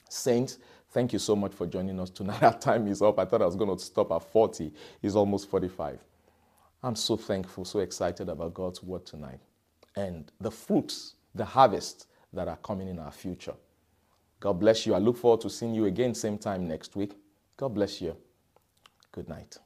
Saints, 0.10 0.60
thank 0.98 1.14
you 1.14 1.20
so 1.20 1.36
much 1.36 1.54
for 1.54 1.68
joining 1.68 2.00
us 2.00 2.10
tonight. 2.10 2.42
Our 2.50 2.58
time 2.58 2.88
is 2.88 3.04
up. 3.04 3.20
I 3.20 3.26
thought 3.26 3.44
I 3.44 3.46
was 3.46 3.56
going 3.56 3.70
to 3.70 3.84
stop 3.84 4.12
at 4.12 4.24
40. 4.32 4.74
It's 5.04 5.14
almost 5.14 5.48
45. 5.48 6.00
I'm 6.82 6.96
so 6.96 7.16
thankful, 7.16 7.66
so 7.66 7.82
excited 7.82 8.30
about 8.30 8.56
God's 8.56 8.82
word 8.82 9.06
tonight 9.06 9.40
and 9.96 10.32
the 10.42 10.50
fruits, 10.50 11.14
the 11.36 11.46
harvest 11.46 12.08
that 12.34 12.48
are 12.48 12.58
coming 12.58 12.88
in 12.88 12.98
our 12.98 13.12
future. 13.12 13.54
God 14.40 14.54
bless 14.54 14.88
you. 14.88 14.96
I 14.96 14.98
look 14.98 15.18
forward 15.18 15.42
to 15.42 15.52
seeing 15.52 15.76
you 15.76 15.86
again 15.86 16.16
same 16.16 16.40
time 16.40 16.68
next 16.68 16.96
week. 16.96 17.14
God 17.58 17.76
bless 17.76 18.02
you. 18.02 18.18
Good 19.12 19.30
night. 19.30 19.60